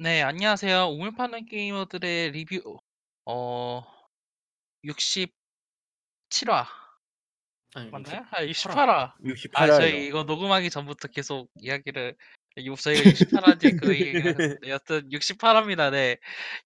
[0.00, 0.90] 네, 안녕하세요.
[0.90, 2.78] 우물 파는 게이머들의 리뷰,
[3.24, 3.82] 어,
[4.84, 5.32] 67화
[7.74, 8.24] 아니 맞나요?
[8.46, 9.16] 60 아, 8화.
[9.24, 9.54] 68화.
[9.54, 9.76] 아, 68화예요.
[9.80, 12.16] 저희 이거 녹음하기 전부터 계속 이야기를,
[12.58, 15.90] 이- 저희가 68화인지 그 얘기가 하셨는데, 여튼 68화입니다.
[15.90, 16.16] 네,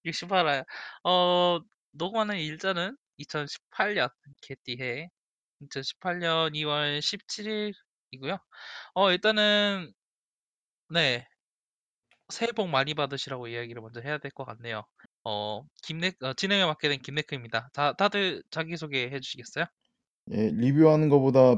[0.04, 0.64] 68화.
[1.04, 1.58] 어,
[1.92, 4.12] 녹음하는 일자는 2018년
[4.42, 5.08] 개띠해
[5.62, 8.38] 2018년 2월 17일이고요.
[8.94, 9.90] 어, 일단은,
[10.90, 11.26] 네,
[12.32, 14.82] 새해 복 많이 받으시라고 이야기를 먼저 해야 될 것 같네요.
[15.24, 17.70] 어, 김네, 어, 진행을 맡게 된 김네크입니다.
[17.74, 19.66] 다, 다들 자기소개 해주시겠어요?
[20.32, 21.56] 예, 리뷰하는 거보다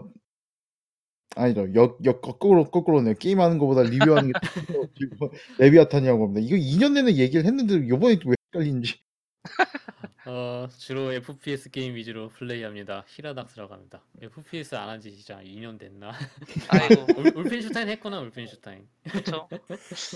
[1.37, 1.73] 아니죠.
[1.75, 3.15] 역, 역 거꾸로 거꾸로네요.
[3.17, 4.35] 게임하는 거보다 리뷰하는 게
[4.73, 5.31] 더 즐거워.
[5.59, 6.41] 레비아탄이라고 합니다.
[6.47, 9.01] 이거 2년 내내 얘기를 했는데 이번에 또 왜 헷갈리는지.
[10.27, 13.05] 어 주로 FPS 게임 위주로 플레이합니다.
[13.09, 14.05] 히라닥스라고 합니다.
[14.23, 16.13] FPS 안 한 지 진짜 2년 됐나?
[16.69, 18.89] 아이고, 울, 울펜슈타인 했구나 울펜슈타인.
[19.11, 19.51] 그쵸.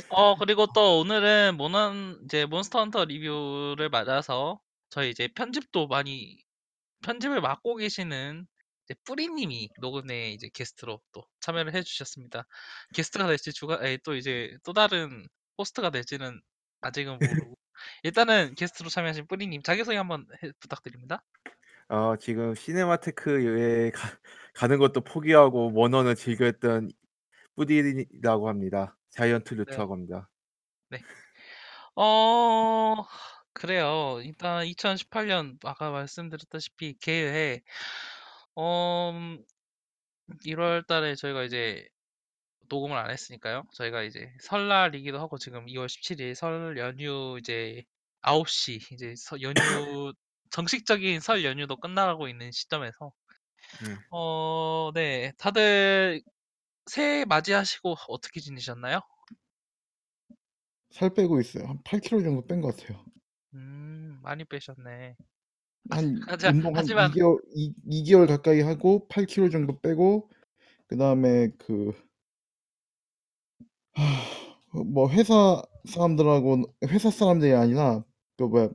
[0.08, 6.38] 어, 그리고 또 오늘은 모넌, 이제 몬스터 헌터 리뷰를 맞아서 저희 이제 편집도 많이,
[7.02, 8.46] 편집을 맡고 계시는
[8.86, 12.46] 이제 뿌리님이 녹음에 이제 게스트로 또 참여를 해주셨습니다.
[12.94, 15.26] 게스트가 될지 주가, 에, 또 이제 또 다른
[15.58, 16.40] 호스트가 될지는
[16.82, 17.56] 아직은 모르고.
[18.02, 21.22] 일단은 게스트로 참여하신 뿌리님 자기소개 한번 해- 부탁드립니다.
[21.88, 24.08] 어, 지금 시네마테크에 가,
[24.54, 26.90] 가는 것도 포기하고 원어는 즐겼던
[27.56, 28.96] 뿌디라고 합니다.
[29.10, 29.58] 자이언트 네.
[29.58, 30.28] 루트라고 합니다.
[31.96, 32.94] 어,
[33.52, 34.20] 그래요.
[34.22, 37.60] 일단 2018년 아까 말씀드렸다시피 개회
[38.54, 39.12] 어,
[40.44, 41.88] 1월 달에 저희가 이제
[42.69, 43.64] 녹음을 안 했으니까요.
[43.74, 47.84] 저희가 이제 설날이기도 하고 지금 2월 17일 설 연휴 이제
[48.22, 49.55] 9시 이제 서- 연휴
[50.51, 53.12] 정식적인 설 연휴도 끝나가고 있는 시점에서
[53.84, 53.96] 네.
[54.12, 55.33] 어, 네.
[55.39, 56.23] 다들
[56.86, 59.00] 새해 맞이하시고 어떻게 지내셨나요?
[60.90, 61.67] 살 빼고 있어요.
[61.67, 63.05] 한 8kg 정도 뺀 것 같아요.
[63.55, 65.17] 음, 많이 빼셨네.
[65.90, 67.74] 한 하지만 운동 한 하지만 2개월 2,
[68.05, 70.30] 2개월 가까이 하고 8kg 정도 빼고
[70.86, 72.08] 그다음에 그 하,
[74.92, 78.05] 뭐 회사 사람들하고 회사 사람들이 아니라
[78.36, 78.69] 그 뭐야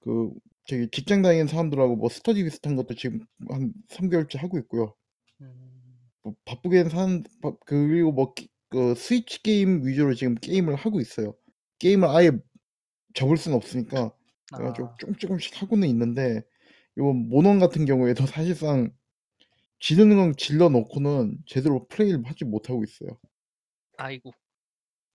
[0.00, 0.30] 그
[0.66, 4.94] 저기 직장 다니는 사람들하고 뭐 스터디 비슷한 것도 지금 한 3 개월째 하고 있고요.
[5.40, 11.34] 음, 뭐 바쁘게는 사는 바- 그리고 뭐그 스위치 게임 위주로 지금 게임을 하고 있어요.
[11.78, 12.30] 게임을 아예
[13.14, 14.12] 접을 수는 없으니까
[14.52, 16.42] 그래 가지고 아, 조금 조금씩 하고는 있는데
[16.96, 18.92] 이번 모넌 같은 경우에도 사실상
[19.80, 23.18] 지르는 건 질러 놓고는 제대로 플레이를 하지 못하고 있어요.
[23.96, 24.32] 아이고.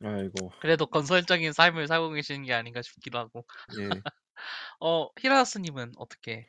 [0.03, 0.51] 아이고.
[0.59, 3.45] 그래도 건설적인 삶을 살고 계시는 게 아닌가 싶기도 하고.
[3.77, 3.89] 예.
[4.79, 6.47] 어, 히라스님은 어떻게?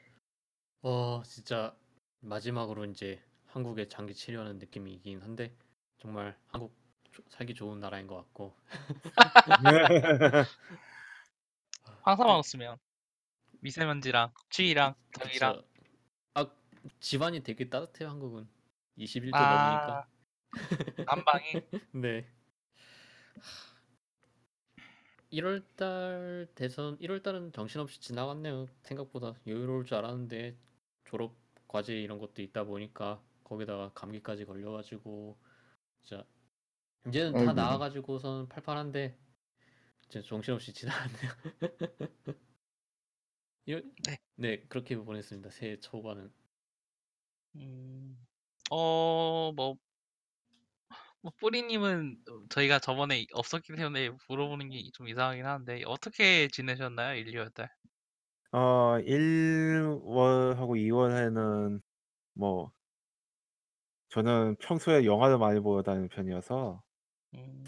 [0.83, 1.75] 어 진짜
[2.21, 5.53] 마지막으로 이제 한국에 장기 체류하는 느낌이긴 한데
[5.99, 6.75] 정말 한국
[7.12, 8.55] 조- 살기 좋은 나라인 것 같고.
[12.03, 12.78] 황사만 없으면.
[13.61, 15.63] 미세먼지랑 추위랑 더위랑.
[16.34, 16.47] 아
[17.01, 18.49] 집안이 되게 따뜻해요 한국은.
[18.97, 20.07] 21도 아, 넘으니까.
[21.07, 21.63] 난방이?
[21.93, 22.27] 네
[25.30, 30.56] 1월달 대선 1월달은 정신없이 지나갔네요 생각보다 여유로울 줄 알았는데
[31.04, 31.34] 졸업
[31.69, 35.36] 과제 이런 것도 있다 보니까 거기다가 감기까지 걸려가지고
[36.02, 36.24] 진짜
[37.08, 37.52] 이제는 다 아이고.
[37.52, 39.16] 나아가지고선 팔팔한데
[40.08, 41.30] 진짜 정신없이 지나갔네요
[43.66, 44.16] 이럴- 네.
[44.36, 46.32] 네 그렇게 보냈습니다 새해 초반은
[47.56, 48.16] 음,
[48.70, 49.76] 어, 뭐,
[51.26, 52.19] 뭐 뿌리님은
[52.50, 57.16] 저희가 저번에 없었기 때문에 물어보는 게 좀 이상하긴 한데 어떻게 지내셨나요?
[57.16, 57.69] 1, 2월 달?
[58.53, 61.81] 어 1월하고 2월에는
[62.34, 62.72] 뭐
[64.09, 66.83] 저는 평소에 영화를 많이 보러 다니는 편이어서
[67.34, 67.65] 음,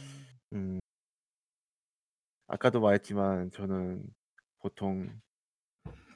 [0.52, 0.80] 음
[2.46, 4.04] 아까도 말했지만 저는
[4.58, 5.20] 보통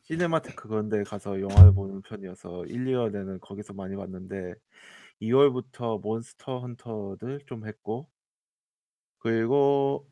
[0.05, 4.55] 시네마테크 그런 데 가서 영화를 보는 편이어서 1, 2월에는 거기서 많이 봤는데
[5.23, 8.09] 2월부터 Monster Hunter를 좀 했고
[9.19, 10.11] 그리고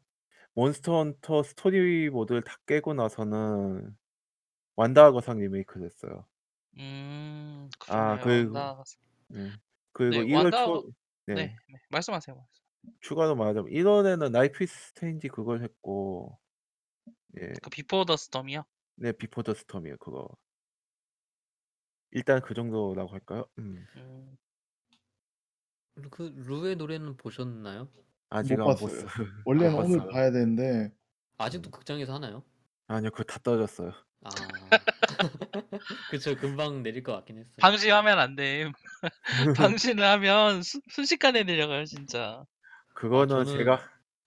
[0.55, 3.97] Monster Hunter 스토리 모드를 다 깨고 나서는
[4.77, 6.27] 완다와 거상 리메이크를 했어요.
[6.79, 8.25] 음, 아 그러네요.
[8.25, 8.85] 그리고 완다.
[9.29, 9.51] 네.
[9.93, 10.65] 그리고 네, 1월 완다.
[10.65, 10.91] 초
[11.27, 11.57] 네, 네.
[11.69, 12.47] 네, 말씀하세요.
[13.01, 16.39] 추가로 말하자면 1월에는 Life Strange 그걸 했고
[17.41, 17.53] 예.
[17.63, 18.65] 그 Before the Storm이요?
[18.97, 19.97] 네, Before the Storm이요.
[19.99, 20.29] 그거.
[22.13, 23.47] 일단 그 정도라고 할까요?
[23.59, 23.87] 음.
[23.97, 24.37] 음,
[26.11, 27.89] 그 루의 노래는 보셨나요?
[28.31, 29.05] 아직 못 안 봤어요.
[29.07, 29.07] 봤어요.
[29.45, 30.13] 원래는 못 오늘 봤어요.
[30.13, 30.93] 봐야 되는데
[31.39, 32.45] 아직도 극장에서 하나요?
[32.87, 33.93] 아니요, 그거 다 떨어졌어요.
[34.23, 34.29] 아
[36.11, 38.71] 그쵸 금방 내릴 것 같긴 했어요 방심하면 안 돼.
[39.57, 42.45] 방심을 하면 수- 순식간에 내려가요, 진짜.
[42.95, 43.81] 그거는 저는- 제가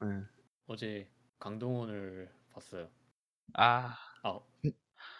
[0.06, 0.24] 예.
[0.68, 1.09] 어제
[1.39, 2.89] 강동원을 봤어요.
[3.54, 4.45] 아 아, 어,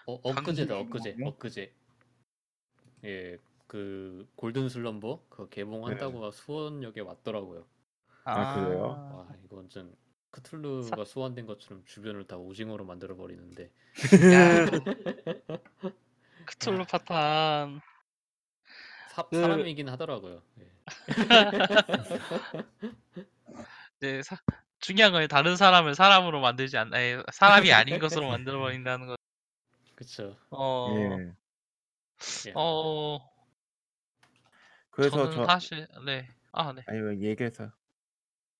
[0.06, 1.16] 엊그제다 강동원 엊그제?
[1.24, 1.74] 엊그제.
[3.06, 3.38] 예,
[3.74, 7.66] 그 골든 슬럼버 그 개봉한다고 수원역에 왔더라고요.
[8.24, 8.81] 아, 그래요?
[9.12, 9.96] 와, 이거 완전
[10.30, 13.72] 크툴루가 소환된 것처럼 주변을 다 오징어로 만들어 버리는데.
[14.31, 14.66] 야.
[16.46, 17.81] 크툴루 파탄.
[19.10, 20.44] 사, 그- 사람이긴 하더라고요.
[20.60, 20.72] 예.
[23.98, 24.38] 이제 사,
[24.81, 29.16] 중요한 건 다른 사람을 사람으로 만들지 않, 아니, 사람이 아닌 것으로 만들어 버린다는 거.
[29.96, 30.38] 그쵸.
[30.52, 31.34] 어, 예.
[32.50, 33.33] 야, 어,
[34.94, 37.74] 그래서 저는 저 사실 네, 아 네, 아니 왜 얘기해서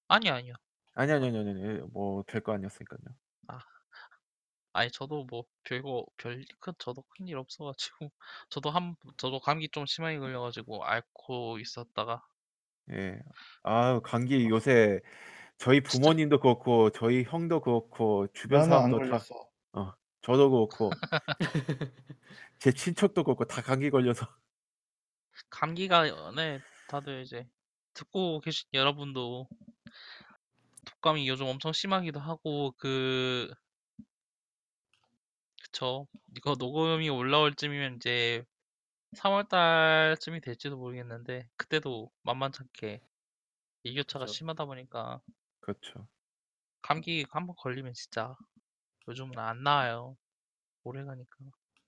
[0.08, 0.54] 아니 아니요.
[0.96, 3.16] 아니 아니 아니 아니 아니 뭐될거 아니었으니까요.
[4.74, 8.12] 아니 저도 뭐 별거 별 큰 저도 큰일 없어 가지고
[8.50, 12.24] 저도 한 저도 감기 좀 심하게 걸려 가지고 앓고 있었다가
[12.92, 13.20] 예.
[13.64, 15.00] 아 감기 요새
[15.58, 19.50] 저희 부모님도 그렇고 저희 형도 그렇고 주변 나는 안 사람도 다 걸렸어.
[19.74, 21.02] 어 저도 그렇고
[22.60, 24.28] 제 친척도 그렇고 다 감기 걸려서
[25.50, 27.48] 감기가 네 다들 이제
[27.94, 29.48] 듣고 계신 여러분도
[30.86, 33.54] 독감이 요즘 엄청 심하기도 하고 그
[35.62, 38.44] 그쵸 이거 녹음이 올라올 쯤이면 이제
[39.14, 43.02] 3월 달쯤이 될지도 모르겠는데 그때도 만만찮게
[43.84, 44.34] 일교차가 그쵸.
[44.34, 45.22] 심하다 보니까
[45.60, 46.08] 그렇죠.
[46.82, 48.36] 감기 한번 걸리면 진짜
[49.08, 50.18] 요즘은 안 나아요.
[50.84, 51.38] 오래 가니까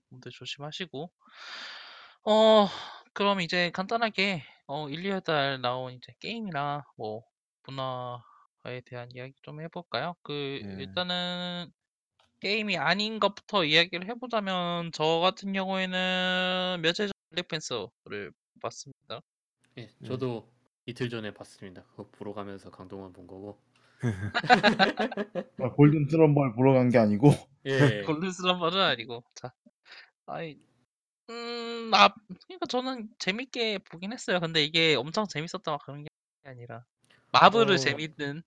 [0.10, 1.12] 몸들 조심하시고
[2.24, 2.68] 어
[3.16, 7.24] 그럼 이제 간단하게 어 1, 2월 달 나온 이제 게임이나 뭐
[7.66, 10.16] 문화에 대한 이야기 좀 해볼까요?
[10.24, 10.74] 그 예.
[10.82, 11.72] 일단은
[12.42, 19.22] 게임이 아닌 것부터 이야기를 해보자면 저 같은 경우에는 며칠 전 블랙팬서를 봤습니다.
[19.78, 20.52] 예, 저도
[20.86, 21.84] 이틀 전에 봤습니다.
[21.92, 23.60] 그거 보러 가면서 강동원 본 거고.
[25.60, 27.32] 아, 골든 트럼벌 보러 간 게 아니고
[27.66, 29.54] 예, 골든슬럼버는 아니고 자
[30.28, 30.60] 아이
[31.30, 32.14] 음, 아,
[32.48, 34.40] 그러니까 저는 재밌게 보긴 했어요.
[34.40, 36.10] 근데 이게 엄청 재밌었다 막 그런 게
[36.44, 36.86] 아니라
[37.32, 37.78] 마블을 어.
[37.78, 38.44] 재밌는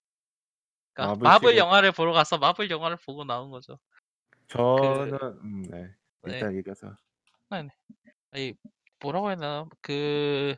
[0.92, 1.58] 그러니까 마블 마블 시리즈.
[1.60, 3.78] 영화를 보러 가서 마블 영화를 보고 나온 거죠.
[4.48, 5.12] 저는
[5.42, 5.94] 음, 네.
[6.22, 6.34] 네.
[6.34, 6.94] 일단 얘기해서
[8.30, 8.54] 아니
[9.00, 10.56] 뭐라고 해야 되나 그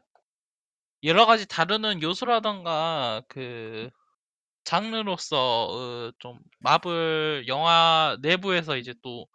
[1.03, 3.89] 여러 가지 다루는 요소라던가 그
[4.65, 9.27] 장르로서 어, 좀 마블 영화 내부에서 이제 또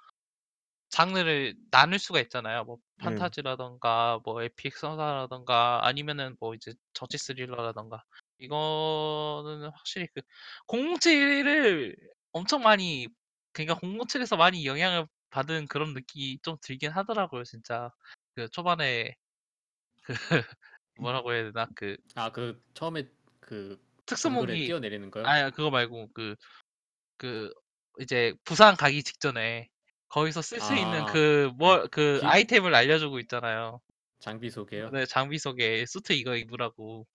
[0.90, 2.64] 장르를 나눌 수가 있잖아요.
[2.64, 3.04] 뭐 네.
[3.04, 8.04] 판타지라던가 뭐 에픽 서사라던가 아니면은 뭐 이제 저지 스릴러라던가
[8.40, 10.22] 이거는 확실히 그
[10.68, 11.96] 007을
[12.32, 13.08] 엄청 많이
[13.54, 17.92] 그러니까 007에서 많이 영향을 받은 그런 느낌이 좀 들긴 하더라고요, 진짜.
[18.36, 19.16] 그 초반에
[20.04, 20.14] 그
[21.00, 23.10] 뭐라고 해야 되나 그 아 그 처음에
[23.40, 23.82] 그
[24.22, 25.26] 정글에 특수무기 뛰어내리는 거요?
[25.26, 26.36] 아니 그거 말고 그
[27.18, 27.52] 그
[28.02, 29.70] 이제 부산 가기 직전에
[30.10, 33.82] 거기서 쓸 수 있는 아, 그 뭐 그 기- 아이템을 알려주고 있잖아요.
[34.20, 34.90] 장비 소개요?
[34.92, 37.06] 네, 장비 속에 수트 이거 입으라고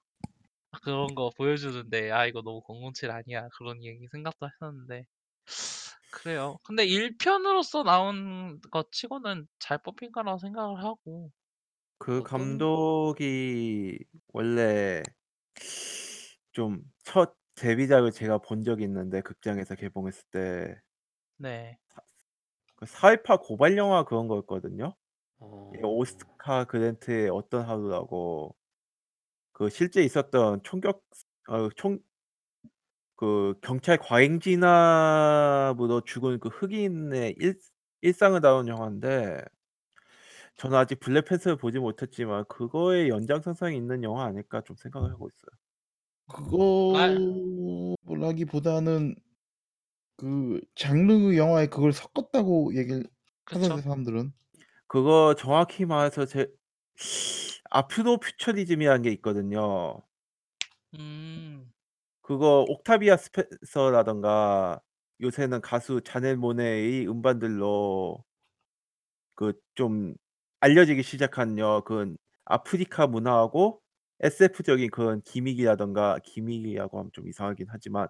[0.82, 2.62] 그런 거 보여주는데 아 이거 너무
[2.94, 5.05] 007 아니야 그런 얘기 생각도 했었는데
[6.12, 6.58] 그래요.
[6.65, 11.31] 근데 1편으로서 나온 것 치고는 잘 뽑힌 거라고 생각을 하고
[11.98, 13.98] 그 어떤- 감독이
[14.32, 15.03] 원래
[16.53, 20.81] 좀 첫 데뷔작을 제가 본 적이 있는데 극장에서 개봉했을 때
[21.36, 21.79] 네.
[22.81, 24.94] 그 사회파 고발 영화 그런 거였거든요.
[25.41, 28.56] 어, 이게 오스카 그랜트의 어떤 하루라고
[29.53, 31.05] 그 실제 있었던 총격
[31.49, 32.01] 어, 총
[33.17, 37.58] 그 경찰 과잉 진압으로 죽은 그 흑인의 일,
[38.01, 39.43] 일상을 다룬 영화인데
[40.56, 45.51] 저는 아직 블랙 팬서를 보지 못했지만 그거의 연장선상에 있는 영화 아닐까 좀 생각을 하고 있어요.
[48.06, 49.15] 그거라기보다는
[50.20, 53.05] 그 장르 영화에 그걸 섞었다고 얘기를.
[53.46, 54.32] 하던데 사람들은
[54.86, 56.48] 그거 정확히 말해서 제
[57.70, 60.03] 아프로 퓨처리즘이라는 게 있거든요.
[60.94, 61.72] 음.
[62.22, 64.81] 그거 옥타비아 스펜서라던가
[65.20, 68.24] 요새는 가수 자넬 모네의 음반들로
[69.34, 70.15] 그 좀
[70.60, 73.82] 알려지기 시작한 여그 아프리카 문화하고
[74.20, 78.08] SF적인 그런 기믹이라던가 기믹이라고 하면 좀 이상하긴 하지만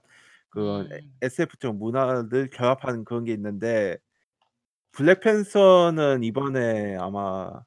[0.50, 1.14] 그런 음.
[1.22, 3.98] SF적 문화를 결합한 그런 게 있는데
[4.92, 7.62] 블랙팬서는 이번에 아마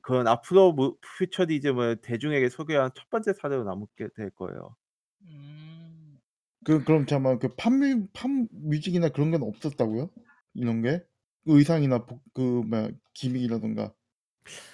[0.00, 4.76] 그런 아프로 무- 퓨처리즘을 대중에게 소개한 첫 번째 사례로 남게 될 거예요.
[5.22, 6.18] 음.
[6.64, 10.10] 그 그럼 잠깐만 그 팝뮤 팝뮤직이나 그런 건 없었다고요?
[10.54, 11.04] 이런 게?
[11.44, 13.92] 그 의상이나 복- 그 뭐야 기믹이라던가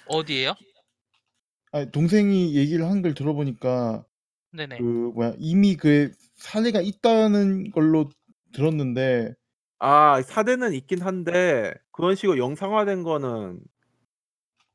[0.07, 0.53] 어디에요?
[1.71, 4.05] 아니 동생이 얘기를 한 걸 들어보니까
[4.51, 4.77] 네네.
[4.79, 8.09] 그 뭐야 이미 그 사례가 있다는 걸로
[8.53, 9.33] 들었는데
[9.79, 13.59] 아 4대는 있긴 한데 그런 식으로 영상화된 거는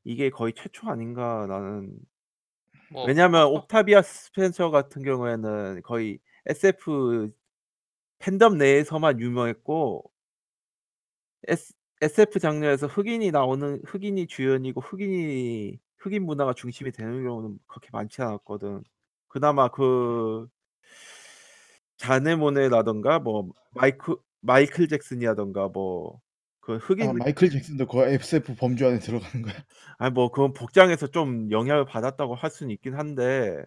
[0.04, 1.98] 이게 거의 최초 아닌가 나는
[2.90, 7.30] 뭐 왜냐면 어 옥타비아 스펜서 같은 경우에는 거의 SF
[8.18, 10.10] 팬덤 내에서만 유명했고
[11.48, 18.20] S SF 장르에서 흑인이 나오는 흑인이 주연이고 흑인이 흑인 문화가 중심이 되는 경우는 그렇게 많지
[18.22, 18.82] 않았거든.
[19.28, 20.48] 그나마 그
[21.96, 28.98] 자네 모네라든가 뭐 마이크 마이클 잭슨이라든가 뭐그 흑인 아 마이클 잭슨도 그 SF 범주 안에
[28.98, 29.54] 들어가는 거야?
[29.98, 33.64] 아니 뭐 그건 복장에서 좀 영향을 받았다고 할 수는 있긴 한데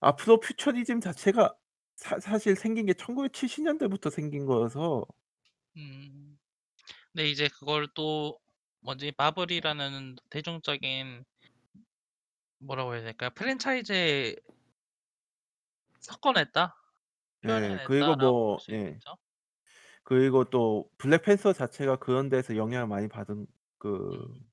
[0.00, 1.54] 앞으로 퓨처리즘 자체가
[1.96, 5.06] 사 사실 생긴 게 1970 년대부터 생긴 거여서
[5.76, 6.38] 음.
[7.12, 8.38] 근데 이제 그걸 또
[8.80, 11.24] 뭐지 마블이라는 대중적인
[12.58, 13.30] 뭐라고 해야 될까요?
[13.34, 14.36] 프랜차이즈에
[16.04, 16.76] 섞어냈다?
[17.44, 17.48] 예.
[17.86, 18.78] 그리고 표현해냈다라고 뭐수 예.
[18.78, 19.16] 있겠죠.
[20.02, 23.46] 그리고 또 블랙팬서 자체가 그런 데서 영향을 많이 받은
[23.78, 24.50] 그 음.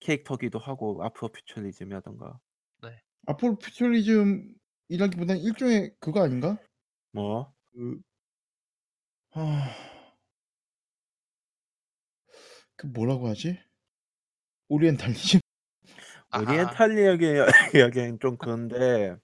[0.00, 2.38] 캐릭터기도 하고 앞으로 퓨처리즘이라든가.
[2.82, 3.02] 네.
[3.26, 6.58] 앞으로 퓨처리즘이라기보다는 일종의 그거 아닌가?
[7.12, 7.54] 뭐?
[7.72, 8.00] 그
[9.32, 9.70] 아.
[12.76, 13.58] 그 뭐라고 하지?
[14.68, 15.40] 오리엔탈리즘?
[16.30, 16.52] 아하.
[16.54, 19.16] 이야기하기엔 좀 그런데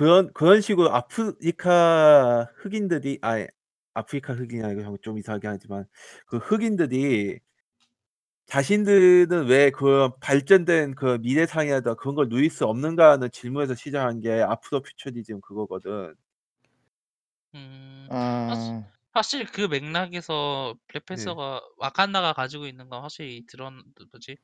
[0.00, 3.46] 그런 그런 식으로 아프리카 흑인들이 아이
[3.92, 5.84] 아프리카 흑인이 아니고 좀 이상하게 하지만
[6.26, 7.38] 그 흑인들이
[8.46, 14.40] 자신들은 왜 그런 발전된 그 미래 상이라든가 그런 걸 누릴 수 없는가.'는 질문에서 시작한 게
[14.40, 16.14] 앞으로 퓨처리즘 그거거든.
[17.54, 18.06] 음.
[18.48, 18.90] 사실 아.
[19.12, 20.80] 사실 그 맥락에서 네.
[20.86, 24.38] 블랙팬서가 와칸다가 가지고 있는 건 확실히 드러는 그 뭐지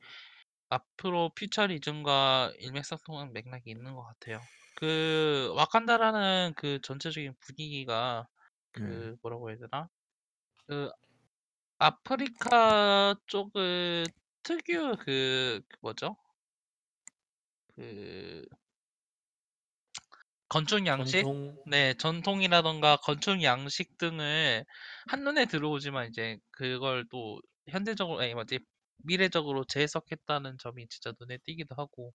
[0.69, 4.39] 앞으로 퓨처리즘과 일맥상통하는 맥락이 있는 것 같아요.
[4.77, 8.27] 그 와칸다라는 그 전체적인 분위기가
[8.75, 8.81] 네.
[8.83, 9.89] 그 뭐라고 해야 되나?
[10.67, 10.91] 그
[11.79, 14.07] 아프리카 쪽의
[14.43, 16.15] 특유 그 그 뭐죠?
[17.75, 18.45] 그
[20.49, 21.21] 건축 양식?
[21.23, 21.93] 전통 네.
[21.95, 24.65] 전통이라든가 건축 양식 등을
[25.07, 28.59] 한눈에 들어오지만 이제 그걸 또 현대적으로 아니 뭐지
[29.03, 32.13] 미래적으로 재해석했다는 점이 진짜 눈에 띄기도 하고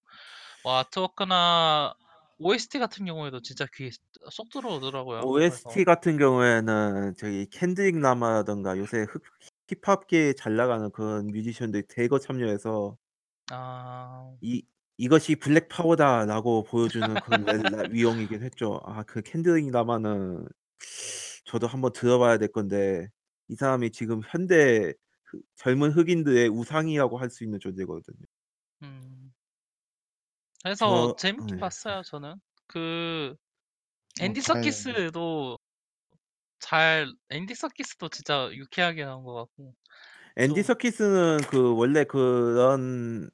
[0.65, 1.95] 와 아트워크나
[2.43, 3.91] OST 같은 경우에도 진짜 귀에
[4.31, 5.31] 쏙 들어오더라고요.
[5.35, 9.23] 그래서 OST 같은 경우에는 저기 켄드릭 라마라든가 요새 흑
[9.69, 12.97] 힙합계에 잘 나가는 그런 뮤지션들이 대거 참여해서
[13.51, 14.37] 아.
[14.41, 14.63] 이
[14.99, 18.81] "이것이 블랙 파워다."라고 보여주는 그런 렐라 위용이긴 했죠.
[18.85, 20.47] 아 그 켄드릭 라마는
[21.45, 23.09] 저도 한번 들어봐야 될 건데
[23.49, 24.93] 이 사람이 지금 현대
[25.25, 28.19] 그 젊은 흑인들의 우상이라고 할 수 있는 존재거든요.
[30.65, 30.69] 음.
[30.71, 31.61] 그래서 저 재밌게 네.
[31.61, 32.37] 봤어요 저는.
[32.67, 33.37] 그
[34.21, 34.97] 어 앤디 봐야겠네.
[35.11, 35.59] 서키스도
[36.61, 39.75] 잘 앤디 서키스도 진짜 유쾌하게 나온 것 같고
[40.37, 43.31] 앤디 좀 서키스는 그 원래 그런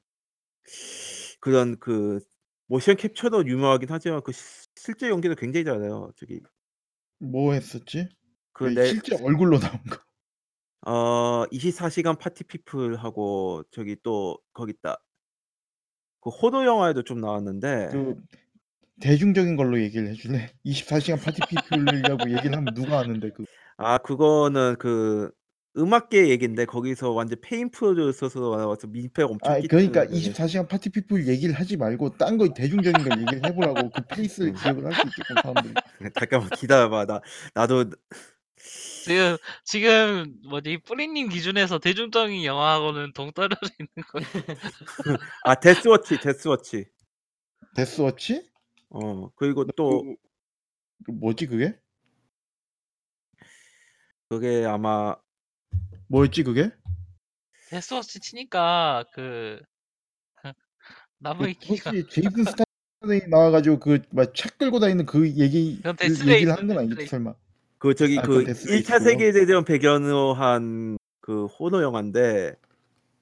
[1.39, 2.19] 그런 그
[2.67, 6.11] 모션 캡처로 유명하긴 하지만 그 시 실제 연기도 굉장히 잘해요.
[6.15, 6.39] 저기
[7.19, 8.09] 뭐 했었지?
[8.53, 9.97] 그그넷 실제 얼굴로 나온 거.
[10.85, 14.97] 어 24 시간 Party People하고 저기 또 거기 있다.
[16.21, 18.15] 그 호러 영화에도 좀 나왔는데 그
[19.01, 20.49] 대중적인 걸로 얘기를 해 줄래?
[20.63, 23.45] 24 시간 Party People이라고 얘기를 하면 누가 아는데 그
[23.81, 25.31] 아 그거는 그
[25.77, 30.89] 음악계 얘긴데 거기서 완전 폐인 프로듀서로 나와서 민폐 엄청 아 그러니까 끼치는데 24 시간 Party
[30.89, 33.89] People 얘기를 하지 말고 딴 거 대중적인 걸 얘기를 해 보라고.
[33.89, 34.55] 그 face를 음.
[34.55, 35.73] 기억을 할 수 있게끔 사람들이.
[36.19, 37.05] 잠깐만 기다려 봐.
[37.05, 37.21] 나
[37.53, 37.85] 나도
[38.59, 44.27] 지금 지금 뭐지 뿌리님 기준에서 대중적인 영화하고는 동떨어져 있는 거예요.
[45.43, 46.85] 아 데스워치, 데스워치.
[47.75, 48.49] 데스워치?
[48.89, 50.15] 어 그리고 나또그
[51.05, 51.79] 그 뭐지 그게?
[54.29, 55.15] 그게 아마
[56.07, 56.71] 뭐였지 그게?
[57.69, 59.59] 데스워치 치니까 그
[61.17, 65.97] 나무 그 위키가 혹시 제이슨 스타뎀 나와 가지고 그막차 끌고 다니는 그 얘기를 그건 얘기를
[65.97, 67.11] 데스레이스, 하는 건 아니겠지 데스레이스.
[67.11, 67.33] 설마?
[67.79, 68.99] 그 저기 아그1차 데스레이스고요.
[68.99, 72.55] 세계대전 배경으로 한 그 호러 영화인데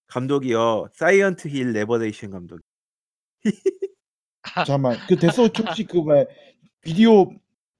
[0.08, 0.88] 감독이요.
[0.94, 2.62] 사일런트 힐 레벌레이션 감독.
[4.56, 4.96] 잠깐만.
[5.10, 6.24] 그 데스 워치 혹시 그 뭐야
[6.82, 7.30] 비디오 어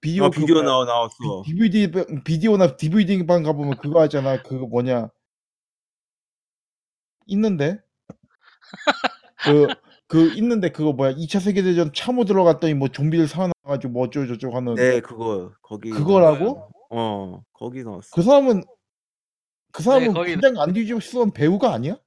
[0.02, 1.44] 비디오 그 비디오 뭐야 나와 비 나왔어.
[1.46, 4.42] DVD 방 비디오나 DVD 방 가 보면 그거 하잖아.
[4.44, 5.10] 그거 뭐냐
[7.28, 7.80] 있는데.
[9.46, 9.68] 그
[10.08, 14.28] 그 있는데 그거 뭐야 2 차 세계대전 참호 들어갔더니 뭐 좀비들 살아나 가지고 뭐 어쩌고
[14.28, 15.54] 저쩌고 하는 네 그거.
[15.62, 16.72] 거기 그거라고?
[16.90, 18.10] 어 거기 나왔어.
[18.16, 18.64] 그 사람은
[19.74, 21.98] 그 네 사람은 거기 관장 안디 주스원 배우가 아니야?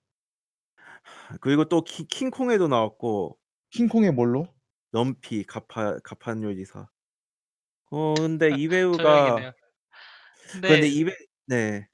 [1.40, 3.38] 그리고 또킹 킹콩에도 나왔고
[3.71, 4.49] 킹콩의 뭘로?
[4.92, 6.88] 럼피 가파 가판 요리사.
[7.92, 8.66] 어 근데 이.
[8.69, 9.52] 배우가
[10.52, 11.12] 근데 근데 이배
[11.47, 11.87] 네.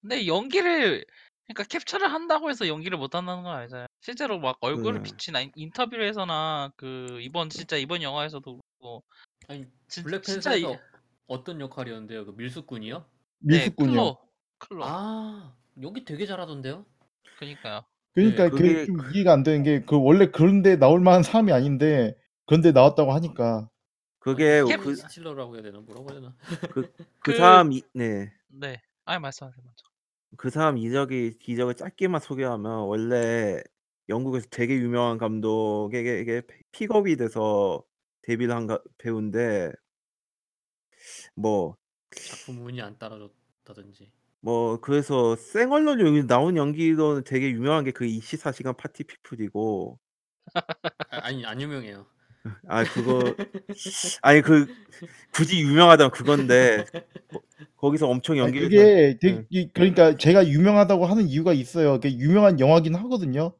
[0.00, 1.04] 근데 연기를
[1.46, 3.86] 그러니까 캡처를 한다고 해서 연기를 못 한다는 건 아니잖아요.
[4.00, 5.02] 실제로 막 얼굴을 네.
[5.02, 9.02] 비친 인 인터뷰를 해서나 그 이번 진짜 이번 영화에서도 그렇고
[9.48, 10.78] 아니 진 진짜 이 블랙팬서에서
[11.26, 12.24] 어떤 역할이었는데요?
[12.26, 12.98] 그 밀수꾼이요?
[13.40, 13.92] 네 밀수꾼이요.
[13.94, 14.18] 클로.
[14.58, 14.84] 클로.
[14.84, 16.84] 아 여기 되게 잘하던데요?
[17.38, 17.82] 그니까요.
[18.14, 18.50] 그러니까 네.
[18.50, 22.16] 그게 그게 좀 이해가 안 되는 게 그 원래 그런데 나올 만한 사람이 아닌데
[22.46, 23.68] 그런데 나왔다고 하니까
[24.18, 26.34] 그게 캡- 그 스틸러라고 해야 되나 뭐라고 해야 되나?
[26.72, 28.32] 그 그 사람 이 네.
[28.48, 28.82] 네.
[29.04, 29.84] 아니 말씀하세요 먼저.
[30.36, 33.62] 그 사람 이력이 이력을 짧게만 소개하면 원래
[34.10, 37.84] 영국에서 되게 유명한 감독에게 픽업이 돼서
[38.22, 39.72] 데뷔를 한 가 배우인데
[41.34, 41.76] 뭐
[42.22, 44.12] 작품 운이 안 따라줬다든지.
[44.42, 49.98] 뭐 그래서 생얼로 여기 나온 연기로는 되게 유명한 게 그 24시간 파티 피플이고
[51.10, 52.06] 아, 아니 안 유명해요.
[52.68, 53.36] 아 그거
[54.22, 54.66] 아니 그
[55.32, 56.86] 굳이 유명하다면 그건데
[57.28, 57.40] 거
[57.76, 59.46] 거기서 엄청 연기를 그게 되게 네.
[59.50, 61.94] 이 그러니까 제가 유명하다고 하는 이유가 있어요.
[62.00, 63.54] 그게 유명한 영화긴 하거든요.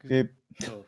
[0.00, 0.28] 그게
[0.60, 0.84] 저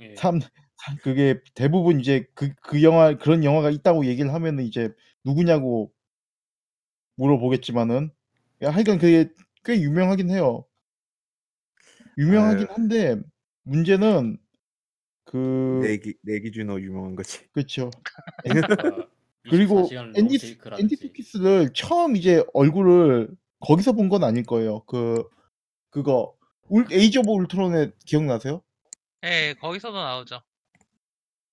[0.00, 0.14] 예.
[0.14, 0.40] 참
[0.82, 4.90] 참 그게 대부분 이제 그 그 영화 그런 영화가 있다고 얘기를 하면은 이제
[5.24, 5.92] 누구냐고
[7.16, 8.10] 물어보겠지만은
[8.62, 9.30] 야 하여간 그게
[9.64, 10.66] 꽤 유명하긴 해요.
[12.18, 12.68] 유명하긴 아유.
[12.70, 13.16] 한데
[13.64, 14.38] 문제는
[15.24, 15.36] 그
[15.80, 17.48] 내 기 내 기준으로 유명한 거지.
[17.52, 17.90] 그쵸.
[18.44, 19.08] 그러니까
[19.46, 20.80] 그리고 24시간 롱 앤디 테이크라든지.
[20.80, 24.84] 앤디 서키스를 처음 이제 얼굴을 거기서 본 건 아닐 거예요.
[24.86, 25.24] 그
[25.90, 26.34] 그거
[26.70, 28.62] 울 에이지 오브 울트론에 기억나세요?
[29.24, 29.54] 예.
[29.60, 30.42] 거기서도 나오죠.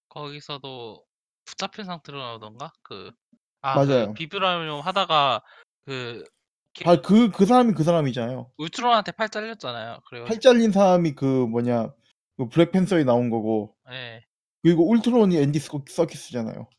[0.09, 1.05] 거기서도
[1.45, 2.71] 붙잡힌 상태로 나오던가?
[2.83, 3.13] 그아그
[3.61, 4.13] 맞아요.
[4.13, 5.41] 비브라늄 하다가
[5.85, 8.51] 그게아그 그 사람이 그 사람이잖아요.
[8.57, 9.99] 울트론한테 팔 잘렸잖아요.
[10.07, 11.93] 그래 팔 가지고 잘린 사람이 그 뭐냐
[12.37, 14.23] 그 블랙팬서에 나온 거고 예.
[14.61, 16.69] 그리고 울트론이 앤디 서 서키스잖아요.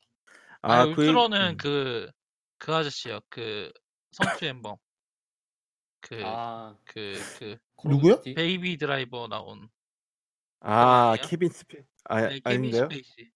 [0.63, 1.57] 아니 아그 울트론은 음.
[1.57, 3.21] 그그 아저씨요.
[3.29, 3.73] 그
[4.13, 4.77] 성추행범.
[6.01, 8.23] 그 아 그 그 누구요?
[8.23, 9.69] 베이비 드라이버 나온
[10.61, 11.27] 그아 아니에요?
[11.29, 12.83] 케빈 스페 아 네 케빈 아닌가요?
[12.85, 13.31] 스페이시.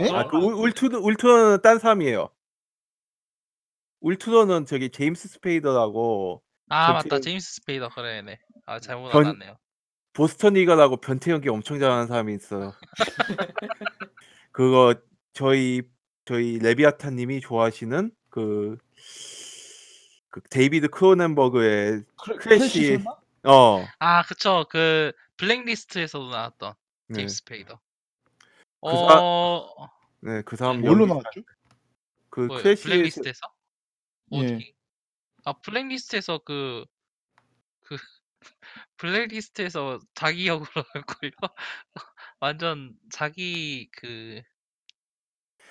[0.00, 0.08] 예?
[0.10, 2.30] 아그 울 울트론 울트론은 딴 사람이에요.
[4.00, 7.16] 울트론은 저기 제임스 스페이더라고 아 변태 맞다.
[7.16, 7.88] 연 제임스 스페이더.
[7.90, 8.38] 그래네.
[8.66, 9.56] 아 잘못 변 알았네요.
[10.12, 12.72] 보스턴 리걸이라고 변태 연기 엄청 잘하는 사람이 있어요.
[14.52, 14.94] 그거
[15.32, 15.82] 저희
[16.24, 18.76] 저희 레비아탄 님이 좋아하시는 그
[20.30, 23.16] 그 데이비드 크로넨버그의 크래 크래시 크래시 설마?
[23.44, 23.86] 어.
[23.98, 24.66] 아 그쵸.
[24.70, 26.74] 그 블랙리스트에서도 나왔던
[27.08, 27.14] 네.
[27.14, 27.80] 제임스 스페이더.
[28.80, 29.88] 그 사 어
[30.20, 30.56] 네그 네.
[30.56, 31.42] 사람 뭘로 연기 나왔죠?
[32.30, 32.62] 그 뭐요?
[32.62, 33.40] 크래시에서 블랙리스트에서?
[34.32, 34.38] 예.
[34.38, 34.74] 어디?
[35.44, 36.84] 아 블랙리스트에서 그
[37.84, 37.96] 그
[38.98, 41.32] 블랙리스트에서 자기 역으로 나올걸요?
[42.40, 44.42] 완전 자기 그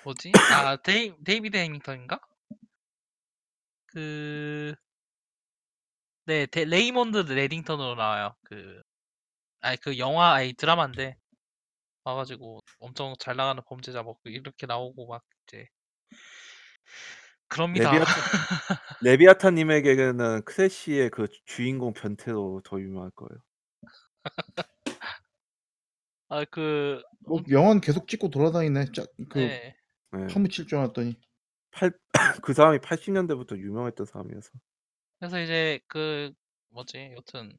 [0.04, 0.32] 뭐지?
[0.52, 2.20] 아 데이 데이비드 해밍턴인가?
[3.86, 4.74] 그
[6.28, 6.44] 네.
[6.46, 8.36] 데 레이몬드 레딩턴으로 나와요.
[8.44, 8.82] 그
[9.62, 11.16] 아니 그 영화 아니 드라마인데
[12.04, 15.66] 와 가지고 엄청 잘 나가는 범죄자 뭐 이렇게 나오고 막 이제
[17.48, 17.92] 그럽니다.
[17.92, 18.14] 레비아탄
[19.02, 23.40] 레비아탄 님에게는 크래시의 그주 주인공 변태로 더 유명할 거예요.
[26.28, 28.92] 아 그뭐엄 영화는 계속 찍고 돌아다니네.
[28.92, 29.76] 짜 그 네.
[30.12, 30.26] 네.
[30.26, 31.16] 파묻힐 줄 알았더니.
[31.70, 31.92] 팔
[32.44, 34.50] 그 사람이 80 년대부터 유명했던 사람이어서.
[35.18, 36.32] 그래서 이제 그
[36.70, 37.12] 뭐지?
[37.16, 37.56] 여튼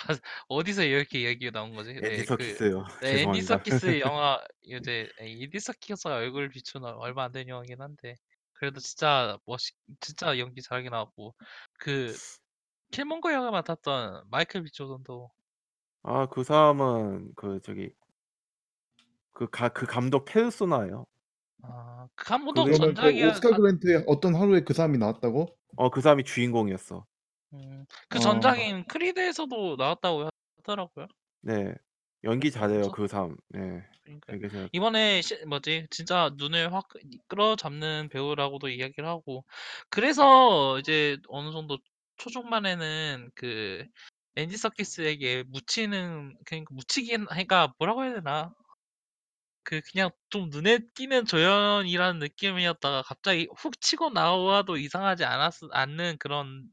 [0.00, 0.06] 아
[0.48, 1.90] 어디서 이렇게 얘기가 나온 거지?
[2.02, 2.84] 앤디 네 그 서키스요.
[3.00, 3.42] 네 죄송합니다.
[3.42, 8.16] 서키스의 영화 이제 앤디 서키스가 얼굴 비춘 얼마 안 된 영화긴 한데
[8.54, 11.34] 그래도 진짜 멋있 진짜 연기 잘하게 나왔고
[11.80, 12.18] 그
[12.92, 15.30] 킬몬거 역을 맡았던 마이클 B 조던도
[16.04, 17.92] 아 그 사람은 그 저기
[19.34, 21.04] 그 가 그 감독 페르소나예요.
[21.62, 25.56] 아그 감독 그게 그러면 그 전작이야 오스카 가 그랜트의 어떤 하루에 그 사람이 나왔다고?
[25.76, 27.06] 어 그 사람이 주인공이었어.
[27.54, 28.20] 음 그 어.
[28.20, 31.06] 전작인 크리드에서도 나왔다고 하더라고요.
[31.42, 31.74] 네.
[32.24, 33.36] 연기 잘해요 그래서 그 사람.
[33.48, 33.82] 네.
[34.04, 34.38] 그러니까요.
[34.40, 35.86] 되게 잘 이번에 시 뭐지?
[35.90, 36.88] 진짜 눈을 확
[37.28, 39.44] 끌어잡는 배우라고도 이야기를 하고
[39.90, 41.78] 그래서 이제 어느 정도
[42.16, 43.84] 초중반에는 그
[44.36, 48.54] 앤디 서키스에게 묻히는 그러니까 묻히긴 그러니까 뭐라고 해야 되나?
[49.64, 56.68] 그 그냥 좀 눈에 띄는 조연이라는 느낌이었다가 갑자기 훅 치고 나와도 이상하지 않았 않는 그런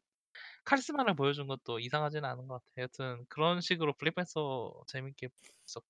[0.66, 2.84] 카리스마를 보여준 것도 이상하지는 않은 것 같아요.
[2.86, 5.84] 여튼 그런 식으로 블랙 팬서 재밌게 봤었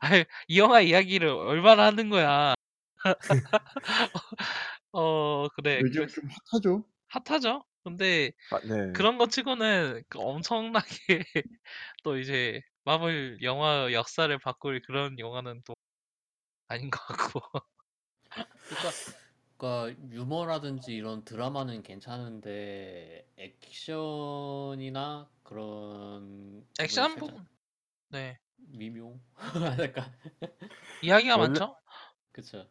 [0.00, 2.54] 아이 이 영화 이야기를 얼마나 하는 거야.
[4.92, 5.82] 어 그래.
[5.82, 6.84] 요즘 그래서 좀 핫하죠.
[7.08, 7.64] 핫하죠.
[7.84, 8.76] 근데 아 네.
[8.92, 11.24] 그런 거 치고는 그 엄청나게
[12.04, 15.74] 또 이제 마블 영화 역사를 바꿀 그런 영화는 또
[16.72, 17.40] 아닌 것 같고.
[18.68, 18.90] 그러니까,
[19.56, 27.46] 그러니까 유머라든지 이런 드라마는 괜찮은데 액션이나 그런 액션 부분
[28.10, 29.20] 네 미묘.
[29.78, 30.10] 할까?
[31.02, 31.76] 이야기가 원래 많죠.
[32.32, 32.66] 그쵸.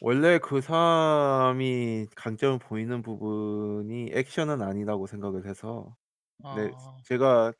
[0.00, 5.96] 원래 그 사람이 강점을 보이는 부분이 액션은 아니라고 생각을 해서
[6.38, 6.96] 네 어.
[7.04, 7.52] 제가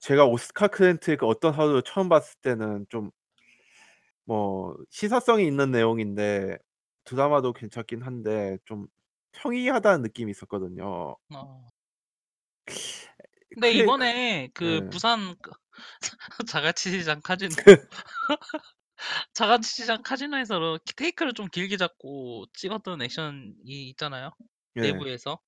[0.00, 3.10] 제가 오스카 클랜트의 그 어떤 하루를 처음 봤을 때는 좀
[4.28, 6.58] 뭐 시사성이 있는 내용인데
[7.04, 8.86] 드라마도 괜찮긴 한데 좀
[9.32, 11.16] 평이하다는 느낌이 있었거든요.
[11.34, 11.66] 어.
[13.54, 14.90] 근데 크게 이번에 그 네.
[14.90, 15.50] 부산 그
[16.48, 17.54] 자가치시장 카지노
[19.34, 24.30] 자가치시장 카지노에서 테이크를 좀 길게 잡고 찍었던 액션이 있잖아요.
[24.76, 24.82] 예.
[24.82, 25.38] 내부에서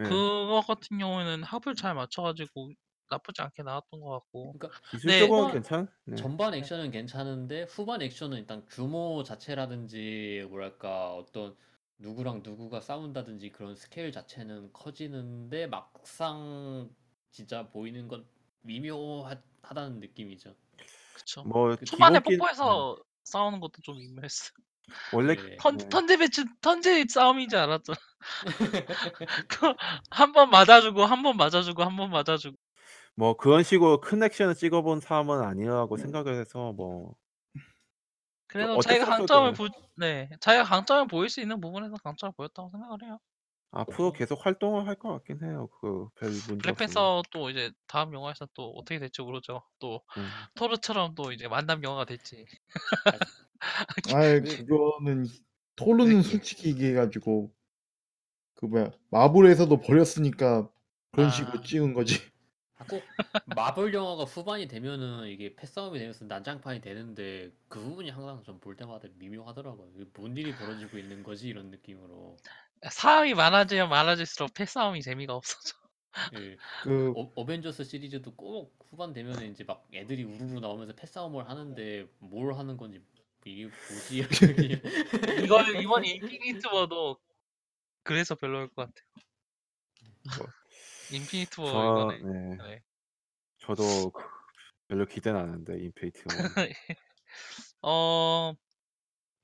[0.00, 0.04] 예.
[0.04, 2.72] 그거 같은 경우에는 합을 잘 맞춰가지고
[3.10, 4.54] 나쁘지 않게 나왔던 것 같고.
[4.58, 5.20] 그러니까 네.
[5.20, 5.88] 기술적으로는 후반 괜찮?
[6.04, 6.16] 네.
[6.16, 11.56] 전반 액션은 괜찮은데 후반 액션은 일단 규모 자체라든지 뭐랄까 어떤
[11.98, 16.90] 누구랑 누구가 싸운다든지 그런 스케일 자체는 커지는데 막상
[17.30, 18.26] 진짜 보이는 건
[18.62, 20.54] 미묘하다는 느낌이죠.
[21.14, 21.44] 그쵸.
[21.44, 22.36] 뭐 초반에 기본기 네.
[22.38, 24.50] 뽀뽀해서 싸우는 것도 좀 미묘했어요.
[25.12, 25.56] 원래 네.
[25.58, 25.88] 턴 네.
[25.88, 27.96] 턴제 배치 턴제 싸움이지 않았잖아.
[29.48, 29.76] 그
[30.10, 32.56] 한 번 맞아주고 한 번 맞아주고 한 번 맞아주고.
[33.16, 37.16] 뭐 그런 식으로 큰 액션을 찍어본 사람은 아니라고 생각을 해서 뭐
[38.48, 39.56] 그래도 어떻게 자기가 강점을 돼.
[39.56, 43.18] 보, 네, 자기가 강점을 보일 수 있는 부분에서 강점을 보였다고 생각을 해요.
[43.72, 45.68] 앞으로 계속 활동을 할 것 같긴 해요.
[45.80, 46.58] 그 별 문제 없으면.
[46.58, 49.62] 블랙팬서 또 이제 다음 영화에서 또 어떻게 될지 모르죠.
[49.78, 50.28] 또 음.
[50.54, 52.46] 토르처럼 또 이제 만남 영화가 될지.
[53.14, 53.20] 아
[54.44, 55.26] 그- 그거는
[55.76, 56.22] 토르는 네.
[56.22, 57.52] 솔직히 얘기해가지고
[58.54, 60.70] 그 뭐야 마블에서도 버렸으니까
[61.12, 61.62] 그런 식으로 아.
[61.62, 62.16] 찍은 거지.
[62.76, 68.60] 아, 꼭 마블 영화가 후반이 되면은 이게 패싸움이 되면서 난장판이 되는데 그 부분이 항상 좀
[68.60, 69.90] 볼 때마다 미묘하더라고요.
[69.94, 72.40] 이게 뭔 일이 벌어지고 있는 거지 이런 느낌으로.
[72.90, 75.74] 사람이 많아지면 많아질수록 패싸움이 재미가 없어져.
[76.32, 76.58] 예.
[76.80, 82.54] 그 어, 어벤져스 시리즈도 꼭 후반 되면 이제 막 애들이 우르르 나오면서 패싸움을 하는데 뭘
[82.54, 83.02] 하는 건지
[83.44, 84.18] 이게 뭐지?
[84.68, 84.82] 이렇게
[85.36, 87.18] 이걸 이번 인피니트 워도
[88.04, 89.06] 그래서 별로일 것 같아요.
[90.34, 90.52] 뭐,
[91.10, 92.18] 인피니트 워 저 이번에.
[92.18, 92.56] 네.
[92.56, 92.82] 네.
[93.58, 94.22] 저도 그-
[94.88, 96.26] 별로 기대는 안 하는데 인피니트 워.
[97.82, 98.54] 어,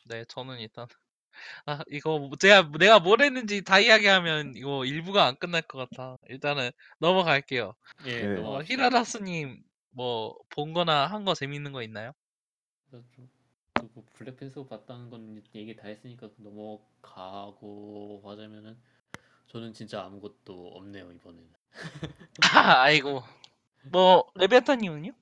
[0.06, 0.86] 네, 저는 일단
[1.66, 6.16] 아 이거 뭐 제가 내가 뭘 했는지 다 이야기하면 이거 일부가 안 끝날 것 같아.
[6.28, 7.74] 일단은 넘어갈게요.
[8.06, 8.26] 예, 네.
[8.26, 8.72] 어, 넘어갑시다.
[8.74, 12.12] 히라라스님 뭐 본거나 한 거 재밌는 거 있나요?
[12.90, 13.28] 그래서 좀-
[13.74, 18.78] 그뭐 블랙팬서 봤다는 건 얘기 다 했으니까 넘어가고 하자면은
[19.48, 21.52] 저는 진짜 아무것도 없네요 이번에는.
[22.56, 23.22] 아, 아이고.
[23.90, 25.12] 뭐 레비아타님은요?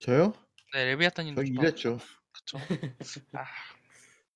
[0.00, 0.32] 저요?
[0.72, 1.98] 네, 레비아타님도 저좀 일했죠.
[2.32, 2.58] 그쵸.
[3.32, 3.44] 아,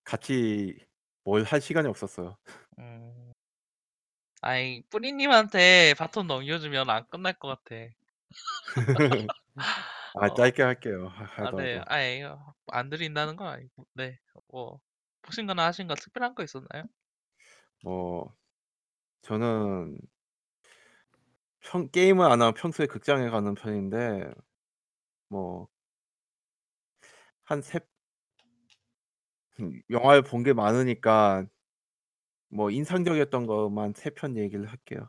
[0.05, 0.79] 같이
[1.25, 2.37] 뭘 할 시간이 없었어요.
[2.79, 3.33] 음.
[4.43, 7.75] 아이 뿌리님한테 바톤 넘겨주면 안 끝날 것 같아.
[10.17, 10.35] 아 어.
[10.35, 11.09] 짧게 할게요.
[11.09, 11.57] 하- 아, 하더라도.
[11.59, 12.29] 네, 아예
[12.69, 14.81] 안 드린다는 건 아니고, 네, 뭐
[15.23, 16.85] 보신 거나 하신 거 특별한 거 있었나요?
[17.83, 18.35] 뭐
[19.25, 19.97] 저는
[21.61, 24.33] 평 게임을 안 하면 평소에 극장에 가는 편인데
[25.29, 25.69] 뭐한세
[27.49, 29.57] 음,
[29.91, 31.47] 영화를 본 게 많으니까
[32.49, 35.09] 뭐 인상적이었던 것만 세편 얘기를 할게요.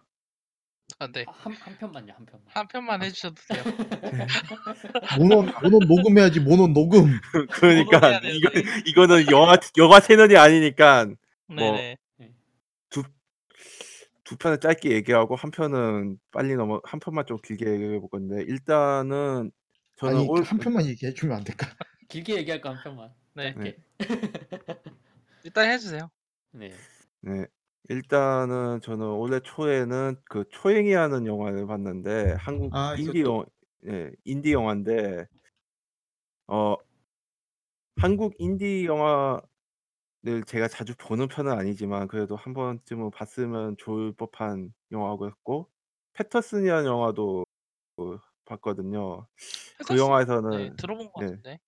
[0.99, 2.47] 아, 네, 한, 한 편만요 한 편만.
[2.53, 3.63] 한 편만 해 주셔도 돼요.
[5.19, 7.19] 모논 모논 녹음해야지 모논 녹음.
[7.51, 8.49] 그러니까 이거.
[8.85, 11.05] 이거는 영화 영화 채널이 아니니까
[11.47, 11.97] 뭐 네네.
[14.25, 18.43] 두 편을 짧게 얘기하고 한 편은 빨리 넘어 한 편만 좀 길게 얘기해 볼 건데
[18.47, 19.51] 일단은
[19.95, 21.67] 저는 아니 올한 편만 얘기해 주면 안 될까?
[22.09, 23.13] 길게 얘기할 거한 편만.
[23.35, 23.53] 네.
[23.53, 23.77] 짧게.
[25.45, 26.09] 일단 해 주세요.
[26.51, 26.73] 네.
[27.21, 27.45] 네.
[27.87, 33.31] 일단은 저는 올해 초에는 그 초행이라는 영화를 봤는데 한국 아, 인디 이것도.
[33.31, 33.45] 영화
[33.87, 35.27] 예, 인디 영화인데
[36.47, 36.75] 어
[37.97, 39.39] 한국 인디 영화
[40.25, 45.69] 를 제가 자주 보는 편은 아니지만 그래도 한 번쯤은 봤으면 좋을 법한 영화였고
[46.13, 47.45] 패터슨이라는 영화도
[47.97, 49.27] 그 봤거든요.
[49.83, 50.11] 그 패터슨?
[50.49, 51.27] 네, 영화에서는 들어본 것 네.
[51.27, 51.59] 같은데.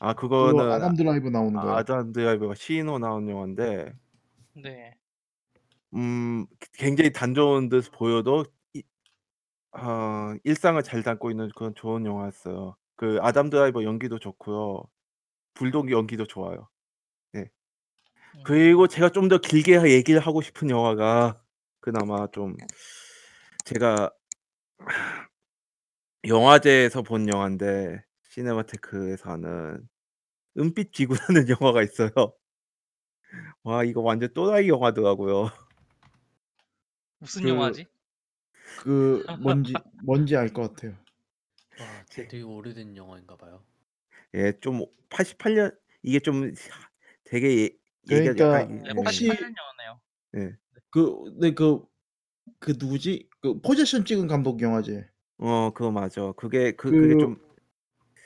[0.00, 1.78] 아 그거 그거는 아담 드라이브 나오는 거야.
[1.78, 3.92] 아담 드라이버가 시인으로 나온 영화인데
[4.54, 4.98] 네.
[5.94, 8.44] 음 굉장히 단조로운 듯 보여도
[8.74, 12.76] 이어 일상을 잘 담고 있는 그런 좋은 영화였어요.
[12.96, 14.82] 그 아담 드라이버 연기도 좋고요.
[15.54, 16.68] 불독 연기도 좋아요.
[18.38, 18.42] 네.
[18.42, 18.44] 음.
[18.44, 21.42] 그리고 제가 좀 더 길게 얘기를 하고 싶은 영화가
[21.80, 22.56] 그나마 좀
[23.64, 24.10] 제가
[26.26, 29.88] 영화제에서 본 영화인데 시네마테크에서 하는
[30.58, 32.10] 은빛 지구라는 영화가 있어요.
[33.62, 35.50] 와 이거 완전 또라이 영화더라고요.
[37.18, 37.86] 무슨 그 영화지?
[38.76, 39.74] 그 뭔지
[40.04, 40.96] 뭔지 알 것 같아요.
[41.78, 43.64] 와 되게 오래된 영화인가 봐요.
[44.34, 46.52] 예 좀 88년 이게 좀
[47.24, 47.70] 되게 예
[48.08, 48.92] 그러니까 약간 네, 예.
[48.96, 50.00] 혹시 88년 영화네요.
[50.36, 50.56] 예.
[50.90, 51.86] 그 네 그
[52.60, 53.28] 그 누구지?
[53.40, 55.04] 그 포제션 찍은 감독 영화지.
[55.38, 56.32] 어 그거 맞아.
[56.36, 57.36] 그게 그 그게 그 좀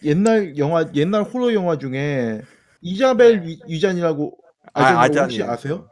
[0.05, 2.43] 옛날 영화 옛날 호러 영화 중에
[2.81, 3.47] 이자벨 네.
[3.47, 4.39] 위 위잔이라고
[4.75, 5.69] 아 아잔이라고 혹시.
[5.69, 5.91] 아세요?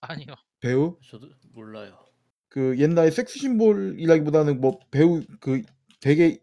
[0.00, 0.34] 아니요.
[0.60, 0.98] 배우?
[1.10, 1.98] 저도 몰라요.
[2.48, 5.62] 그 옛날에 섹스 심볼이라기보다는 뭐 배우 그
[6.00, 6.38] 되게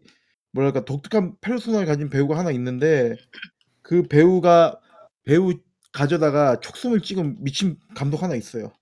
[0.52, 3.16] 뭐랄까 독특한 페르소나를 가진 배우가 하나 있는데
[3.82, 4.80] 그 배우가
[5.24, 5.54] 배우
[5.92, 8.72] 가져다가 촉숨을 찍은 미친 감독 하나 있어요.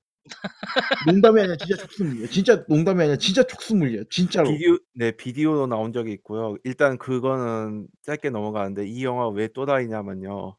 [1.06, 2.28] 농담이 아니라 진짜 촉숨이에요.
[2.28, 4.04] 진짜 농담이 아니라 진짜 촉숨을요.
[4.10, 4.50] 진짜로.
[4.50, 6.56] 비디오 네 비디오로 나온 적이 있고요.
[6.64, 10.56] 일단 그거는 짧게 넘어가는데 이 영화 왜 또라이냐면요.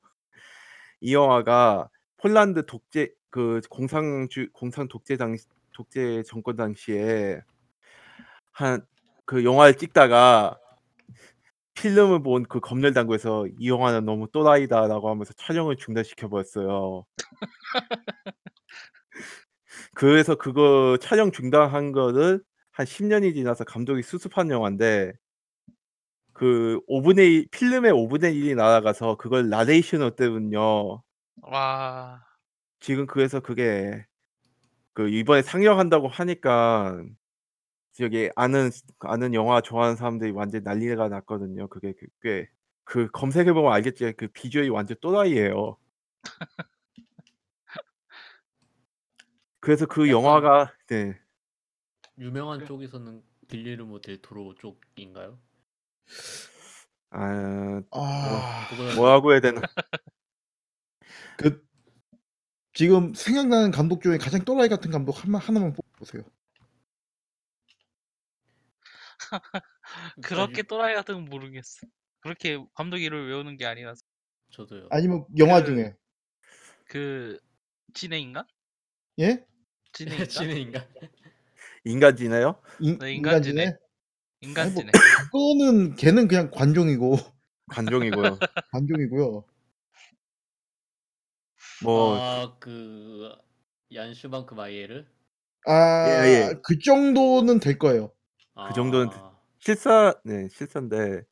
[1.01, 7.39] 이 영화가 폴란드 독재 그 공산주 공산 독재 당시 독재 정권 당시에
[8.51, 8.85] 한
[9.31, 10.59] 그 영화를 찍다가
[11.81, 17.05] 필름을 본 그 검열 당국에서 "이 영화는 너무 또라이다."라고 하면서 촬영을 중단시켜 버렸어요.
[19.95, 22.41] 그래서 그거 촬영 중단한 거를
[22.71, 25.13] 한 10 년이 지나서 감독이 수습한 영화인데
[26.33, 31.03] 그 5분의 1 필름의 5분의 1 이 날아가서 그걸 나레이션으로 떼면요.
[31.43, 32.23] 와.
[32.79, 34.05] 지금 그래서 그게
[34.93, 37.01] 그 이번에 상영한다고 하니까
[37.93, 41.67] 저기 아는 아는 영화 좋아하는 사람들이 완전 난리가 났거든요.
[41.67, 42.47] 그게 그 꽤
[42.91, 45.77] 그 검색해 보면 알겠지만 그 비주얼이 완전 또라이예요.
[49.59, 51.19] 그래서 그 약간 영화가 네.
[52.17, 55.39] 유명한 쪽에서는 길레르모 델 토로 쪽인가요?
[57.11, 58.67] 아 아.
[58.69, 59.61] 그거는 뭐라고 해야 되나?
[61.37, 61.65] 그
[62.73, 66.23] 지금 생각나는 감독 중에 가장 또라이 같은 감독 하나 하나만 뽑아 보세요.
[70.21, 71.87] 그렇게 또라이 같은 건 모르겠어.
[72.21, 74.01] 그렇게 감독 이름을 외우는 게 아니라서.
[74.51, 74.89] 저도요.
[74.89, 75.95] 아니면 영화 그 중에.
[76.85, 77.39] 그
[77.93, 78.45] 진해인가?
[79.19, 79.45] 예?
[79.93, 80.25] 진해인가?
[80.27, 80.87] 진해인가?
[81.83, 82.61] 인간 지네요?
[82.79, 83.65] 인 네, 인간 지네.
[83.65, 83.79] 인간지네?
[84.61, 84.91] 아니 뭐 인간지네.
[85.31, 87.17] 그거는 걔는 그냥 관종이고
[87.69, 88.39] 관종이고요.
[88.71, 89.45] 관종이고요.
[91.79, 93.35] 뭐 아 그
[93.93, 95.05] 얀 슈방크 마이에르?
[95.67, 95.73] 아
[96.25, 96.53] 예 예.
[96.63, 98.11] 그 정도는 될 거예요.
[98.55, 101.23] 그 정도는 아 실사 네 실사인데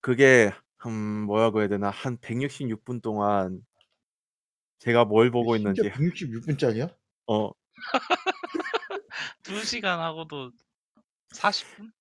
[0.00, 0.52] 그게
[0.86, 3.64] 음 뭐라고 해야 되나 한 166 분 동안
[4.78, 6.88] 제가 뭘 보고 심지어 있는지 166 분짜리야?
[7.28, 7.50] 어
[9.42, 10.52] 2시간 하고도
[11.34, 11.92] 40분?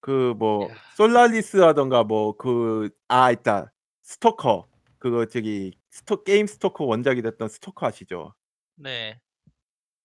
[0.00, 0.74] 그 뭐 야.
[0.96, 3.72] 솔라리스라든가 뭐 그 아 있다.
[4.02, 4.68] 스토커.
[4.98, 8.34] 그거 저기 스토 게임 스토커 원작이 됐던 스토커 아시죠?
[8.76, 9.20] 네.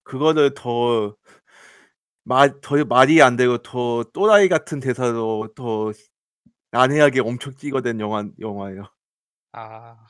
[0.04, 1.16] 그거를 더
[2.26, 5.92] 말 더 말이 안 되고 더 또라이 같은 대사로 더
[6.72, 8.84] 난해하게 엄청 찍어낸 영화 영화예요.
[9.54, 10.08] 아.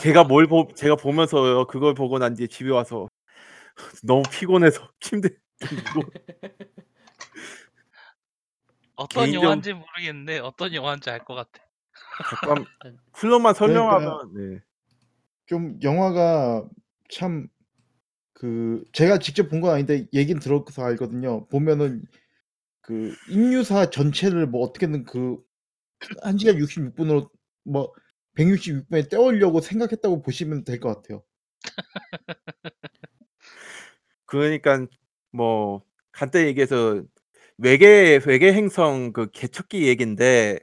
[0.00, 1.66] 제가 뭘 보 제가 보면서요.
[1.66, 3.08] 그걸 보고 난 뒤에 집에 와서
[4.04, 5.30] 너무 피곤해서 침대에
[5.92, 6.04] 누워
[8.96, 11.64] 어떤 개인적 영화인지 모르겠는데 어떤 영화인지 알 것 같아.
[12.28, 12.66] 잠깐
[13.12, 14.60] 플롯만 그러니까 설명하면 네.
[15.46, 16.68] 좀 영화가
[17.10, 17.48] 참
[18.40, 21.46] 그 제가 직접 본 건 아닌데 얘기는 들어서 알거든요.
[21.48, 22.02] 보면은
[22.82, 25.38] 그 인류사 전체를 뭐 어떻게든 그
[26.22, 27.30] 1시간 66분으로
[27.64, 27.92] 뭐
[28.36, 31.22] 166분에 때우려고 생각했다고 보시면 될 것 같아요.
[34.26, 34.88] 그러니깐
[35.32, 37.02] 뭐 간단히 얘기해서
[37.58, 40.60] 외계 외계 행성 그 개척기 얘긴데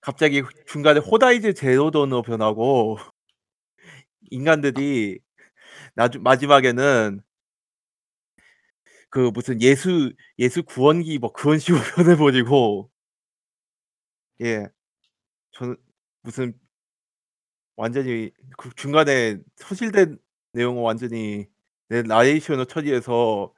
[0.00, 2.96] 갑자기 중간에 호다이즈 제로던으로 변하고
[4.30, 5.18] 인간들이
[5.96, 7.22] 나중 마지막에는
[9.10, 12.90] 그 무슨 예수 예수 구원기 뭐 그런 식으로 변해 버리고
[14.40, 14.68] 예.
[15.52, 15.76] 저는
[16.22, 16.58] 무슨
[17.76, 20.18] 완전히 그 중간에 소실된
[20.52, 21.46] 내용을 완전히
[21.88, 23.52] 내 나레이션을 처리해서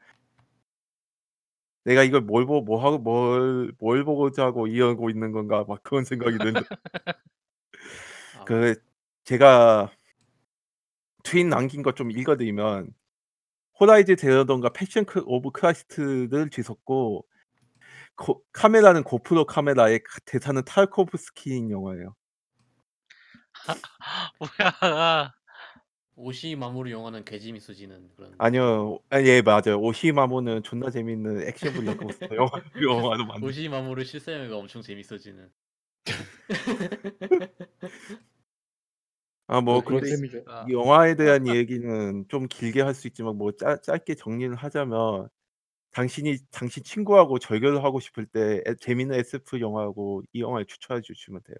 [1.85, 6.05] '내가 이걸 뭘 보고 뭐 하고 뭘 뭘 보고자 하고 이러고 있는 건가.' 막 그런
[6.05, 6.55] 생각이 드는
[8.40, 8.74] 아그
[9.24, 9.90] 제가
[11.22, 12.92] 트윗 남긴 거좀 읽어 드리면
[13.80, 17.26] 호라이즌 제로 던과 패션 오브 크라이스트를 뒤섞고
[18.16, 22.14] 고 카메라는 고프로 카메라에 그 대사는 타르코프스키인 영화예요.
[24.38, 25.33] 뭐야.
[26.16, 28.98] 오시 마모루 영화는 개 재밌어지는 그런 아니요.
[29.11, 29.81] 아 예 맞아요.
[29.81, 32.50] 오시마모는 존나 재밌는 액션물 연구소 영화
[32.83, 35.50] 영화로 만든 오시 마모루 실사 영화가 엄청 재밌어지는
[39.48, 40.44] 아뭐 그런 근데 셈이죠.
[40.46, 45.28] 아, 이 영화에 대한 얘기는 좀 길게 할 수 있지만 뭐 짧 짧게 정리를 하자면
[45.92, 51.42] 당신이 당신 친구하고 절교를 하고 싶을 때 에 재밌는 SF 영화고 이 영화를 추천해 주시면
[51.44, 51.56] 돼요.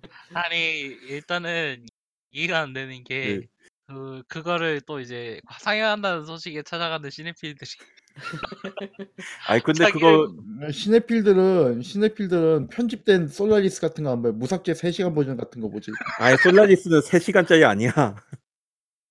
[0.32, 1.86] 아니 일단은
[2.30, 3.40] 이해가 안 되는 네.
[3.40, 3.46] 게
[3.86, 7.68] 그 그거를 또 이제 상영한다는 소식에 찾아가는 시네필들이
[9.48, 14.32] 아니 근데 자기를- 그거 음, 시네필들은 시네필들은 편집된 솔라리스 같은 거 안 봐요.
[14.32, 15.90] 무삭제 3시간 버전 같은 거 보지.
[16.20, 17.92] 아니 솔라리스는 3 시간짜리 아니야.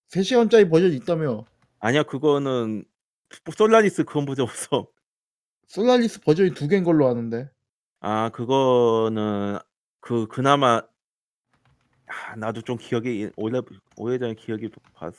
[0.09, 1.45] 3시간짜리 버전 있다며.
[1.79, 2.85] 아니야 그거는
[3.55, 4.87] 솔라리스 그건 본적 없어.
[5.67, 7.49] 솔라리스 버전이 두 개인 걸로 아는데.
[7.99, 9.57] 아 그거는
[9.99, 10.81] 그 그나마
[12.05, 13.59] 아 나도 좀 기억이 오래
[13.97, 15.13] 오래전에 기억이 봤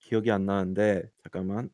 [0.00, 1.70] 기억이 안 나는데 잠깐만.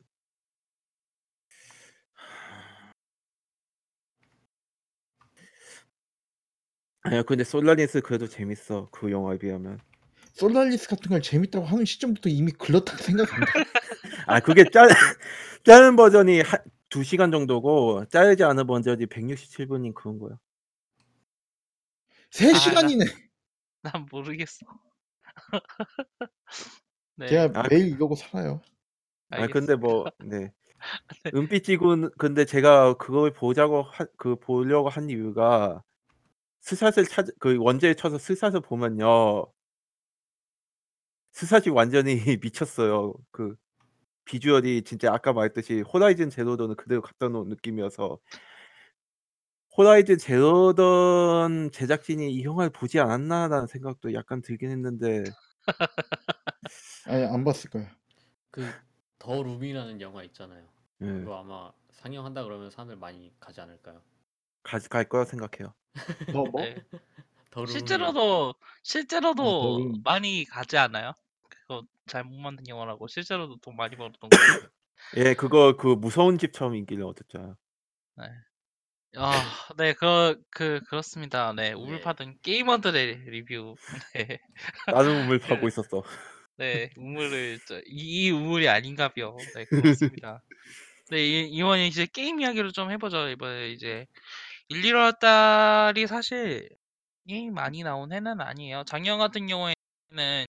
[7.02, 8.88] 아니야 근데 솔라리스 그래도 재밌어.
[8.90, 9.78] 그 영화에 비하면.
[10.34, 13.46] 솔라리스 같은 걸 재밌다고 하는 시점부터 이미 글렀다고 생각한다.
[14.26, 14.88] 아 그게 짧
[15.64, 16.60] 짧은 버전이 한
[16.94, 20.36] 2 시간 정도고 짧지 않은 버전이 167 분인 그런 거야.
[22.30, 23.04] 3시간이네.
[23.82, 24.66] 난 모르겠어.
[27.16, 28.60] 네, 제가 아 매일 이러고 살아요.
[29.30, 30.52] 아 근데 뭐 네.
[31.24, 31.30] 네.
[31.34, 35.82] 은빛지구는 근데 제가 그걸 보자고 한 그 보려고 한 이유가
[36.62, 39.52] 스샷을 찾 그 원제에 쳐서 스샷을 보면요.
[41.32, 43.14] 스샷이 완전히 미쳤어요.
[43.30, 43.56] 그
[44.26, 48.20] 비주얼이 진짜 아까 말했듯이 호라이즌 제로 던을 그대로 갖다 놓은 느낌이어서
[49.76, 55.34] 호라이즌 제로 던 제작진이 '이 영화를 보지 않았나.'라는 생각도 약간 들긴 했는데
[57.04, 57.90] 아니 안 봤을 거야.
[58.50, 60.68] 그더 룸이라는 영화 있잖아요.
[61.00, 61.06] 예.
[61.18, 64.02] 그거 아마 상영한다 그러면 사람들 많이 가지 않을까요?
[64.62, 65.74] 가갈 거라 생각해요.
[66.32, 66.62] 너 뭐?
[66.62, 66.82] 네.
[67.50, 70.02] 더 실제로도 실제로도 어, 더 룸.
[70.04, 71.12] 많이 가지 않아요?
[71.48, 74.28] 그거 잘 못 만든 영화라고 실제로도 돈 많이 벌었던 거.
[75.16, 77.56] 예 그거 그 무서운 집처럼 인기를 얻었잖아요.
[78.16, 78.24] 네.
[79.16, 79.42] 아,
[79.76, 81.52] 네, 그, 그, 그렇습니다.
[81.54, 82.00] 네, 우물 네.
[82.00, 83.76] 파던 게이머들의 리뷰.
[84.14, 84.38] 네,
[84.90, 86.02] 나는 우물 그, 파고 있었어.
[86.58, 89.48] 네, 우물을, 저, 이, 이 우물이 아닌가벼.
[89.54, 90.42] 네, 그렇습니다.
[91.10, 93.28] 네, 이, 이번에 이제 게임 이야기를 좀 해보죠.
[93.30, 94.06] 이번에 이제
[94.72, 96.68] 1, 1월 달이 사실
[97.52, 98.84] 많이 나온 해는 아니에요.
[98.86, 99.74] 작년 같은 경우에는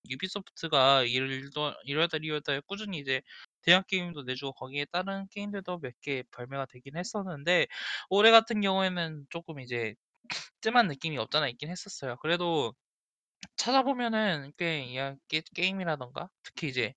[0.10, 1.50] 유비소프트가 1월,
[1.86, 3.22] 1월 달, 2월 달 꾸준히 이제
[3.64, 7.68] 대형 게임도 내주고 거기에 따른 게임들도 몇 개 발매가 되긴 했었는데
[8.10, 9.96] 올해 같은 경우에는 조금 이제
[10.62, 12.18] 뜸한 느낌이 없잖아 있긴 했었어요.
[12.22, 12.74] 그래도
[13.58, 16.94] 찾아보면은 꽤 이야 게, 게임이라던가 특히 이제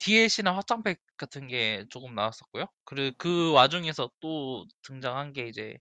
[0.00, 2.66] DLC나 확장팩 같은 게 조금 나왔었고요.
[2.84, 5.78] 그리고 그 와중에서 또 등장한 게 이제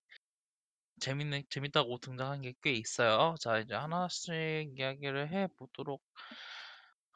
[1.00, 3.36] 재밌는 재밌다고 등장한 게 꽤 있어요.
[3.40, 4.34] 자 이제 하나씩
[4.78, 6.04] 이야기를 해 보도록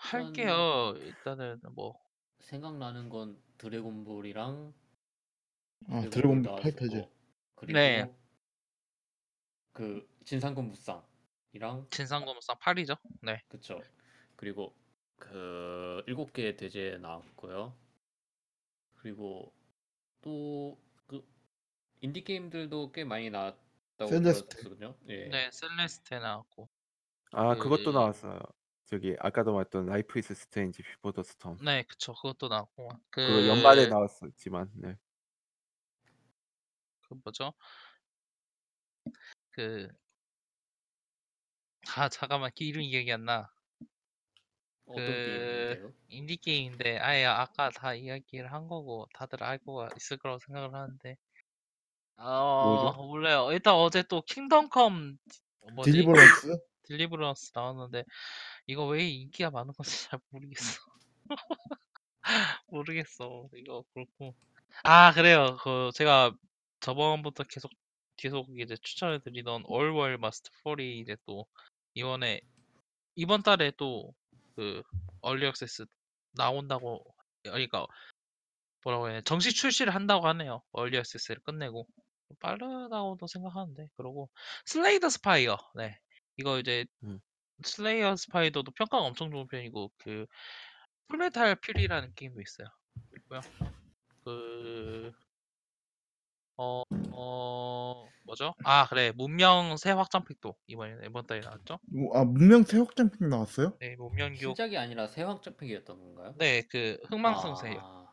[0.03, 0.93] 일단 할게요.
[0.97, 1.99] 일단은 뭐
[2.39, 4.73] 생각나는 건 드래곤볼이랑
[5.89, 7.07] 아 드래곤볼 드래곤 나왔었고 파이터즈.
[7.55, 8.11] 그리고 네.
[9.73, 12.97] 그 진삼국무쌍이랑 진상검사 8이죠.
[13.21, 13.41] 네.
[13.49, 13.81] 그쵸.
[14.35, 14.75] 그리고
[15.17, 17.75] 그 일곱 개 대죄 나왔고요.
[18.95, 19.53] 그리고
[20.21, 21.23] 또 그
[22.01, 23.57] 인디 게임들도 꽤 많이 나왔
[24.01, 24.57] 다고 Celeste.
[24.57, 24.97] 들었거든요.
[25.09, 25.27] 예.
[25.27, 26.69] 네, Celeste 나왔고.
[27.33, 28.39] 아 그것도 그 나왔어요.
[28.85, 31.57] 저기 아까도 말했던 Life is Strange Before the Storm.
[31.63, 32.13] 네, 그쵸.
[32.13, 32.89] 그것도 나왔고.
[33.11, 34.97] 그 연말에 그, 나왔었지만 네.
[37.01, 37.53] 그 뭐죠?
[39.51, 39.87] 그,
[41.95, 42.51] 아, 잠깐만.
[42.57, 43.51] 그 이름 기억이 안 나.
[44.85, 45.93] 어떤 그, 게임인데요?
[46.07, 51.17] 인디 게임인데, 아예 아까 다 이야기를 한 거고, 다들 알고 있을 거라고 생각을 하는데.
[52.21, 53.03] 어, 뭐죠?
[53.03, 53.51] 몰라요.
[53.51, 55.17] 일단 어제 또 킹덤컴,
[55.73, 55.91] 뭐지?
[55.91, 56.11] 딜리버런스?
[56.83, 58.03] 딜리브런스 나왔는데,
[58.67, 60.81] 이거 왜 인기가 많은 건지 잘 모르겠어.
[62.67, 63.49] 모르겠어.
[63.55, 64.35] 이거 그렇고.
[64.83, 65.57] 아, 그래요.
[65.61, 66.33] 그 제가
[66.79, 67.71] 저번부터 계속
[68.17, 71.45] 계속 이제 추천을 드리던 얼월 마스터 4이 이제 또
[71.95, 72.41] 이번에
[73.15, 74.13] 이번 달에 또
[74.55, 74.83] 그
[75.21, 75.85] 얼리 액세스
[76.33, 77.03] 나온다고
[77.43, 77.85] 그러니까
[78.83, 80.61] 뭐라고 해야 되나 정식 출시를 한다고 하네요.
[80.71, 81.87] early access를 끝내고
[82.39, 84.29] 빠르다고도 생각하는데 그러고
[84.65, 85.97] Slay the Spire 네
[86.37, 87.19] 이거 이제 음.
[87.63, 90.25] Slay the Spire도 평가가 엄청 좋은 편이고 그
[91.07, 92.67] Full Metal Fury라는 게임도 있어요.
[93.17, 93.41] 있고요.
[94.23, 95.11] 그
[96.57, 98.53] 어, 어, 뭐죠?
[98.63, 99.11] 아, 그래.
[99.15, 101.79] 문명 새 확장팩도 이번에 이번 달에 나왔죠?
[101.91, 103.77] 뭐, 아 문명 새 확장팩 나왔어요?
[103.79, 104.55] 네, 문명 기록.
[104.55, 106.35] 신작이 아니라 새 확장팩이었던 건가요?
[106.37, 107.79] 네, 그 흥망성쇠요.
[107.81, 108.07] 아,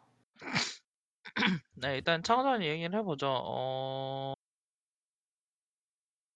[1.74, 3.26] 네, 일단 차근차근 얘기를 해보죠.
[3.28, 4.34] 어,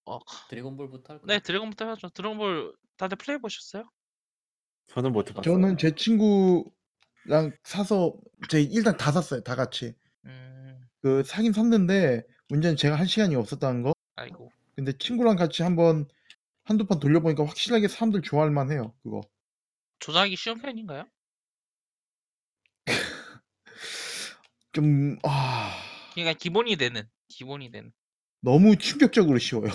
[0.06, 1.26] 어, 드래곤볼부터 할까요?
[1.26, 2.08] 네 드래곤부터 해야죠.
[2.10, 3.84] 드래곤볼 다들 플레이 보셨어요?
[4.88, 5.54] 저는 못 해봤어요.
[5.54, 6.72] 저는 제 친구랑
[7.64, 8.14] 사서
[8.48, 9.42] 제 일단 다 샀어요.
[9.42, 9.94] 다 같이.
[10.24, 13.94] 음, 그 사긴 샀는데 문제는 제가 할 시간이 없었다는 거.
[14.16, 14.52] 아이고.
[14.76, 16.06] 근데 친구랑 같이 한번
[16.64, 18.94] 한두 판 돌려보니까 확실하게 사람들 좋아할 만해요.
[19.02, 19.20] 그거.
[19.98, 21.04] 조작이 쉬운 편인가요?
[24.72, 25.70] 좀 아,
[26.14, 27.92] 그러니까 기본이 되는 기본이 되는.
[28.40, 29.70] 너무 충격적으로 쉬워요.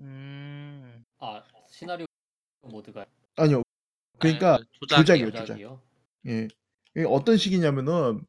[0.00, 1.04] 음.
[1.18, 2.06] 아 시나리오
[2.62, 3.06] 모드가
[3.36, 3.62] 아니요.
[4.18, 5.04] 그러니까 아니, 그 조작이요.
[5.04, 5.30] 조작이요.
[5.30, 5.46] 조작.
[5.46, 5.82] 조작이요?
[6.26, 6.48] 예.
[6.96, 8.24] 이게 어떤 식이냐면은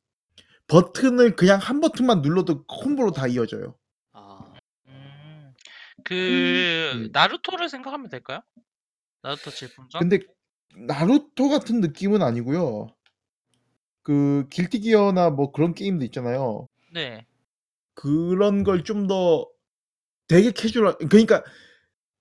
[0.67, 3.77] 버튼을 그냥 한 버튼만 눌러도 콤보로 다 이어져요.
[4.13, 4.53] 아
[4.87, 5.53] 음.
[6.03, 7.09] 그 음.
[7.11, 8.41] 나루토를 생각하면 될까요?
[9.21, 9.99] 나루토 질풍전?
[9.99, 10.19] 근데
[10.87, 12.87] 나루토 같은 느낌은 아니고요.
[14.03, 16.67] 그 길티 기어나 뭐 그런 게임도 있잖아요.
[16.93, 17.25] 네.
[17.95, 19.47] 그런 걸 좀 더
[20.27, 21.43] 되게 캐주얼 그러니까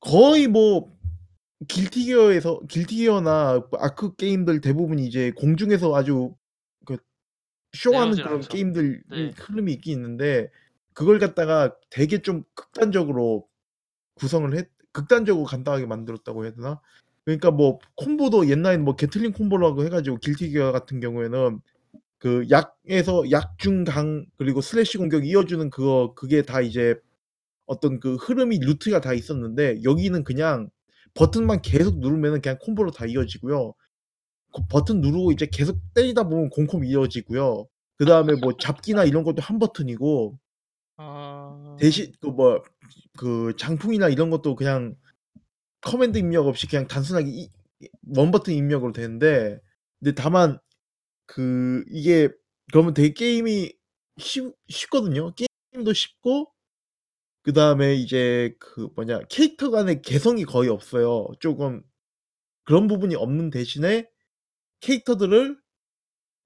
[0.01, 0.93] 거의 뭐
[1.69, 6.35] 길티 기어에서 길티 기어나 아크 게임들 대부분 이제 공중에서 아주
[6.87, 6.99] 그
[7.77, 8.49] 쇼하는 내려오질 그런 않죠.
[8.51, 9.33] 게임들 네.
[9.37, 10.51] 흐름이 있긴 있는데
[10.95, 13.49] 그걸 갖다가 되게 좀 극단적으로
[14.17, 16.81] 구성을 했 극단적으로 간단하게 만들었다고 해야 되나?
[17.25, 21.61] 그러니까 뭐 콤보도 옛날에는 뭐 Gatling 콤보라고 해 가지고 Guilty Gear 같은 경우에는
[22.19, 26.97] 그 약에서 약, 중, 강 그리고 슬래시 공격 이어주는 그거 그게 다 이제
[27.67, 30.71] 어떤 그 흐름이 루트가 다 있었는데 여기는 그냥
[31.15, 33.75] 버튼만 계속 누르면은 그냥 콤보로 다 이어지고요.
[34.55, 37.67] 그 버튼 누르고 이제 계속 때리다 보면 공콤 이어지고요.
[37.97, 40.39] 그 다음에 뭐 잡기나 이런 것도 한 버튼이고
[40.99, 41.77] 어...
[41.81, 42.63] 대신 그 뭐
[43.17, 44.95] 그 장풍이나 이런 것도 그냥
[45.81, 47.51] command 입력 없이 그냥 단순하게 이,
[48.17, 49.61] one 버튼 입력으로 되는데
[49.99, 50.59] 근데 다만
[51.27, 52.29] 그 이게
[52.73, 53.73] 그러면 되게 게임이
[54.19, 55.33] 쉽, 쉽거든요.
[55.73, 56.53] 게임도 쉽고
[57.43, 61.29] 그 다음에 이제 그 뭐냐 캐릭터 간의 개성이 거의 없어요.
[61.41, 61.83] 조금
[62.65, 64.09] 그런 부분이 없는 대신에
[64.81, 65.59] 캐릭터들을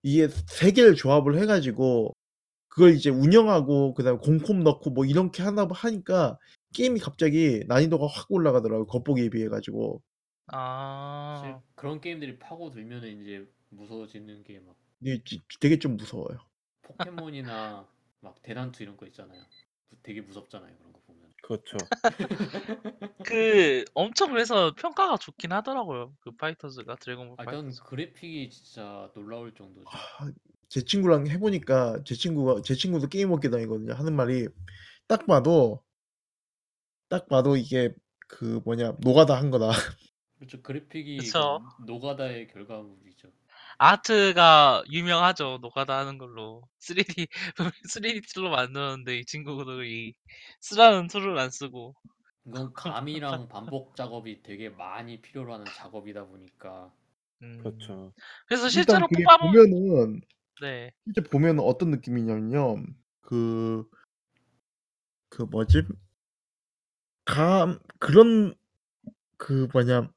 [0.02, 2.14] 이게 세 개를 조합을 해가지고
[2.68, 6.38] 그걸 이제 운영하고 그다음에 공콤 넣고 뭐 이렇게 하나 하니까
[6.74, 8.86] 게임이 갑자기 난이도가 확 올라가더라고요.
[8.88, 10.02] 겉보기에 비해 가지고.
[11.32, 11.62] 사실 아...
[11.74, 16.38] 그런 게임들이 파고들면은 이제 무서워지는 게 막 이게 지- 되게 좀 무서워요.
[16.82, 17.86] 포켓몬이나
[18.20, 19.42] 막 대난투 이런 거 있잖아요.
[20.02, 21.32] 되게 무섭잖아요 그런 거 보면.
[21.42, 21.76] 그렇죠.
[23.22, 26.14] 그 엄청 그래서 평가가 좋긴 하더라고요.
[26.20, 27.82] 그 FighterZ가 드래곤볼 아, 전 FighterZ.
[27.82, 29.86] 그래픽이 진짜 놀라울 정도죠.
[29.86, 30.30] 하,
[30.68, 33.94] 제 친구랑 해보니까 제 친구가 제 친구도 게임 업계 다니거든요.
[33.94, 34.48] 하는 말이
[35.08, 35.82] 딱 봐도
[37.14, 37.94] 딱 봐도 이게
[38.26, 39.68] 그 뭐냐 노가다 한 거다.
[40.38, 40.60] 그렇죠.
[40.62, 41.60] 그래픽이 그쵸.
[41.78, 43.28] 그 노가다의 결과물이죠.
[43.78, 45.58] art가 유명하죠.
[45.62, 46.62] 노가다 하는 걸로.
[46.80, 47.28] 3D
[47.88, 50.14] 3D 툴로 만들었는데 이 친구들이
[50.60, 51.94] 쓰라는 tool을 안 쓰고.
[52.46, 56.92] 이건 감이랑 반복 작업이 되게 많이 필요로 하는 작업이다 보니까
[57.42, 57.58] 음.
[57.58, 58.12] 그렇죠.
[58.46, 60.20] 그래서 일단 실제로 그게 뽑아보면 보면은
[60.60, 60.92] 네.
[61.04, 62.84] 실제 보면 어떤 느낌이냐면요.
[63.22, 63.88] 그,
[65.30, 65.84] 그 뭐지?
[67.24, 68.54] 감, 그런,
[69.38, 70.10] 그 뭐냐.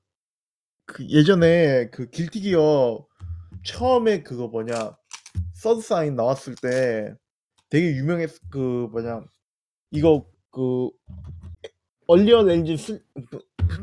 [0.85, 3.05] 그 예전에 그 Guilty Gear
[3.65, 4.97] 처음에 그거 뭐냐.
[5.53, 7.13] 서드 사인 나왔을 때
[7.69, 9.25] 되게 유명했, 그 뭐냐.
[9.91, 10.89] 이거 그,
[12.07, 12.77] 얼리언 엔진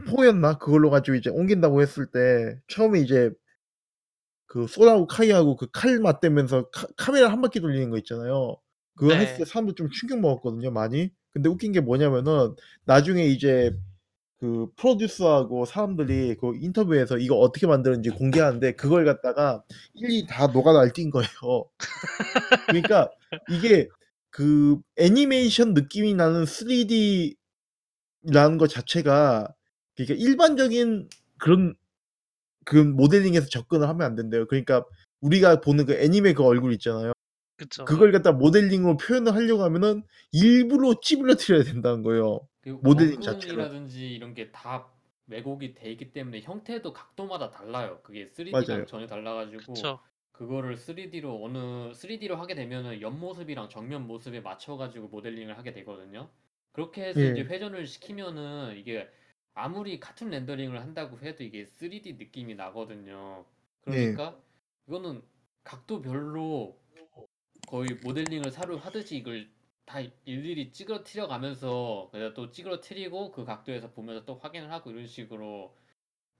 [0.06, 0.58] 4였나?
[0.58, 3.30] 그걸로 가지고 이제 옮긴다고 했을 때 처음에 이제
[4.46, 8.56] 그 소라하고 카이하고 그 칼 맞대면서 카, 카메라 한 바퀴 돌리는 거 있잖아요.
[8.96, 9.20] 그거 네.
[9.20, 11.10] 했을 때 사람들 좀 충격 먹었거든요, 많이.
[11.34, 12.54] 근데 웃긴 게 뭐냐면은
[12.84, 13.72] 나중에 이제
[14.38, 19.64] 그 프로듀서하고 사람들이 그 인터뷰에서 이거 어떻게 만드는지 공개하는데 그걸 갖다가
[19.94, 21.28] 일일이 다 노가다를 띈 거예요.
[22.68, 23.10] 그러니까
[23.50, 23.88] 이게
[24.30, 27.36] 그 애니메이션 느낌이 나는 3D라는
[28.58, 29.48] 것 자체가
[29.96, 31.08] 그러니까 일반적인
[31.38, 31.74] 그런
[32.64, 34.46] 그 모델링에서 접근을 하면 안 된대요.
[34.46, 34.84] 그러니까
[35.20, 37.12] 우리가 보는 그 애니메 그 얼굴 있잖아요.
[37.56, 37.84] 그쵸.
[37.84, 40.02] 그걸 갖다 모델링으로 표현을 하려고 하면은
[40.32, 42.48] 일부러 찌부러뜨려야 된다는 거예요.
[42.62, 43.62] 그리고 모델링 자체로.
[43.62, 44.88] 원근이라든지 이런 게 다
[45.26, 48.00] 왜곡이 돼 있기 때문에 형태도 각도마다 달라요.
[48.02, 48.84] 그게 3D랑 맞아요.
[48.86, 50.00] 전혀 달라 가지고 그쵸.
[50.32, 56.28] 그거를 3D로 어느 3D로 하게 되면은 옆모습이랑 정면 모습에 맞춰 가지고 모델링을 하게 되거든요.
[56.72, 57.30] 그렇게 해서 예.
[57.30, 59.08] 이제 회전을 시키면은 이게
[59.54, 63.46] 아무리 카툰 렌더링을 한다고 해도 이게 3D 느낌이 나거든요.
[63.82, 64.36] 그러니까
[64.88, 65.22] 이거는
[65.62, 66.76] 각도별로
[67.66, 69.48] 거의 모델링을 사료 하듯이 이걸
[69.86, 75.76] 다 일일이 찌그러뜨려 가면서 그래서 또 찌그러뜨리고 그 각도에서 보면서 또 확인을 하고 이런 식으로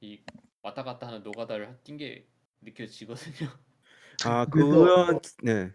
[0.01, 0.23] 이
[0.63, 2.29] 왔다 갔다 하는 노가다를 뛴 게
[2.63, 3.51] 느껴지거든요.
[4.25, 5.71] 아 그런 네.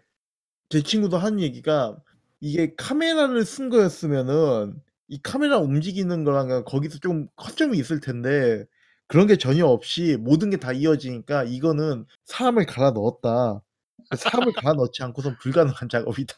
[0.70, 1.98] 제 친구도 하는 얘기가
[2.40, 8.66] 이게 카메라를 쓴 거였으면은 이 카메라 움직이는 거랑 거기서 좀 허점이 있을 텐데
[9.08, 13.62] 그런 게 전혀 없이 모든 게 다 이어지니까 이거는 사람을 갈아 넣었다.
[14.10, 16.34] 그 사람을 갈아 넣지 않고선 불가능한 작업이다.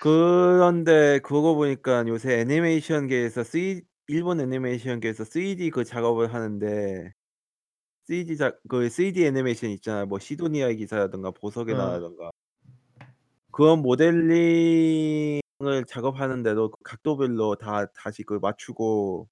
[0.00, 7.12] 그런데 그러고 보니까 요새 애니메이션계에서 3 일본 애니메이션계에서 3D 그 작업을 하는데
[8.08, 10.06] 3D 작 그 3D 애니메이션 있잖아요.
[10.06, 11.78] 뭐 시도니아의 기사라든가 보석의 어.
[11.78, 12.30] 나라든가.
[13.50, 15.40] 그런 모델링을
[15.88, 19.28] 작업하는데도 그 각도별로 다 다시 그걸 맞추고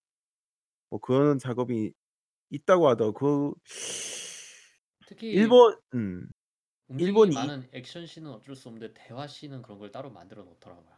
[0.90, 1.92] 뭐 그런 작업이
[2.50, 3.54] 있다고 하더라고.
[3.54, 3.54] 그
[5.06, 6.28] 특히 일본 음.
[6.88, 10.42] 움직임이 일본 이 많은 액션 씬은 어쩔 수 없는데 대화 씬은 그런 걸 따로 만들어
[10.44, 10.96] 놓더라고요.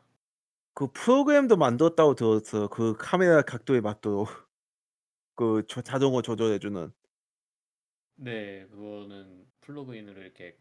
[0.74, 2.68] 그 프로그램도 만들었다고 들었어요.
[2.68, 4.28] 그 카메라 각도에 맞도록.
[5.36, 6.92] 그저 자동으로 조절해 주는.
[8.16, 8.66] 네.
[8.66, 10.58] 그거는 플러그인으로 이렇게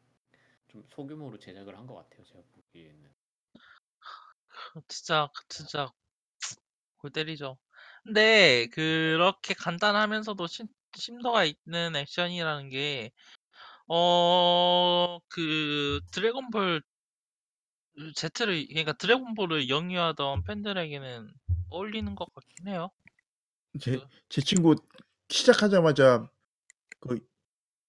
[0.68, 3.14] 좀 소규모로 제작을 한 것 같아요, 제가 보기에는.
[4.74, 5.92] 그 진짜 진짜
[6.98, 7.58] 골 때리죠.
[8.04, 13.12] 근데 그렇게 간단하면서도 심 심도가 있는 액션이라는 게
[13.88, 16.82] 어 그 드래곤볼
[17.96, 21.32] 그 Z를 그러니까 드래곤볼을 영위하던 팬들에게는
[21.70, 22.92] 어울리는 것 같긴 해요.
[23.80, 24.76] 제 그 제 친구
[25.30, 26.30] 시작하자마자
[27.00, 27.20] 그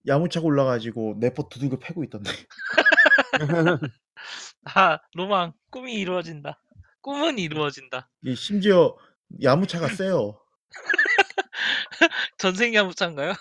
[0.06, 2.30] 야무차게 올라 가지고 네퍼 두들겨 패고 있던데.
[4.64, 6.62] 아 로망 꿈이 이루어진다.
[7.02, 8.10] 꿈은 이루어진다.
[8.24, 8.96] 이 심지어
[9.42, 10.40] 야무차가 세요.
[12.38, 13.32] 전생 야무차인가요?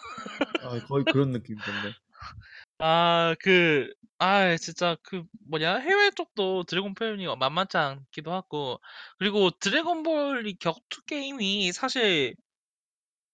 [0.63, 1.93] 아 거의 그런 느낌이던데.
[2.79, 8.79] 아 그 아 진짜 그 뭐냐 해외 쪽도 드래곤 표현이 만만치 않기도 하고
[9.19, 12.35] 그리고 드래곤볼 이 격투 게임이 사실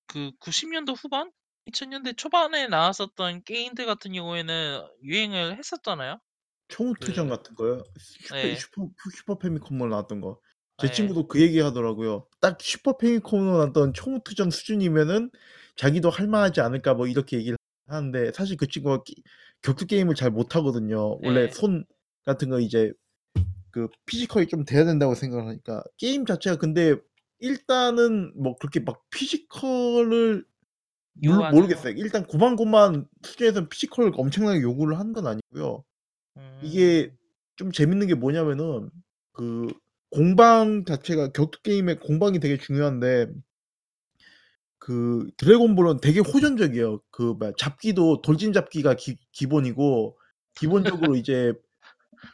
[0.08, 1.32] 그 90년도 후반?
[1.72, 6.20] 2000년대 초반에 나왔었던 게임들 같은 경우에는 유행을 했었잖아요.
[6.68, 7.84] 총투전 그 같은 거요?
[7.98, 8.56] 슈퍼 네.
[8.56, 10.40] Super Super Famicom으로 나왔던 거.
[10.78, 10.94] 제 네.
[10.94, 12.28] 친구도 그 얘기 하더라고요.
[12.42, 15.32] 딱 슈퍼 패미컴으로 나왔던 총투전 수준이면은
[15.78, 17.58] 자기도 할 만하지 않을까 뭐 이렇게 얘기를
[17.94, 19.16] 하는데 사실 그 친구가 기
[19.62, 21.20] 격투 게임을 잘 못하거든요.
[21.24, 21.52] 원래 네.
[21.52, 21.86] 손
[22.26, 22.92] 같은 거 이제
[23.72, 26.96] 그 physical이 좀 돼야 된다고 생각을 하니까 게임 자체가 근데
[27.40, 30.46] 일단은 뭐 그렇게 막 physical을
[31.16, 31.94] 물론 요구하는 모르겠어요.
[31.98, 35.84] 일단 고만고만 수준에서는 physical을 엄청나게 요구를 하는 건 아니고요.
[36.62, 37.18] 이게 음.
[37.56, 38.90] 좀 재밌는 게 뭐냐면은
[39.32, 39.68] 그
[40.10, 43.28] 공방 자체가 격투 게임의 공방이 되게 중요한데
[44.86, 47.00] 그 드래곤볼은 되게 호전적이에요.
[47.10, 50.20] 그 뭐야 잡기도 돌진 잡기가 기 기본이고
[50.56, 51.54] 기본적으로 이제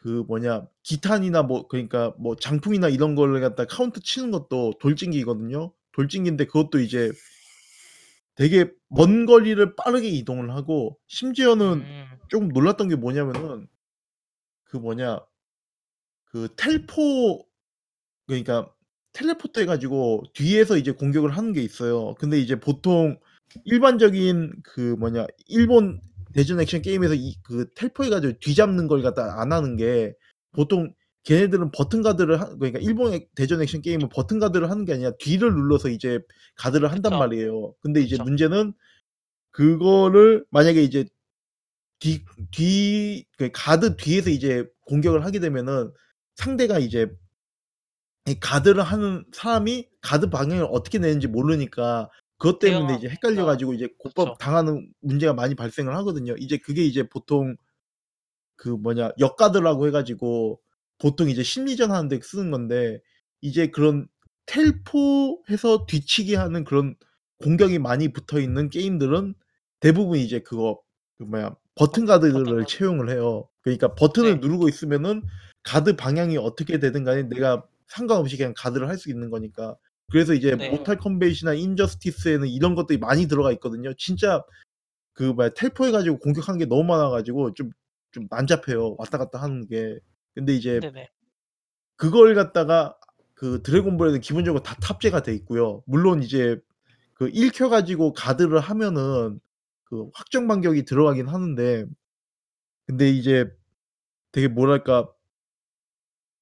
[0.02, 5.72] 그 뭐냐 기탄이나 뭐 그러니까 뭐 장풍이나 이런 거를 갖다 카운터 치는 것도 돌진기거든요.
[5.92, 7.12] 돌진기인데 그것도 이제
[8.34, 12.06] 되게 먼 거리를 빠르게 이동을 하고 심지어는 음.
[12.30, 13.68] 쪼금 놀랐던 게 뭐냐면은
[14.64, 15.20] 그 뭐냐
[16.26, 17.46] 그 텔포
[18.26, 18.74] 그러니까
[19.14, 22.16] 텔레포트 해 가지고 뒤에서 이제 공격을 하는 게 있어요.
[22.16, 23.20] 근데 이제 보통
[23.66, 26.00] 일반적인 그 뭐냐 일본
[26.34, 30.14] 대전 액션 게임에서 이 그 텔포 해 가지고 뒤잡는 걸 갖다 안 하는 게
[30.52, 30.94] 보통
[31.24, 35.54] 걔네들은 버튼 가드를 하 그러니까 일본의 대전 액션 게임은 버튼 가드를 하는 게 아니라 뒤를
[35.54, 36.20] 눌러서 이제
[36.56, 37.20] 가드를 한단 그쵸.
[37.20, 37.74] 말이에요.
[37.82, 38.24] 근데 이제 그쵸.
[38.24, 38.74] 문제는
[39.52, 41.06] 그거를 만약에 이제
[42.00, 45.92] 뒤뒤그 가드 뒤에서 이제 공격을 하게 되면은
[46.36, 47.08] 상대가 이제
[48.30, 53.46] 이 가드를 하는 사람이 가드 방향을 어떻게 내는지 모르니까 그것 때문에 이제 헷갈려 그쵸.
[53.46, 54.36] 가지고 이제 그쵸.
[54.40, 56.36] 당하는 문제가 많이 발생을 하거든요.
[56.38, 57.56] 이제 그게 이제 보통
[58.56, 60.60] 그 뭐냐 역가드라고 해 가지고
[60.98, 63.02] 보통 이제 심리전 하는 데 쓰는 건데
[63.42, 64.08] 이제 그런
[64.46, 66.96] 텔포해서 뒤치기 하는 그런
[67.44, 69.36] 공격이 많이 붙어 있는 게임들은
[69.80, 70.82] 대부분 이제 그거
[71.18, 72.66] 그 뭐야 버튼 버튼 가드를 가드.
[72.68, 73.48] 채용을 해요.
[73.62, 74.40] 그러니까 버튼을 네.
[74.40, 75.24] 누르고 있으면은
[75.64, 79.76] 가드 방향이 어떻게 되든 간에 내가 상관없이 그냥 가드를 할 수 있는 거니까.
[80.12, 80.70] 그래서 이제 네.
[80.72, 83.94] 모탈 컴뱃이나 인저스티스에는 이런 것들이 많이 들어가 있거든요.
[83.98, 84.44] 진짜
[85.14, 87.72] 그 뭐야 텔포해 가지고 공격하는 게 너무 많아 가지고 좀
[88.12, 90.00] 좀 난잡해요, 왔다 갔다 하는 게.
[90.34, 91.10] 근데 이제 네네.
[91.96, 92.98] 그걸 갖다가
[93.34, 95.84] 그 드래곤볼에는 기본적으로 다 탑재가 돼 있고요.
[95.86, 96.60] 물론 이제
[97.14, 99.40] 그 읽혀 가지고 가드를 하면은
[99.86, 101.86] 그 확정 반격이 들어가긴 하는데
[102.88, 103.46] 근데 이제
[104.32, 105.10] 되게 뭐랄까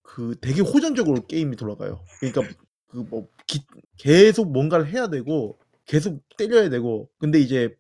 [0.08, 2.04] 그 되게 호전적으로 게임이 돌아가요.
[2.22, 2.42] 그러니까
[2.88, 3.60] 그뭐기
[3.98, 7.76] 계속 뭔가를 해야 되고 계속 때려야 되고 근데 이제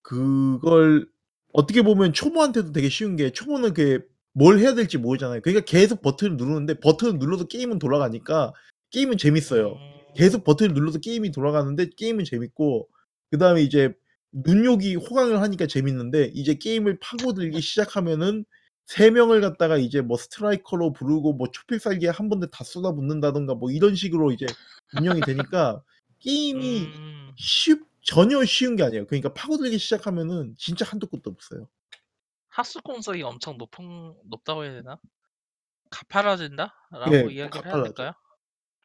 [0.00, 1.08] 그걸
[1.52, 5.40] 어떻게 보면 초보한테도 되게 쉬운 게 초보는 그게 뭘 해야 될지 모르잖아요.
[5.40, 8.52] 그러니까 계속 버튼을 누르는데 버튼을 눌러도 게임은 돌아가니까
[8.90, 9.72] 게임은 재밌어요.
[9.72, 10.14] 음.
[10.14, 12.88] 계속 버튼을 눌러도 게임이 돌아가는데 게임은 재밌고
[13.32, 13.92] 그 다음에 이제
[14.32, 18.44] 눈욕이 호강을 하니까 재밌는데 이제 게임을 파고들기 시작하면은
[18.86, 23.94] 세 명을 갖다가 이제 뭐 스트라이커로 부르고 뭐 초필살기에 한 번에 다 쏟아붓는다든가 뭐 이런
[23.94, 24.46] 식으로 이제
[24.98, 25.82] 운영이 되니까
[26.18, 27.32] 게임이 음.
[27.36, 29.06] 쉽 전혀 쉬운 게 아니에요.
[29.06, 31.68] 그러니까 파고들기 시작하면은 진짜 한도 끝도 없어요.
[32.48, 34.98] 하수 공석이 엄청 높은 높다고 해야 되나?
[35.90, 37.82] 가파라진다라고 예, 이야기를 해야 가파라져.
[37.84, 38.12] 될까요?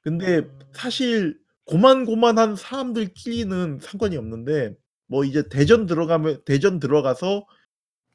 [0.01, 0.59] 근데 음.
[0.73, 4.75] 사실 고만고만한 사람들끼리는 상관이 없는데
[5.07, 7.45] 뭐 이제 대전 들어가면 대전 들어가서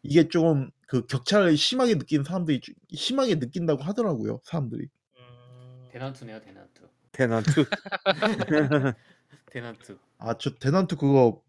[0.02, 4.88] 이게 좀 그 격차를 심하게 느끼는 사람들이 주- 심하게 느낀다고 하더라고요, 사람들이.
[5.18, 5.88] 음.
[5.92, 6.88] 대난투네요 대난투.
[7.12, 7.64] 대난투.
[9.52, 9.96] 대난투.
[10.18, 11.44] 아, 저 대난투 그거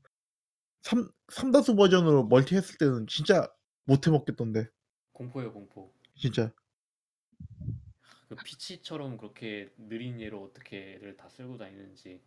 [0.83, 3.51] 삼 삼다수 버전으로 멀티 했을 때는 진짜
[3.85, 4.67] 못해 먹겠던데.
[5.13, 5.91] 공포예요 공포.
[6.15, 6.51] 진짜.
[8.29, 12.21] 그 피치처럼 그렇게 느린 얘로 어떻게 애들 다 쓸고 다니는지.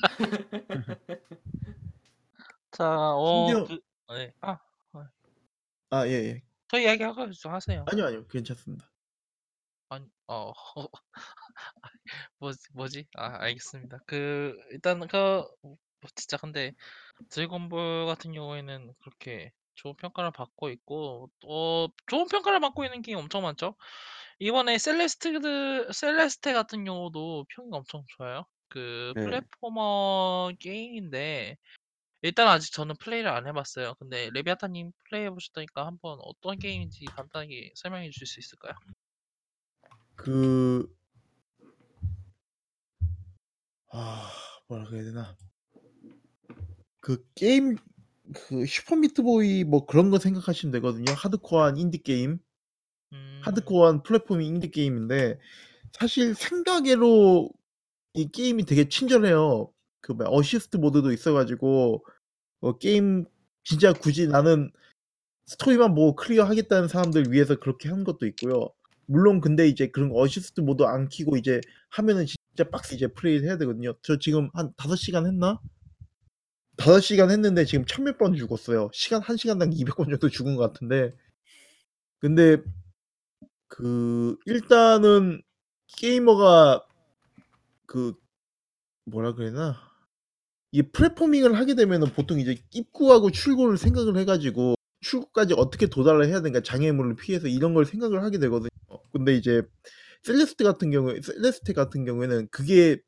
[2.72, 3.80] 자, 어, 심지어 그,
[4.14, 4.34] 네.
[4.40, 4.58] 아,
[5.94, 6.42] 아, 예, 예.
[6.68, 7.84] 저 이야기하고 좀 하세요.
[7.86, 8.26] 아니요, 아니요.
[8.26, 8.90] 괜찮습니다.
[9.88, 10.52] 아니, 어,
[12.38, 13.06] 뭐지, 뭐지?
[13.16, 13.98] 아, 알겠습니다.
[14.06, 15.76] 그, 일단, 그, 뭐,
[16.14, 16.72] 진짜 근데,
[17.30, 23.42] 드래곤볼 같은 경우에는 그렇게 좋은 평가를 받고 있고, 어, 좋은 평가를 받고 있는 게임 엄청
[23.42, 23.76] 많죠?
[24.38, 28.46] 이번에 Celeste, Celeste 같은 경우도 평이 엄청 좋아요.
[28.68, 29.24] 그, 네.
[29.24, 31.56] platformer 게임인데,
[32.24, 33.96] 일단 아직 저는 플레이를 안 해봤어요.
[33.98, 38.72] 근데 레비아타님 플레이 해보셨다니까 한번 어떤 게임인지 간단하게 설명해 주실 수 있을까요?
[40.16, 40.90] 그
[43.92, 44.30] 아,
[44.68, 45.36] 뭐라 그래야 되나?
[47.00, 47.76] 그 게임
[48.32, 51.12] 그 Super Meat Boy 뭐 그런 거 생각하시면 되거든요.
[51.12, 52.38] 하드코어한 인디 게임.
[53.12, 55.38] 음, 하드코어한 플랫폼 인디 게임인데
[55.92, 57.50] 사실 생각외로
[58.14, 59.70] 이 게임이 되게 친절해요.
[60.00, 62.02] 그 뭐야 어시스트 모드도 있어 가지고
[62.64, 63.26] 어 게임
[63.62, 64.70] 진짜 굳이 나는
[65.46, 68.70] 스토리만 보고 clear 하겠다는 사람들 위해서 그렇게 한 것도 있고요.
[69.06, 71.60] 물론 근데 이제 그런 어시스트 모드 안 켜고 이제
[71.90, 73.92] 하면은 진짜 빡세 이제 플레이를 해야 되거든요.
[74.00, 75.60] 저 지금 한 5시간 했나?
[76.78, 78.88] 5시간 했는데 지금 1000몇 번 죽었어요.
[78.94, 81.14] 시간 1 시간당 200번 정도 죽은 것 같은데
[82.18, 82.56] 근데
[83.68, 85.42] 그 일단은
[85.98, 86.86] 게이머가
[87.84, 88.14] 그
[89.04, 89.93] 뭐라 그래야 되나?
[90.74, 96.38] 이 플랫포밍을 하게 되면은 보통 이제 입구하고 출구를 생각을 해 가지고 출구까지 어떻게 도달을 해야
[96.38, 98.70] 되는가 장애물을 피해서 이런 걸 생각을 하게 되거든요.
[99.12, 99.62] 근데 이제
[100.24, 102.98] 셀레스테 같은 경우에 셀레스테 같은 경우에는 그게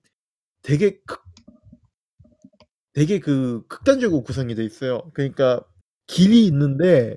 [0.62, 1.24] 되게 극
[2.92, 5.10] 되게 그 극단적으로 구성이 돼 있어요.
[5.12, 5.60] 그러니까
[6.06, 7.16] 길이 있는데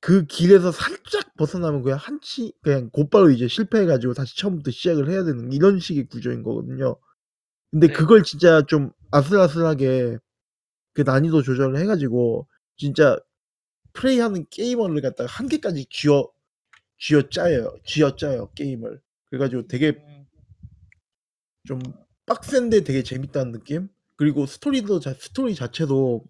[0.00, 5.22] 그 길에서 살짝 벗어나면 그냥 한치 그냥 곧바로 이제 실패해 가지고 다시 처음부터 시작을 해야
[5.22, 6.96] 되는 이런 식의 구조인 거거든요.
[7.70, 7.92] 근데 네.
[7.92, 10.18] 그걸 진짜 좀 아슬아슬하게
[10.94, 13.18] 그 난이도 조절을 해 가지고 진짜
[13.94, 16.30] 플레이하는 게이머를 갖다가 한계까지 쥐어
[16.98, 17.76] 쥐어짜요.
[17.84, 19.00] 쥐어짜요 게임을.
[19.26, 20.26] 그래 가지고 되게 음,
[21.64, 21.80] 좀
[22.26, 23.88] 빡센데 되게 재밌다는 느낌?
[24.16, 26.24] 그리고 스토리도 자 스토리 자체도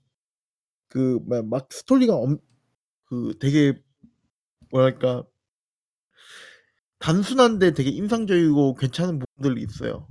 [0.89, 2.39] 그 뭐야 막 스토리가 엄
[3.07, 3.75] 그 되게
[4.71, 5.25] 뭐랄까
[6.99, 10.07] 단순한데 되게 인상적이고 괜찮은 부분들이 있어요.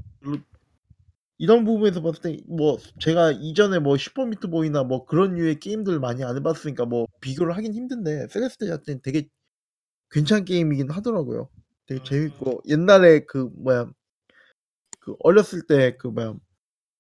[1.38, 6.00] 이런 부분에서 봤을 때 뭐 제가 이전에 뭐 Super Meat Boy나 뭐 그런 류의 게임들을
[6.00, 9.28] 많이 안 해 봤으니까 뭐 비교를 하긴 힘든데 Celeste 자체는 되게
[10.12, 11.50] 괜찮은 게임이긴 하더라고요.
[11.88, 13.92] 되게 음, 재밌고 옛날에 그 뭐야
[15.00, 16.36] 그 어렸을 때 그 뭐야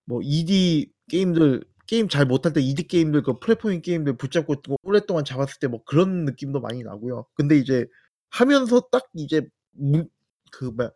[0.05, 5.25] 뭐 ED 게임들 게임 잘 못할 때 ED 게임들 그 플랫포밍 게임들 붙잡고 뭐 오랫동안
[5.25, 7.27] 잡았을 때 뭐 그런 느낌도 많이 나고요.
[7.35, 7.87] 근데 이제
[8.31, 10.07] 하면서 딱 이제 무
[10.53, 10.91] 그 뭐야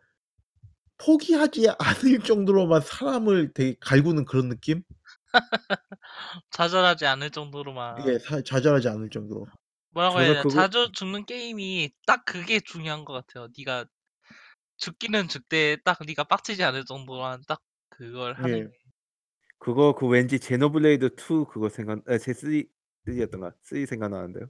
[1.00, 4.82] 포기하지 않을 정도로만 사람을 되게 갈구는 그런 느낌?
[6.50, 8.18] 좌절하지 않을 정도로만 예.
[8.18, 9.46] 사 좌절하지 않을 정도로.
[9.90, 13.48] 뭐라고 해야 저는 되나 그거 자주 죽는 게임이 딱 그게 중요한 것 같아요.
[13.56, 13.86] 네가
[14.78, 18.68] 죽기는 죽되 딱 네가 빡치지 않을 정도만 딱 그걸 하는 예.
[18.70, 18.78] 게
[19.58, 22.64] 그거 그 왠지 제노블레이드 2 그거 생각 아 제 3
[23.06, 24.48] 3였던가 3 생각나는데요.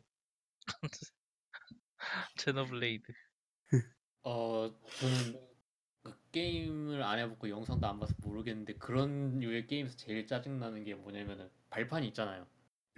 [2.36, 3.12] 제노블레이드.
[4.22, 5.49] 어 저는 그
[6.32, 11.48] 게임을 안 해보고 영상도 안 봐서 모르겠는데 그런 류의 게임에서 제일 짜증 나는 게 뭐냐면은
[11.70, 12.46] 발판이 있잖아요.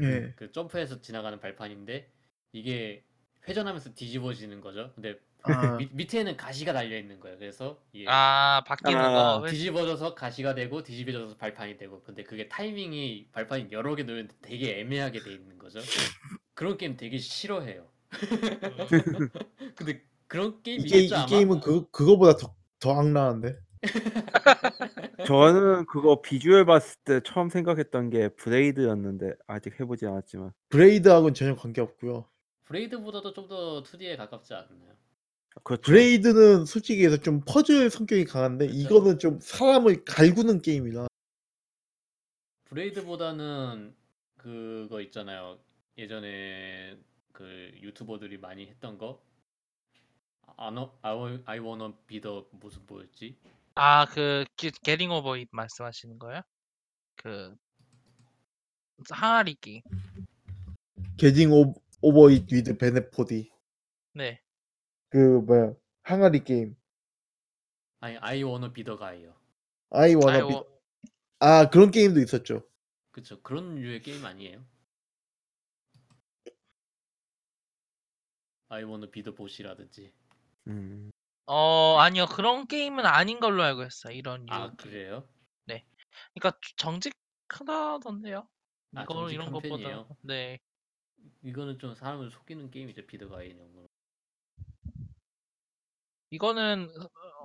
[0.00, 0.32] 예.
[0.36, 2.10] 그 점프해서 지나가는 발판인데
[2.52, 3.04] 이게
[3.48, 4.92] 회전하면서 뒤집어지는 거죠.
[4.94, 5.76] 근데 아.
[5.76, 7.36] 밑, 밑에는 가시가 달려 있는 거예요.
[7.38, 9.38] 그래서 이게 아 바뀌는 아.
[9.40, 9.46] 거.
[9.46, 14.80] 회- 뒤집어져서 가시가 되고 뒤집어져서 발판이 되고 근데 그게 타이밍이 발판이 여러 개 놓였는데 되게
[14.80, 15.80] 애매하게 돼 있는 거죠.
[16.54, 17.88] 그런 게임 되게 싫어해요.
[18.12, 18.18] 음,
[19.74, 21.26] 근데 그런 게임 이게 이 아마?
[21.26, 23.56] 게임은 그 그거보다 더 더 악랄한데.
[25.26, 30.52] 저는 그거 비주얼 봤을 때 처음 생각했던 게 Braid였는데 아직 해 보진 않았지만.
[30.68, 32.26] Braid하고는 전혀 관계없고요.
[32.64, 34.92] Braid보다도 좀 더 2D에 가깝지 않나요?
[35.64, 35.82] 그렇죠.
[35.82, 38.78] Braid는 솔직히 해서 좀 퍼즐 성격이 강한데 그쵸.
[38.78, 41.06] 이거는 좀 사람을 갈구는 게임이라
[42.64, 43.94] Braid보다는
[44.38, 45.58] 그거 있잖아요.
[45.98, 46.96] 예전에
[47.32, 49.22] 그 유튜버들이 많이 했던 거.
[50.56, 53.36] I wanna be the 무슨 뭐였지?
[53.74, 54.44] 아, 그
[54.82, 56.42] Getting Over It 말씀하시는 거예요?
[57.16, 57.56] 그
[59.10, 59.82] 항아리 게임.
[61.52, 63.50] 오, Over It with Bennett Foddy
[64.14, 64.40] 네.
[65.08, 66.76] 그 뭐야 항아리 게임
[68.00, 69.34] 아니 I wanna be the guy요.
[69.90, 70.80] I wanna I, be wa-
[71.38, 72.66] 아 그런 게임도 있었죠
[73.10, 74.64] 그쵸 그런 류의 게임 아니에요?
[78.68, 80.12] I wanna be the boss이라든지.
[80.68, 81.10] 음.
[81.46, 82.26] 어, 아니요.
[82.26, 84.14] 그런 게임은 아닌 걸로 알고 있어요.
[84.14, 84.54] 이런 류.
[84.54, 84.76] 아 게임.
[84.76, 85.28] 그래요?
[86.34, 88.46] 그러니까 정직하다던데요.
[88.94, 89.82] 아, 이거 이런 정직한 것보다.
[89.82, 90.16] 편이에요?
[90.22, 90.60] 네.
[91.42, 93.86] 이거는 좀 사람을 속이는 게임이죠 비더가이는 뭐.
[96.30, 96.90] 이거는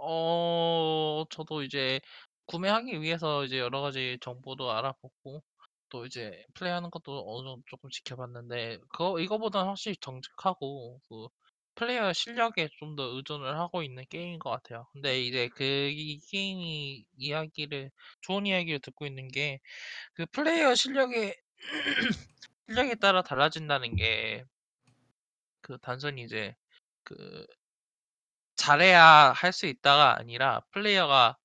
[0.01, 1.99] 어 저도 이제
[2.45, 5.43] 구매하기 위해서 이제 여러 가지 정보도 알아보고
[5.89, 11.27] 또 이제 플레이하는 것도 어느 정도 조금 지켜봤는데 그거 이거보다는 확실히 정직하고 그
[11.77, 14.87] 플레이어 실력에 좀 더 의존을 하고 있는 게임인 것 같아요.
[14.93, 19.59] 근데 이제 그 이 게임이 이야기를 좋은 이야기를 듣고 있는 게
[20.15, 21.35] 그 플레이어 실력에
[22.69, 24.45] 실력에 따라 달라진다는 게
[25.61, 26.55] 그 단순히 이제
[27.03, 27.45] 그
[28.55, 31.37] 잘해야 할 수 있다가 아니라 플레이어가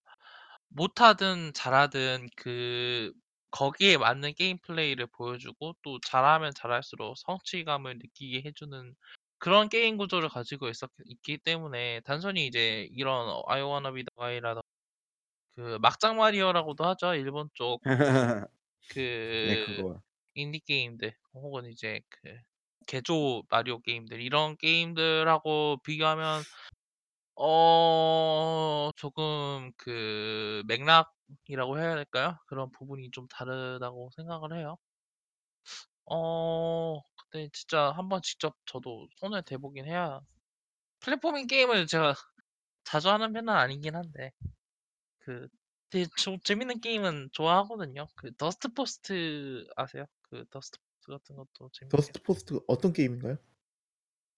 [0.69, 3.13] 못하든 잘하든 그
[3.51, 8.95] 거기에 맞는 게임 플레이를 보여주고 또 잘하면 잘할수록 성취감을 느끼게 해주는
[9.43, 14.63] 그런 게임 구조를 가지고 있었, 있기 때문에 단순히 이제 이런 I wanna be the guy라던가
[15.57, 17.83] 그 막장 마리오라고도 하죠 일본 쪽
[18.89, 20.03] 그네 그거.
[20.35, 22.37] 인디 게임들 혹은 이제 그
[22.87, 26.45] 개조 마리오 게임들 이런 게임들하고 비교하면
[27.37, 32.39] 어 조금 그 맥락이라고 해야 될까요?
[32.49, 34.77] 그런 부분이 좀 다르다고 생각을 해요.
[36.07, 37.01] 어
[37.33, 40.21] 근데 진짜 한번 직접 저도 손을 대보긴 해야
[41.01, 42.15] platforming 게임을 제가
[42.85, 44.33] 자주 하는 편은 아니긴 한데
[45.21, 45.49] 그
[45.89, 48.07] 되게 좀 재밌는 게임은 좋아하거든요.
[48.17, 50.05] 그 Dustforce 아세요?
[50.23, 53.39] 그 Dustforce 같은 것도 재밌게 Dustforce 어떤 게임인가요?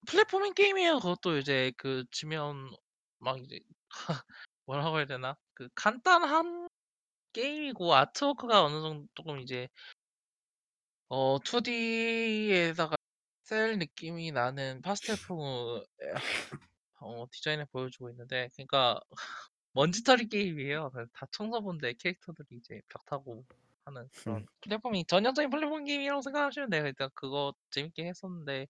[0.07, 0.99] platforming 게임이에요.
[1.01, 2.71] 그것도 이제 그 지면
[3.19, 3.59] 막 이제
[4.67, 5.37] 뭐라고 해야 되나?
[5.55, 6.69] 그 간단한
[7.33, 9.69] 게임이고 아트워크가 어느 정도 조금 이제
[11.17, 12.97] 어 2D에다가
[13.45, 15.85] cel 느낌이 나는 파스텔풍의
[16.99, 19.01] 어 디자인을 보여주고 있는데 그러니까
[19.75, 20.91] 먼지털이 게임이에요.
[20.91, 23.45] 그래서 다 청소부인데 캐릭터들이 이제 벽 타고
[23.85, 24.47] 하는 그런 음.
[24.63, 26.85] platforming 전형적인 platforming 게임이라고 생각하시면 돼요.
[26.85, 28.67] 일단 그거 재밌게 했었는데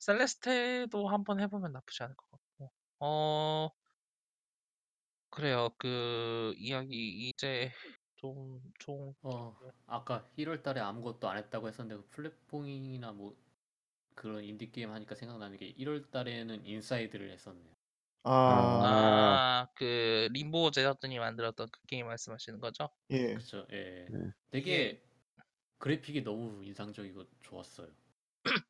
[0.00, 2.70] Celeste도 한번 해보면 나쁘지 않을 것 같고
[3.00, 3.70] 어
[5.30, 5.70] 그래요.
[5.78, 7.72] 그 이야기 이제
[8.18, 9.56] 좀 좀 어
[9.86, 13.36] 아까 1월 달에 아무것도 안 했다고 했었는데 그 플랫폼이나 뭐
[14.14, 17.74] 그런 인디 게임 하니까 생각나는 게 1월 달에는 Inside를 했었네요.
[18.24, 22.88] 아, 아, 그 림보 제작진이 만들었던 그 게임 말씀하시는 거죠?
[23.10, 23.34] 예.
[23.34, 23.66] 그쵸?
[23.72, 24.10] 예.
[24.10, 24.18] 네.
[24.50, 25.02] 되게
[25.78, 27.88] 그래픽이 너무 인상적이고 좋았어요.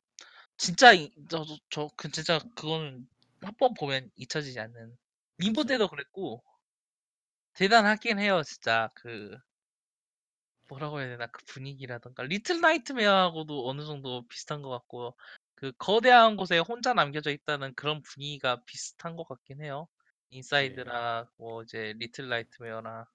[0.57, 3.07] 진짜 이- 저도 저그 진짜 그거는
[3.41, 4.97] 한 번 보면 잊혀지지 않는
[5.39, 5.67] 림보 그쵸.
[5.69, 6.43] 때도 그랬고
[7.59, 8.87] 대단하긴 해요 진짜.
[8.95, 9.37] 그
[10.69, 12.23] 뭐라고 해야 되나 그 분위기라던가.
[12.23, 15.17] Little Nightmare하고도 어느 정도 비슷한 것 같고
[15.55, 19.89] 그 거대한 곳에 혼자 남겨져 있다는 그런 분위기가 비슷한 것 같긴 해요.
[20.29, 23.05] Inside나 뭐 이제 Little Nightmare나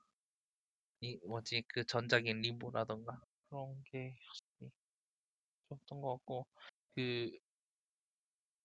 [1.01, 4.71] 이 뭐지 그 전작인 Limbo라던가 그런 게 확실히
[5.69, 6.47] 좋았던 것 같고.
[6.95, 7.45] 그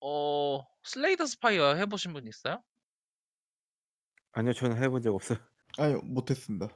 [0.02, 2.64] 어 Slay the Spire 해보신 분 있어요?
[4.32, 5.38] 아니요 저는 해본 적 없어요.
[5.78, 6.70] 아니요 못했습니다.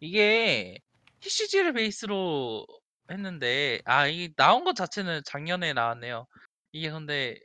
[0.00, 0.78] 이게
[1.20, 2.66] TCG를 베이스로
[3.10, 6.26] 했는데 아 이게 나온 것 자체는 작년에 나왔네요.
[6.72, 7.38] 이게 근데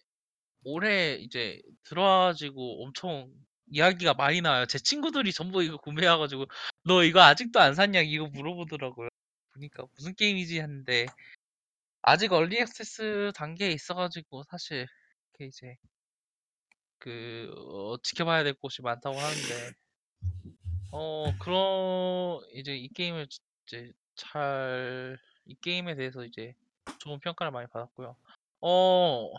[0.64, 3.32] 올해 이제 들어와가지고 엄청
[3.68, 4.66] 이야기가 많이 나와요.
[4.66, 6.46] 제 친구들이 전부 이거 구매해가지고
[6.84, 9.10] 너 이거 아직도 안 샀냐 이거 물어보더라고요.
[9.54, 11.08] 보니까 무슨 게임이지 했는데
[12.02, 14.88] 아직 얼리 액세스 단계에 있어가지고 사실
[15.34, 15.76] 이렇게 이제
[17.00, 19.72] 그 어, 지켜봐야 될 곳이 많다고 하는데
[20.92, 25.18] 어 그런 이제 이 게임을 지- 이제 잘
[25.48, 26.56] 이 게임에 대해서 이제
[27.00, 28.16] 좋은 평가를 많이 받았고요.
[28.62, 29.30] 어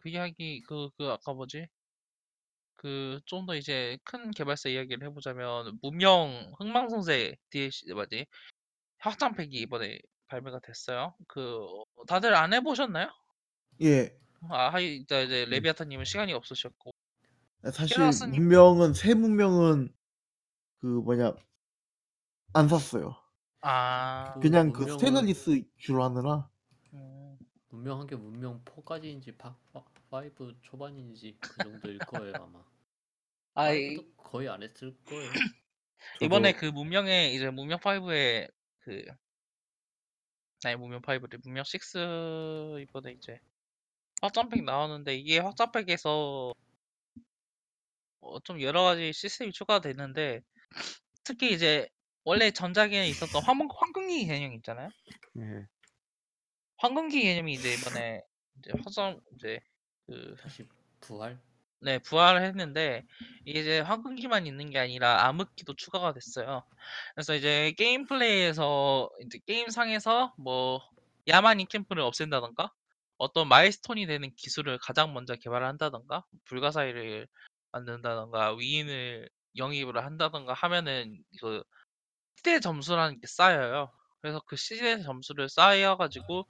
[0.00, 1.68] 그 이야기 그 그 아까 뭐지?
[2.76, 8.26] 그 좀 더 이제 큰 개발사 이야기를 해보자면 문명 흥망성쇠 DLC 뭐지?
[8.98, 11.16] 확장팩이 이번에 발매가 됐어요.
[11.28, 13.08] 그 어, 다들 안 해보셨나요?
[13.82, 14.16] 예.
[14.50, 15.50] 아 하이 이제 음.
[15.50, 16.90] 레비아타님은 시간이 없으셨고
[17.72, 19.92] 사실 문명은 새 문명은
[20.80, 21.34] 그 뭐냐
[22.54, 23.16] 안 샀어요.
[23.60, 26.48] 아그 그냥 그 문명은- Stellaris 주로 하느라
[26.94, 27.38] 음.
[27.68, 32.64] 문명 한 게 문명 4까지인지 5 초반인지 그 정도일 거예요 아마.
[33.54, 35.30] 아 이- 5도 거의 안 했을 거예요.
[36.22, 38.50] 이번에 저도 그 문명의 이제 문명 5에
[38.80, 39.04] 그
[40.64, 43.38] 아니 문명 5래 문명 6 이번에 이제
[44.22, 46.54] 확장팩 나오는데 이게 확장팩에서
[48.22, 50.42] 어, 좀 여러 가지 시스템이 추가됐는데
[51.24, 51.88] 특히 이제
[52.24, 54.90] 원래 전작에 있었던 황금 황금기 개념 있잖아요.
[55.38, 55.66] 예.
[56.76, 58.22] 황금기 개념이 이제 이번에
[58.58, 59.60] 이제 확장 이제
[60.06, 60.66] 그 다시
[61.00, 61.40] 부활?
[61.82, 63.06] 네, 부활을 했는데
[63.46, 66.62] 이제 황금기만 있는 게 아니라 암흑기도 추가가 됐어요.
[67.14, 70.82] 그래서 이제 게임 플레이에서 이제 게임 상에서 뭐
[71.28, 72.72] 야만인 캠프를 없앤다던가
[73.16, 77.28] 어떤 milestone이 되는 기술을 가장 먼저 개발한다던가 불가사의를
[77.72, 81.62] 만든다던가 위인을 영입을 한다던가 하면은 그
[82.36, 83.92] 시대 점수라는 게 쌓여요.
[84.22, 86.46] 그래서 그 시대 점수를 쌓여 가지고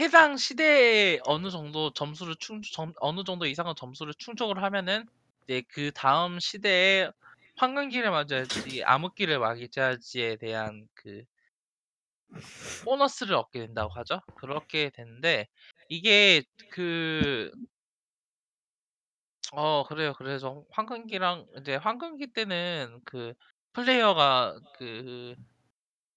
[0.00, 5.06] 해당 시대에 어느 정도 점수를 충 점 어느 정도 이상의 점수를 충족을 하면은
[5.48, 7.10] 이제 그 다음 시대에
[7.56, 11.24] 황금기를 맞이할지 암흑기를 맞이할지에 대한 그
[12.84, 14.20] 보너스를 얻게 된다고 하죠.
[14.34, 15.48] 그렇게 되는데
[15.88, 17.50] 이게 그
[19.52, 20.12] 어 그래요.
[20.16, 23.34] 그래서 황금기랑 이제 황금기 때는 그
[23.72, 25.34] 플레이어가 그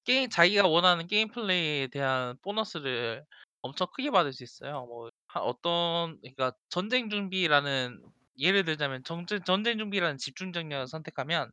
[0.05, 3.25] 게임 자기가 원하는 게임 플레이에 대한 보너스를
[3.61, 4.86] 엄청 크게 받을 수 있어요.
[4.88, 8.03] 뭐 하 어떤 그러니까 전쟁 준비라는
[8.39, 11.51] 예를 들자면 정전 전쟁 준비라는 집중 전략을 선택하면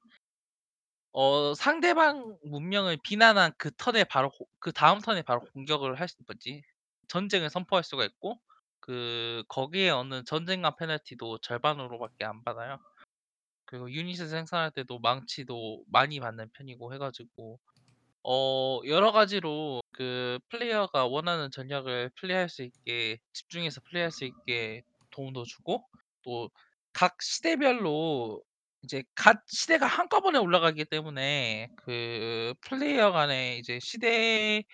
[1.13, 6.63] 어 상대방 문명을 비난한 그 턴에 바로 고 그다음 턴에 바로 공격을 할 수 뭐지
[7.09, 8.41] 전쟁을 선포할 수가 있고
[8.91, 12.81] 그 거기에 얻는 전쟁과 페널티도 절반으로밖에 안 받아요.
[13.67, 17.61] 그리고 유닛을 생산할 때도 망치도 많이 받는 편이고 해 가지고
[18.25, 25.45] 어 여러 가지로 그 플레이어가 원하는 전략을 플레이할 수 있게 집중해서 플레이할 수 있게 도움도
[25.45, 25.87] 주고
[26.25, 26.51] 또
[26.93, 28.43] 각 시대별로
[28.83, 34.65] 이제 각 시대가 한꺼번에 올라가기 때문에 그 플레이어 간에 이제 시대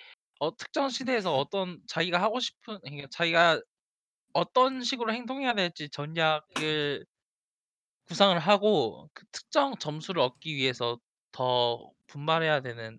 [0.40, 3.60] 어 특정 시대에서 어떤 자기가 하고 싶은 그러니까 자기가
[4.36, 7.06] 어떤 식으로 행동해야 될지 전략을
[8.06, 10.98] 구상을 하고 그 특정 점수를 얻기 위해서
[11.32, 12.98] 더 분발해야 되는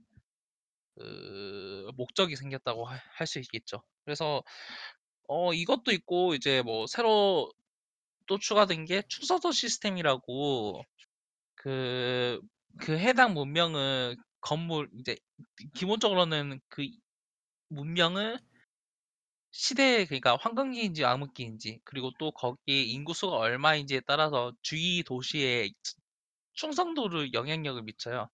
[0.96, 3.84] 그 목적이 생겼다고 할수 있겠죠.
[4.06, 4.44] 그래서
[5.28, 7.52] 어 이것도 있고 이제 뭐 새로
[8.28, 10.84] 또 추가된 게 추서도 시스템이라고
[11.56, 12.42] 그
[12.78, 15.18] 그 해당 문명을 건물 이제
[15.76, 16.88] 기본적으로는 그
[17.70, 18.40] 문명을
[19.52, 25.74] 시대 그러니까 황금기인지 암흑기인지 그리고 또 거기에 인구수가 얼마인지에 따라서 주위 도시의
[26.54, 28.30] 충성도를 영향력을 미쳐요.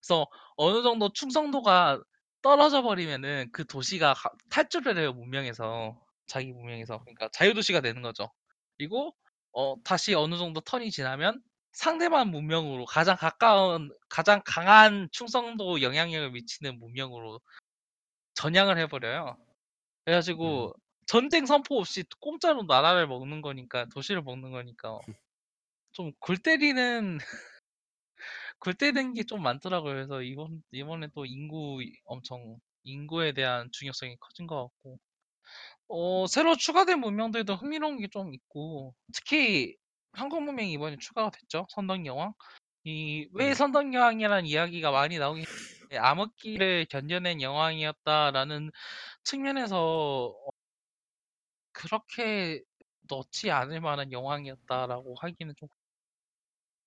[0.00, 2.02] 그래서 어느 정도 충성도가
[2.42, 6.00] 떨어져 버리면은 그 도시가 가 탈주를 해요 문명에서.
[6.28, 7.00] 자기 문명에서.
[7.00, 8.30] 그러니까 자유도시가 되는 거죠.
[8.78, 9.14] 그리고
[9.52, 11.42] 어 다시 어느 정도 턴이 지나면
[11.72, 17.40] 상대방 문명으로 가장 가까운 가장 강한 충성도 영향력을 미치는 문명으로
[18.34, 19.36] 전향을 해 버려요.
[20.08, 20.16] 그래 음.
[20.16, 20.72] 가지고
[21.06, 24.98] 전쟁 선포 없이 공짜로 나라를 먹는 거니까 도시를 먹는 거니까
[25.92, 27.18] 좀 골 때리는
[28.60, 29.92] 골 때리는 게 좀 많더라고요.
[29.94, 34.98] 그래서 이번 이번에 또 인구 이 엄청 인구에 대한 중요성이 커진 것 같고
[35.88, 39.76] 어 새로 추가된 문명들도 흥미로운 게 좀 있고 특히
[40.12, 41.66] 한국 문명이 이번에 추가가 됐죠.
[41.70, 42.34] 선덕여왕.
[42.86, 43.54] 이 왜 네.
[43.54, 45.44] 선덕여왕이라는 이야기가 많이 나오긴
[45.90, 48.70] 했는데 암흑기를 견뎌낸 여왕이었다라는
[49.24, 50.50] 측면에서 어
[51.72, 52.62] 그렇게
[53.08, 55.68] 넣지 않을 만한 여왕이었다라고 하기는 좀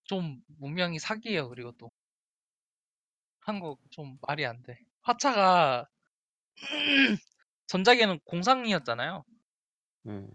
[0.04, 1.90] 좀 문명이 사기예요 그리고 또.
[3.40, 4.78] 한국 좀 말이 안 돼.
[5.02, 5.86] 화차가
[7.68, 9.24] 전작에는 공상이었잖아요.
[10.08, 10.28] 예.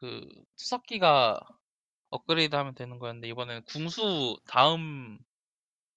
[0.00, 1.40] 그 투석기가
[2.10, 5.18] 업그레이드하면 되는 거였는데 이번에는 궁수 다음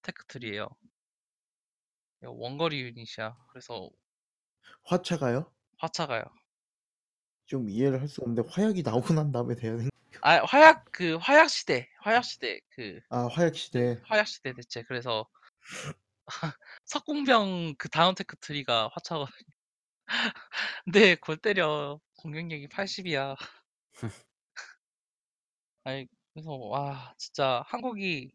[0.02, 0.68] 테크트리예요.
[2.28, 3.36] 원거리 유닛이야.
[3.50, 3.90] 그래서
[4.84, 5.52] 화차가요?
[5.78, 6.22] 화차가요.
[7.46, 9.90] 좀 이해를 할 수가 없는데 화약이 나오고 난 다음에 돼야 되는
[10.22, 14.00] 아 화약 그 화약 시대 화약 시대 그 아 화약 시대.
[14.04, 15.28] 화약 시대 대체 그래서
[16.84, 19.48] 석궁병 그 다음 tech tree가 화차거든요.
[20.84, 23.36] 근데 골 때려 공격력이 80이야.
[25.84, 28.32] 아니 그래서 와 진짜 한국이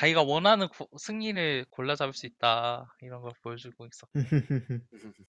[0.00, 4.06] 자기가 원하는 고- 승리를 골라 잡을 수 있다 이런 걸 보여주고 있어.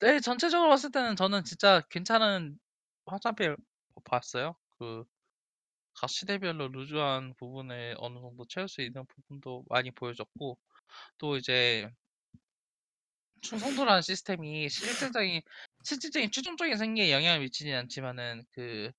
[0.00, 2.58] 네 전체적으로 봤을 때는 저는 진짜 괜찮은
[3.04, 3.56] 확장팩
[4.04, 4.56] 봤어요.
[4.78, 5.04] 그
[5.94, 10.58] 가시대별로 루즈한 부분을 어느 정도 채울 수 있는 부분도 많이 보여줬고
[11.18, 11.90] 또 이제
[13.42, 15.42] 충성도라는 시스템이 실질적인
[15.84, 18.90] 실질적인 최종적인 생계에 영향을 미치진 않지만은 그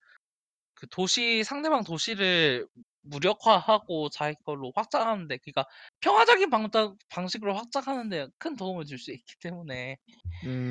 [0.80, 2.66] 그 도시 상대방 도시를
[3.02, 5.66] 무력화하고 자기 걸로 확장하는 데 그러니까
[6.02, 6.70] 평화적인 방
[7.10, 9.97] 방식으로 확장하는 데 큰 도움을 줄 수 있기 때문에
[10.43, 10.70] 음.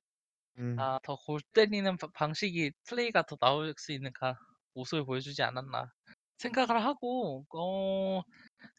[0.58, 0.82] 음.
[0.82, 4.38] 아 더 골 때리는 바 방식이 플레이가 더 나올 수 있는 가
[4.74, 5.92] 모습을 보여주지 않았나
[6.38, 8.22] 생각을 하고 어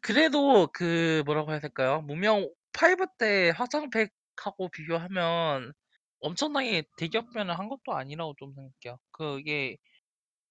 [0.02, 2.02] 그래도 그 뭐라고 해야 될까요?
[2.04, 5.74] 문명 5때 확장팩하고 비교하면
[6.22, 9.00] 엄청나게 대격변을 한 것도 아니라고 좀 생각해요.
[9.12, 9.78] 그게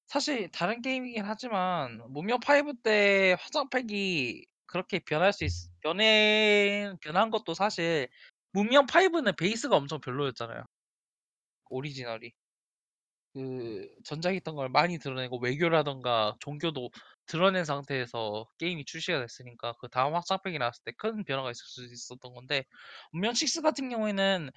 [0.09, 5.51] 사실 다른 게임이긴 하지만 문명 5때 확장팩이 그렇게 변할 수 있
[5.81, 8.09] 변해 변한 것도 사실
[8.53, 10.65] 문명 5 는 베이스가 엄청 별로였잖아요.
[11.71, 12.33] 오리지널이.
[13.35, 16.91] 그 전작에 있던 걸 많이 드러내고 외교라든가 종교도
[17.27, 22.33] 드러낸 상태에서 게임이 출시가 됐으니까 그 다음 확장팩이 나왔을 때 큰 변화가 있을 수 있었던
[22.35, 22.65] 건데
[23.13, 24.51] 운명 6 같은 경우에는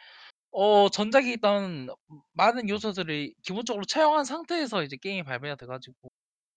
[0.51, 1.87] 어 전작에 있던
[2.33, 6.09] 많은 요소들을 기본적으로 차용한 상태에서 이제 게임이 발매가 돼 가지고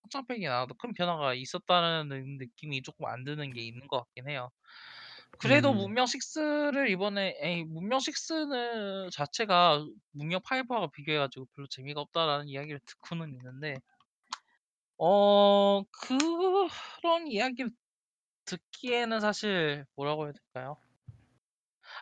[0.03, 4.51] 확장팩이 나와도 큰 변화가 있었다는 느낌이 쪼끔 안 드는 게 있는 것 같긴 해요.
[5.38, 5.74] 그래도 음.
[5.74, 12.80] 문명 6를 이번에 에이 문명 6는 자체가 문명 5하고 비교해 가지고 별로 재미가 없다라는 이야기를
[12.86, 13.76] 듣고는 있는데
[14.99, 17.70] 어 그런 이야기를
[18.47, 20.78] 듣기에는 사실 뭐라고 해야 될까요?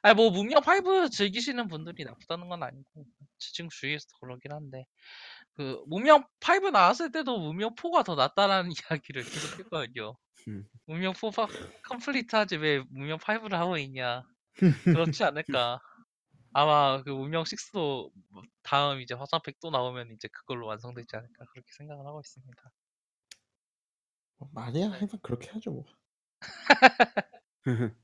[0.02, 3.06] 아니 뭐 문명 5 즐기시는 분들이 나쁘다는 건 아니고
[3.38, 4.84] 지금 주위에서 그러긴 한데
[5.54, 10.16] 그 문명 5 나왔을 때도 문명 4가 더 낫다라는 이야기를 계속 했거든요.
[10.48, 10.66] 음.
[10.86, 11.46] 문명 4파
[11.84, 14.22] 컴플리트하지 왜 문명 5를 하고 있냐.
[15.20, 15.80] 그렇지 않을까.
[16.52, 21.68] 아마 그 문명 6도 뭐 다음 이제 확장팩 또 나오면 이제 그걸로 완성되지 않을까 그렇게
[21.78, 22.72] 생각을 하고 있습니다.
[24.38, 24.98] 뭐 말이야 네.
[24.98, 25.84] 항상 그렇게 하죠 뭐.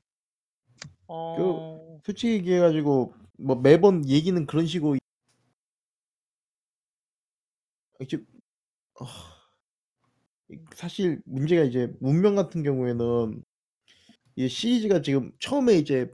[1.31, 4.97] 그 어 솔직히 얘기해 가지고 뭐 매번 얘기는 그런 식으로
[8.01, 8.17] 이제
[10.49, 13.43] 어이 사실 문제가 이제 문명 같은 경우에는
[14.35, 16.11] 이 시리즈가 지금 처음에 이제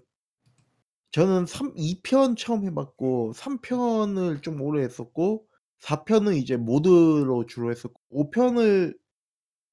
[1.12, 5.48] 저는 3 2편 처음 해 봤고 3 편을 좀 오래 했었고
[5.80, 8.98] 4 편은 이제 모드로 주로 했었고 5 편을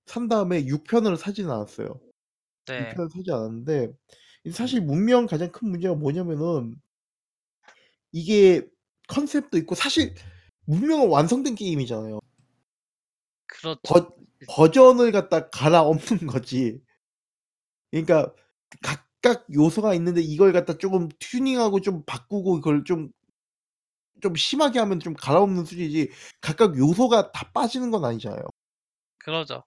[0.07, 2.01] 산 다음에 6 편을 사지는 않았어요.
[2.79, 2.95] 6 네.
[2.95, 6.81] 편을 사지 않았는데 이 사실 문명 가장 큰 문제가 뭐냐면은
[8.11, 8.67] 이게
[9.09, 10.15] 컨셉도 있고 사실
[10.67, 12.21] 문명은 완성된 게임이잖아요.
[13.47, 13.81] 그렇죠.
[13.85, 14.15] 버
[14.49, 16.81] 버전을 갖다 갈아엎는 거지.
[17.91, 18.35] 그러니까
[18.83, 23.13] 각각 요소가 있는데 이걸 갖다 쪼금 튜닝하고 좀 바꾸고 이걸 좀
[24.23, 28.43] 좀 심하게 하면 좀 갈아엎는 수준이지 각각 요소가 다 빠지는 건 아니잖아요.
[29.19, 29.65] 그러죠.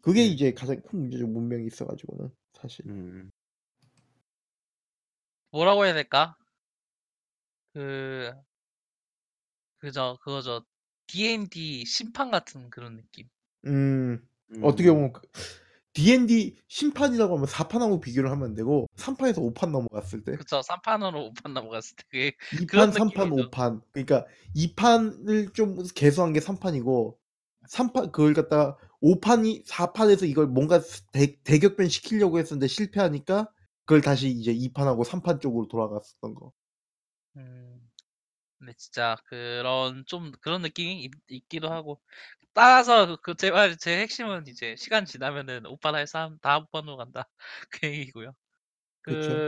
[0.00, 0.26] 그게 네.
[0.28, 2.86] 이제 가장 큰 문제죠, 문명이 있어 가지고는 사실.
[2.88, 3.30] 음.
[5.52, 6.36] 뭐라고 해야 될까?
[7.74, 8.32] 그
[9.78, 10.64] 그저 그거죠.
[11.06, 13.28] D&D 심판 같은 그런 느낌.
[13.66, 14.26] 음.
[14.62, 14.94] 어떻게 음.
[14.94, 15.22] 보면 그
[15.94, 20.62] D&D 심판이라고 하면 4 판하고 비교를 하면 안 되고 3 판에서 5판 넘어갔을 때 그쵸.
[20.62, 23.48] 3 판으로 5판 넘어갔을 때 그게 2 그런 판, 3 판, 느낌이죠.
[23.48, 23.80] 5 판.
[23.92, 27.18] 그러니까 2 판을 좀 개수한 게 3 판이고
[27.68, 33.48] 3판 그걸 갖다가 5 판이 4 판에서 이걸 뭔가 스대 대격변 시키려고 했었는데 실패하니까
[33.92, 36.52] 그걸 다시 이제 2 판하고 3판 쪽으로 돌아갔었던 거.
[37.36, 37.80] 음.
[38.58, 42.00] 근데 진짜 그런 좀 그런 느낌이 있 있기도 하고
[42.54, 43.52] 따라서 그그제
[44.02, 47.28] 핵심은 이제 시간 지나면은 5판 할 사람 다5 판으로 간다
[47.70, 48.34] 그 얘기고요.
[49.02, 49.42] 그쵸.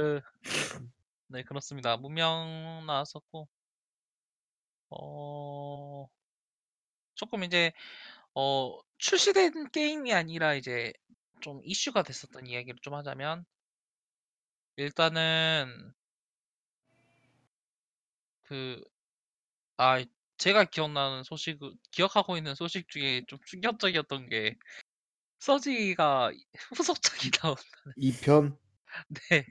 [1.29, 1.97] 그네 그렇습니다.
[1.97, 3.49] 문명 나왔었고
[4.91, 6.09] 어
[7.17, 7.73] 쪼끔 이제
[8.35, 10.93] 어 출시된 게임이 아니라 이제
[11.41, 13.45] 좀 이슈가 됐었던 이야기를 좀 하자면
[14.77, 15.95] 일단은
[18.49, 18.85] 그
[19.79, 20.05] 아
[20.39, 21.59] 제가 기억나는 소식
[21.93, 24.57] 기억하고 있는 소식 중에 좀 충격적이었던 게
[25.41, 26.33] 서지가
[26.77, 28.57] 후속작이 나온다는 2 편.
[29.31, 29.45] 네.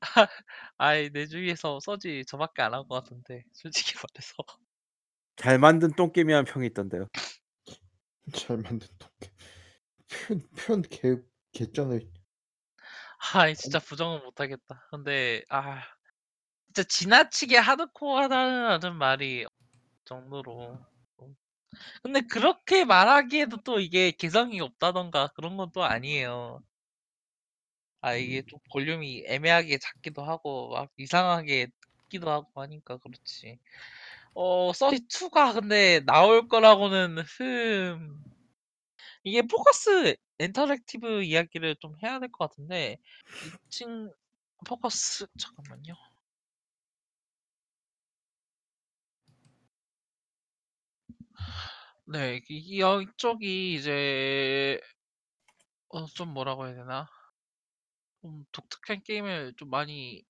[0.78, 4.34] 아이 내 주위에서 서지 저밖에 안 한 것 같은데 솔직히 말해서
[5.36, 7.08] 잘 만든 똥게임이라는 평이 있던데요.
[8.32, 9.32] 잘 만든 똥개.
[10.08, 11.16] 편편 개
[11.52, 12.00] 개쩌네.
[13.34, 14.86] 아이 진짜 부정은 못 하겠다.
[14.90, 15.82] 근데 아
[16.68, 19.46] 진짜 지나치게 하드코어하다는 말이
[20.04, 20.78] 정도로
[21.18, 21.36] 좀
[22.02, 26.62] 근데 그렇게 말하기에도 또 이게 개성이 없다던가 그런 건 또 아니에요.
[28.00, 28.46] 아 이게 음.
[28.48, 31.68] 좀 볼륨이 애매하게 작기도 하고 막 이상하게
[32.06, 33.58] 있기도 하고 하니까 그렇지.
[34.34, 38.22] 어 서지 2가 근데 나올 거라고는 흠.
[39.24, 42.98] 이게 Focus Interactive 이야기를 좀 해야 될 것 같은데
[43.66, 44.10] 이친
[44.66, 45.94] 포커스 잠깐만요.
[52.06, 54.80] 네, 이 이쪽이 이제
[55.90, 57.08] 어 좀 뭐라고 해야 되나?
[58.20, 60.24] 좀 독특한 게임을 좀 많이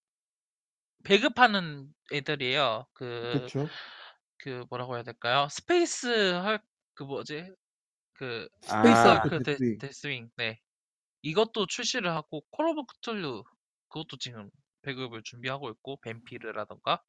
[1.05, 2.87] 배급하는 애들이에요.
[2.93, 3.69] 그 그쵸.
[4.39, 5.49] 그 뭐라고 해야 될까요?
[5.51, 6.61] Space Hulk
[6.95, 7.51] 그 뭐지?
[8.23, 9.13] 그 Space 아.
[9.15, 9.79] Hulk Dea- Deathwing.
[9.79, 10.31] Deathwing.
[10.37, 10.61] 네.
[11.23, 13.43] 이것도 출시를 하고 Call of Cthulhu
[13.89, 14.49] 그것도 지금
[14.83, 17.03] 배급을 준비하고 있고 Vampyr라든가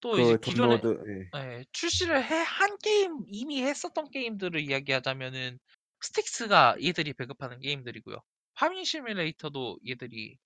[0.00, 1.38] 또 이제 그 기존에 돈노드 예.
[1.58, 5.58] 예, 출시를 해 한 게임 이미 했었던 게임들을 이야기하자면은
[6.00, 8.16] 스틱스가 얘들이 배급하는 게임들이고요.
[8.54, 10.38] 파밍 시뮬레이터도 얘들이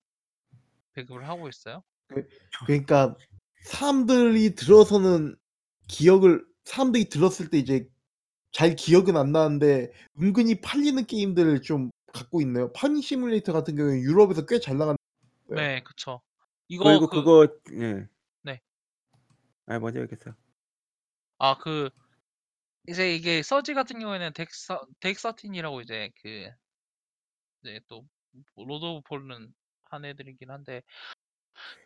[0.95, 1.81] 배급을 하고 있어요.
[2.65, 3.15] 그러니까
[3.63, 5.37] 사람들이 들어서는
[5.87, 7.87] 기억을 사람들이 들었을 때 이제
[8.51, 9.91] 잘 기억은 안 나는데
[10.21, 12.71] 은근히 팔리는 게임들을 좀 갖고 있네요.
[12.73, 14.95] 파밍 시뮬레이터 같은 경우에 유럽에서 꽤 잘 나간
[15.49, 15.55] 네.
[15.55, 16.21] 네, 그쵸.
[16.67, 18.07] 이거 그리고 그 그거 예.
[18.43, 18.61] 네.
[19.67, 20.35] 아 먼저 얘기했어요.
[21.37, 21.89] 아, 그
[22.87, 26.49] 이제 이게 서지 같은 경우에는 Deck Deck13이라고 이제 그
[27.63, 28.05] 이제 또
[28.55, 29.53] Lord of Fallen
[29.85, 30.81] 한 애들이긴 한데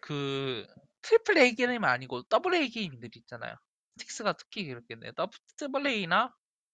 [0.01, 0.66] 그
[1.01, 3.55] triple A 게임 아니고 double A 게임들 있잖아요.
[3.97, 5.11] 스틱스가 특히 그렇겠네요.
[5.58, 6.34] double A나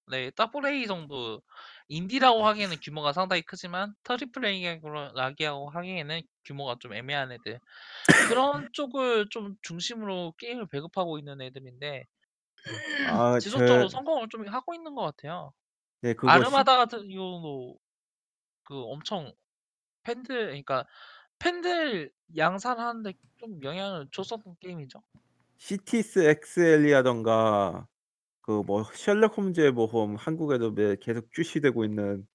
[0.09, 1.41] 네, double A 정도
[1.87, 7.59] 인디라고 하기에는 규모가 상당히 크지만 triple A라고 하기에는 규모가 좀 애매한 애들.
[8.27, 12.05] 그런 쪽을 좀 중심으로 게임을 배급하고 있는 애들인데
[13.09, 15.53] 아, 지속적으로 저 성공을 좀 하고 있는 것 같아요.
[16.01, 17.77] 네, 그거 시, 아르마다 같은 경우도
[18.63, 19.33] 그 엄청
[20.03, 20.85] 팬들 그러니까
[21.39, 25.01] 팬들 양산하는데 좀 영향을 줬었던 게임이죠.
[25.57, 27.87] 시티스 엑스엘리라던가
[28.49, 32.25] 그 뭐 셜록 홈즈의 모험 한국에도 매- 계속 출시되고 있는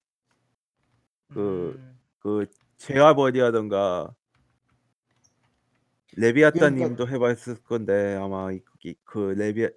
[1.27, 2.45] 그 음, 그
[2.77, 4.15] 제아버디라던가
[6.17, 9.67] 레비아따 그러니까 님도 해 봤을 건데 아마 이, 이- 그 레비아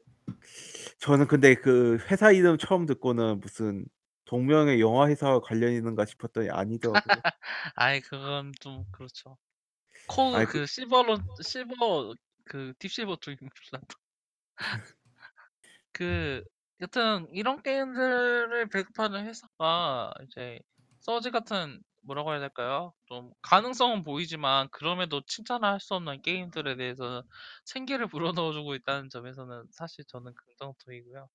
[0.99, 3.85] 저는 근데 그 회사 이름 처음 듣고는 무슨
[4.25, 7.01] 동명의 영화 회사와 관련 있는가 싶었더니 아니더라고요.
[7.77, 9.37] 아이 그건 좀 그렇죠.
[10.07, 12.15] 코그 그그 실버로 실버
[12.45, 13.81] 그 딥실버 쪽입니다.
[15.99, 16.45] 그
[16.81, 20.61] 여튼 이런 게임들을 배급하는 회사가 이제
[21.01, 22.95] 서지 같은 뭐라고 해야 될까요?
[23.07, 27.23] 좀 가능성은 보이지만 그럼에도 칭찬을 할수 없는 게임들에 대해서는
[27.65, 31.29] 생기를 불어넣어주고 있다는 점에서는 사실 저는 긍정적이고요.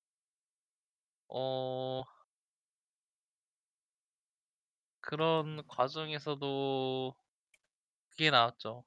[1.28, 2.04] 어
[5.00, 7.14] 그런 과정에서도
[8.10, 8.84] 그게 나왔죠.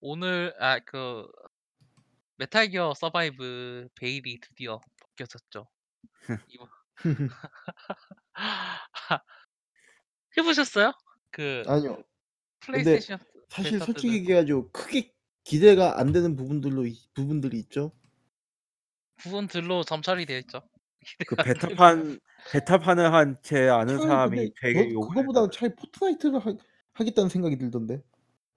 [0.00, 1.26] 오늘 아 그
[2.38, 5.66] 메탈 기어 서바이브 베일이 드디어 벗겨졌죠.
[6.48, 6.68] 이번
[10.36, 10.92] 해보셨어요?
[11.30, 12.02] 그 아니요.
[12.60, 15.12] 플레이스테이션 사실 솔직히 얘기해가지고 크게
[15.44, 17.92] 기대가 안 되는 부분들로 이- 부분들이 있죠.
[19.16, 20.60] 부분들로 점철이 되어 있죠.
[21.26, 22.18] 그 베타판
[22.52, 25.50] 베타판을 한 제 아는 차라리 사람이 근데 되게 저 욕을 그거보다는.
[25.52, 26.54] 차라리 포트나이트를 하,
[26.94, 28.02] 하겠다는 생각이 들던데.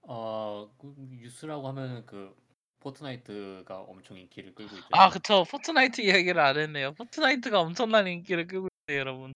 [0.02, 2.36] 어, 그 뉴스라고 하면은 그
[2.80, 4.88] 포트나이트가 엄청 인기를 끌고 있죠.
[4.94, 6.94] 아 그쵸 포트나이트 이야기를 안 했네요.
[6.94, 9.34] 포트나이트가 엄청난 인기를 끌고 있어요 여러분.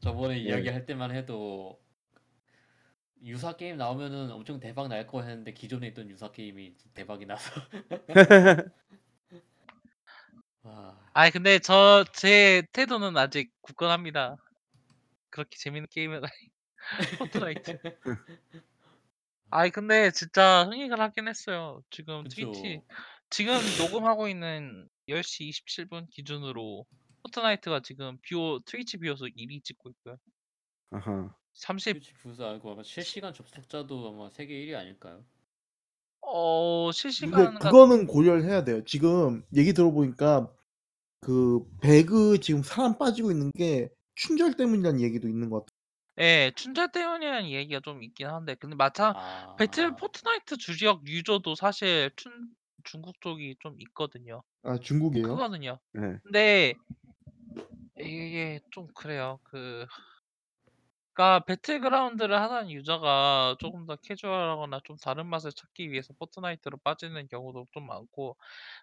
[0.00, 0.40] 저번에 네.
[0.40, 1.78] 이야기할 때만 해도
[3.24, 7.50] 유사 게임 나오면은 엄청 대박 날 거 했는데 기존에 있던 유사 게임이 대박이 나서
[10.62, 14.36] 와, 아니 근데 저 제 태도는 아직 굳건합니다.
[15.30, 16.32] 그렇게 재밌는 게임은 아니
[17.18, 17.78] 포트나이트.
[19.50, 21.82] 아니 근데 진짜 흥행을 하긴 했어요.
[21.90, 22.82] 지금 트위치 그쵸.
[23.30, 23.54] 지금
[24.06, 26.86] 녹음하고 있는 10시 27분 기준으로
[27.22, 30.16] 포트나이트가 지금 viewer 트위치 viewer수 1위 찍고 있고요.
[30.90, 31.34] 아하.
[31.54, 35.24] 30 트위치 부스 알고 아마 실시간 접속자도 아마 세계 1위 아닐까요?
[36.20, 38.84] 어 근데 실시간 같 그거는 고려를 해야 돼요.
[38.84, 40.52] 지금 얘기 들어보니까
[41.20, 45.77] 그 배그 지금 사람 빠지고 있는 게 춘절 때문이라는 얘기도 있는 것 같아요.
[46.20, 49.14] 예, 춘절 때문이라는 얘기가 좀 있긴 한데 근데 마찬
[49.56, 52.48] 배틀 아, 포트나이트 주지역 유저도 사실 춘
[52.84, 54.42] 중국 쪽이 좀 있거든요.
[54.62, 55.28] 아 중국이에요?
[55.28, 55.78] 크거든요.
[55.92, 56.18] 네.
[56.24, 56.74] 근데
[57.98, 59.38] 이게 좀 그래요.
[59.44, 59.86] 그
[61.12, 67.66] 그러니까 배틀그라운드를 하는 유저가 조금 더 캐주얼하거나 좀 다른 맛을 찾기 위해서 포트나이트로 빠지는 경우도
[67.72, 68.36] 좀 많고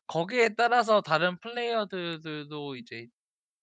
[0.08, 3.08] 거기에 따라서 다른 플레이어들도 이제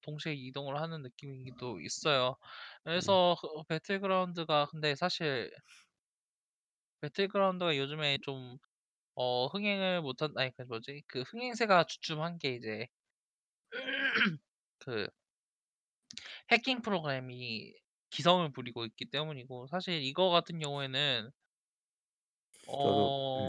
[0.02, 2.36] 동시에 이동을 하는 느낌이기도 있어요.
[2.84, 5.50] 그래서 그 배틀그라운드가 근데 사실
[7.00, 8.58] 배틀그라운드가 요즘에 좀
[9.16, 12.88] 어 흥행을 못한 아니 그 뭐지 그 흥행세가 주춤한 게 이제
[14.78, 15.08] 그
[16.50, 17.74] 해킹 프로그램이
[18.10, 21.30] 기성을 부리고 있기 때문이고 사실 이거 같은 경우에는
[22.82, 23.48] 저도 네.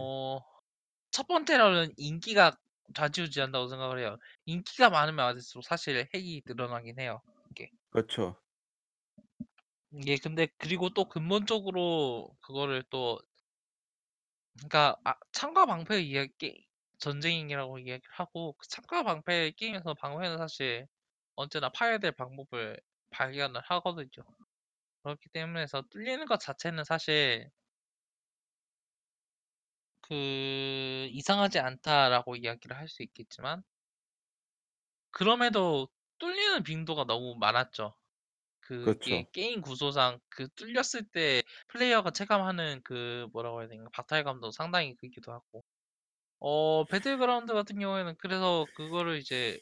[1.12, 2.58] 어첫 번째로는 인기가
[2.96, 4.18] 좌지우지한다고 생각을 해요.
[4.46, 7.22] 인기가 많으면 많을수록 사실 핵이 늘어나긴 해요.
[7.52, 7.70] 이게.
[7.92, 8.36] 그렇죠.
[9.92, 13.20] 이게 근데 그리고 또 근본적으로 그거를 또
[14.58, 16.66] 그러니까 아 창과 방패의 이야기
[17.00, 20.88] 전쟁이라고 이야기를 하고 그 창과 방패 게임에서 방패는 사실
[21.36, 22.80] 언제나 파괴될 방법을
[23.12, 24.26] 발견을 하거든요.
[25.04, 27.50] 그렇기 때문에서 뚫리는 것 자체는 사실
[30.04, 33.64] 그 이상하지 않다라고 이야기를 할 수 있겠지만
[35.12, 35.88] 그럼에도
[36.20, 37.96] 뚫리는 빈도가 너무 많았죠.
[38.62, 39.32] 그게 그렇죠.
[39.34, 45.66] 게임 구조상 그 뚫렸을 때 플레이어가 체감하는 그 뭐라고 해야 되나 박탈감도 상당히 크기도 하고
[46.40, 49.60] 어 배틀그라운드 같은 경우에는 그래서 그거를 이제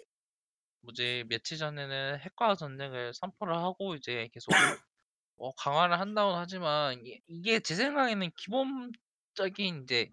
[0.82, 4.60] 뭐지 며칠 전에는 핵과 전쟁을 선포를 하고 이제 계속
[5.38, 10.10] 어 강화를 한다고는 하지만 이게 이게 제 생각에는 기본적인 이제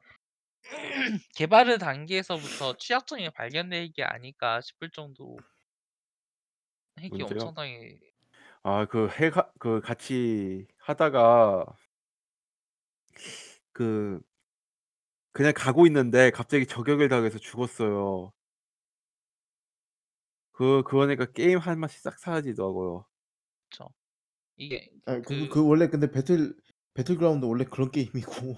[1.34, 5.44] 개발의 단계에서부터 취약점이 발견된 게 아닐까 싶을 정도로
[7.00, 7.22] 핵이 문제요?
[7.22, 8.00] 엄청나게
[8.62, 11.66] 아그 해가 그 같이 하다가
[13.72, 14.20] 그
[15.32, 18.32] 그냥 가고 있는데 갑자기 저격을 당해서 죽었어요.
[20.52, 23.06] 그 그러니까 게임 할 맛이 싹 사라지더라고요.
[23.70, 23.88] 그쵸.
[24.56, 26.54] 이게 아, 그, 그 그 원래 근데 배틀
[26.94, 28.56] 배틀그라운드 원래 그런 게임이고.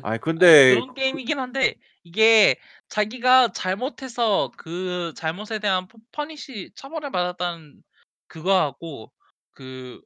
[0.00, 1.74] 근데 아이 아니 근데 그런 그 게임이긴 한데
[2.04, 2.56] 이게
[2.88, 7.82] 자기가 잘못해서 그 잘못에 대한 퍼 punish 처벌을 받았다는
[8.28, 9.12] 그거하고
[9.52, 10.00] 그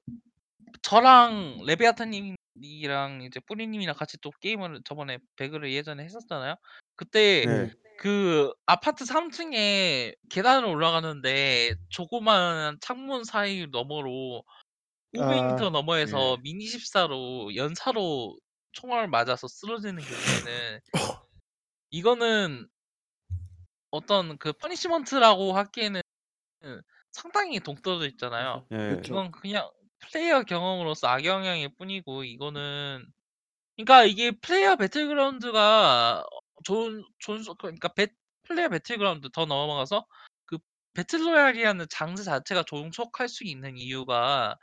[0.82, 6.56] 저랑 레비아타 님이랑 이제 뿌리 님이랑 같이 또 게임을 저번에 배그를 예전에 했었잖아요.
[6.96, 7.62] 그때 네.
[7.66, 7.72] 네.
[7.98, 14.44] 그 아파트 3 층에 계단을 올라가는데 조그마한 창문 사이 너머로
[15.14, 16.42] 500 미터 아, 너머에서 예.
[16.42, 18.38] 미니 14로 연사로
[18.76, 20.80] 총알을 맞아서 쓰러지는 경우에는
[21.90, 22.68] 이거는
[23.90, 26.02] 어떤 그 punishment라고 하기에는
[27.10, 28.66] 상당히 동떨어져 있잖아요.
[28.68, 28.84] 그렇죠.
[28.84, 28.88] 예.
[28.90, 29.12] 그렇죠.
[29.12, 29.70] 이건 그냥
[30.00, 33.06] 플레이어 경험으로서 악영향일 뿐이고 이거는
[33.76, 36.24] 그러니까 이게 플레이어 배틀그라운드가
[36.64, 38.08] 좋은 좋은 소 그러니까 배
[38.42, 40.06] 플레이어 배틀그라운드 더 넘어가서
[40.44, 40.58] 그
[40.92, 44.58] battle royale이라는 장르 자체가 존속할 수 있는 이유가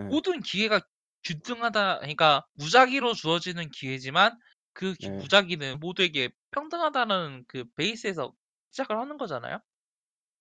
[0.00, 0.04] 예.
[0.04, 0.80] 모든 기회가
[1.28, 4.38] 균등하다 그러니까 무작위로 주어지는 기회지만
[4.74, 5.22] 그 기 네.
[5.22, 8.32] 무작위는 모두에게 평등하다는 그 베이스에서
[8.72, 9.60] 시작을 하는 거잖아요.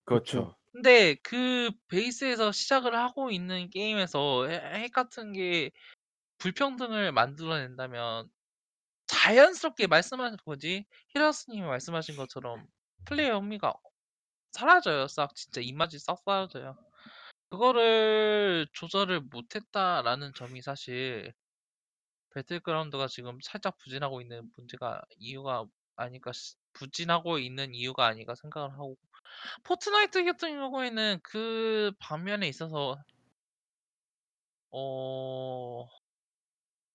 [0.05, 0.45] 그렇죠.
[0.45, 0.57] 그렇죠.
[0.73, 5.71] 근데 그 베이스에서 시작을 하고 있는 게임에서 핵핵 같은 게
[6.39, 8.29] 불평등을 만들어낸다면
[9.07, 12.67] 자연스럽게 말씀하신 뭐지 히라스 님이 말씀하신 것처럼
[13.05, 13.75] 플레이어 흥미가
[14.53, 15.07] 사라져요.
[15.09, 16.77] 싹 진짜 입맛이 싹 사라져요.
[17.49, 21.33] 그거를 조절을 못했다라는 점이 사실
[22.33, 25.65] 배틀그라운드가 지금 살짝 부진하고 있는 문제가 이유가
[25.95, 28.97] 아닐까 시 부진하고 있는 이유가 아닐까 생각을 하고
[29.63, 32.97] 포트나이트 같은 경우에는 그 방면에 있어서
[34.71, 35.87] 어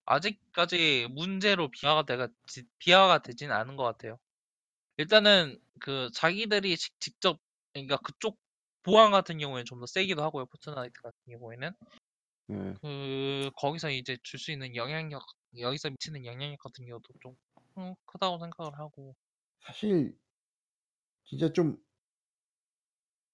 [0.07, 4.19] 아직까지 문제로 비화가 돼가 지 비화가 되진 않은 것 같아요.
[4.99, 7.41] 일단은 그 자기들이 직 직접
[7.75, 8.39] 그러니까 그쪽
[8.83, 11.71] 보안 같은 경우에는 좀 더 세기도 하고요, 포트나이트 같은 경우에는.
[12.51, 12.75] 예.
[12.83, 15.23] 그 거기서 이제 줄 수 있는 영향력
[15.59, 17.37] 여기서 미치는 영향력 같은 경우도 좀
[17.79, 19.17] 음 크다고 생각을 하고
[19.61, 20.15] 사실
[21.25, 21.79] 진짜 좀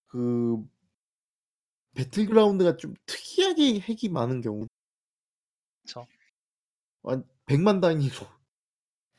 [0.08, 0.64] 그
[1.94, 4.66] 배틀그라운드가 좀 특이하게 핵이 많은 경우.
[5.82, 6.06] 그쵸.
[7.02, 8.14] 한 100만 단위로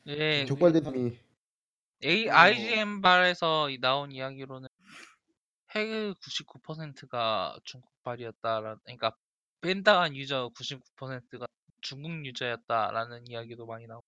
[0.08, 0.44] 예.
[0.46, 1.18] 적발 그 대상이
[2.04, 2.32] A 어.
[2.32, 4.68] IGN 발에서 이 나온 이야기로는
[5.74, 9.12] 핵의 99%가 중국발이었다라 그러니까
[9.60, 11.46] 밴당한 유저 99%가
[11.82, 14.04] 중국 유저였다라는 이야기도 많이 나오고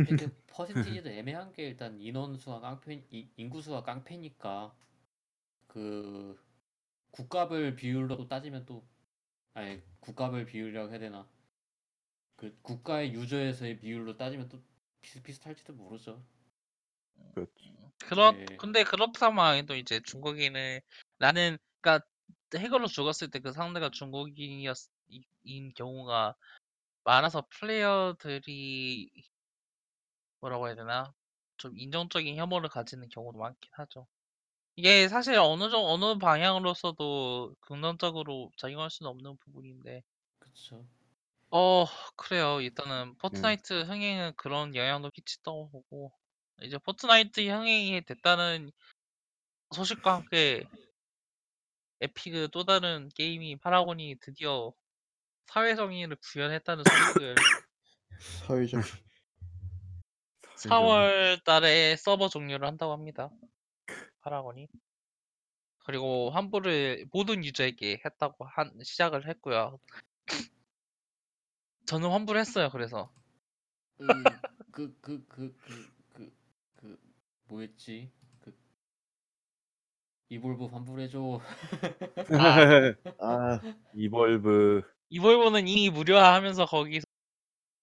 [0.00, 4.74] 근데 그 퍼센티지도 애매한 게 일단 인원수가 깡패 이- 인구수가 깡패니까
[5.68, 6.38] 그
[7.12, 8.86] 국값을 비율로 따지면 또
[9.54, 11.28] 아니 국값을 비율이라고 해야 되나
[12.36, 14.62] 그 국가의 유저에서의 비율로 따지면 또
[15.02, 16.24] 비슷비슷할지도 모르죠.
[17.34, 17.85] 그렇죠.
[17.98, 18.46] 그렇 네.
[18.56, 20.82] 근데 그렇다만 해도 이제 중국인을
[21.18, 22.06] 나는 그러니까
[22.56, 24.76] 핵으로 죽었을 때 그 상대가 중국인이었
[25.10, 26.34] 이 인 경우가
[27.04, 29.10] 많아서 플레이어들이
[30.40, 31.12] 뭐라고 해야 되나?
[31.58, 34.06] 좀 인종적인 혐오를 가지는 경우도 많긴 하죠.
[34.76, 40.02] 이게 사실 어느 정 어느 방향으로서도 긍정적으로 작용할 수는 없는 부분인데
[40.38, 40.86] 그쵸.
[41.50, 41.86] 어
[42.16, 42.60] 그래요.
[42.60, 43.56] 일단은 예.
[43.58, 46.12] 포트나이트 흥행은 그런 영향도 끼친다고 보고
[46.62, 48.72] 이제 포트나이트 흥행이 됐다는
[49.74, 50.64] 소식과 함께
[52.00, 54.72] 에픽의 또 다른 게임이 파라곤이 드디어
[55.46, 57.34] 사회 정의를 구현했다는 소식을
[58.46, 58.82] 사회적
[60.56, 63.30] 4월 달에 서버 종료를 한다고 합니다.
[64.22, 64.68] 파라곤이.
[65.84, 69.78] 그리고 환불을 모든 유저에게 했다고 한 시작을 했고요.
[71.86, 72.70] 저는 환불했어요.
[72.70, 73.12] 그래서
[73.98, 74.06] 그
[74.76, 75.95] 그 그그그그
[77.48, 78.10] 뭐였지?
[78.40, 78.54] 그
[80.28, 81.40] 이볼브 환불해줘.
[83.18, 83.60] 아
[83.94, 87.04] 이볼브 이볼브는 이미 무료화하면서 거기서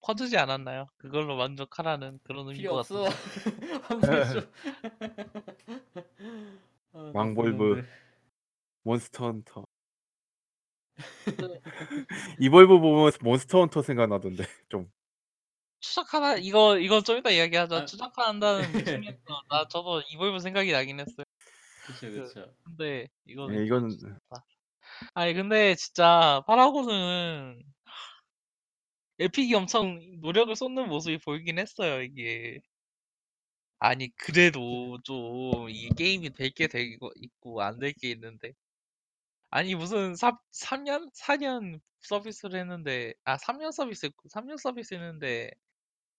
[0.02, 0.86] 퍼주지 않았나요?
[0.98, 3.04] 그걸로 만족하라는 그런 의미 필요 것 없어.
[3.04, 3.76] 같은데.
[3.88, 4.40] 환불해줘.
[6.92, 7.62] 아, 왕볼브.
[7.64, 7.88] 놈들.
[8.82, 9.64] 몬스터 헌터
[12.38, 14.90] 이볼브 보면 몬스터 헌터 생각나던데 좀
[15.84, 17.76] 추적하나 이거 이거 좀 이따 이야기하자.
[17.76, 17.84] 아.
[17.84, 19.18] 추적한다는 느낌에서
[19.50, 21.24] 나 저도 이볼브 생각이 나긴 했어요.
[21.86, 22.54] 그쵸 그쵸.
[22.64, 23.88] 근데 이거는 예, 이거는
[25.14, 27.62] 아니 근데 진짜 파라곤은
[29.18, 32.60] 에픽이 엄청 노력을 쏟는 모습이 보이긴 했어요 이게
[33.78, 38.52] 아니 그래도 좀 이 게임이 될 게 되고 있고 안 될 게 있는데
[39.50, 41.10] 아니 무슨 3, 3년?
[41.14, 45.50] 4년 서비스를 했는데 아 3년 서비스 했고 3년 서비스 했는데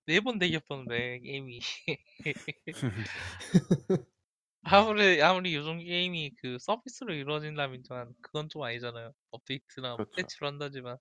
[0.07, 1.59] 네번 대기업던데 게임이.
[4.63, 7.83] 아무리 아무리 요즘 게임이 그 서비스로 이루어진다면
[8.21, 9.13] 그건 좀 아니잖아요.
[9.31, 10.11] 업데이트나 그렇죠.
[10.15, 10.97] 패치로 한다지만.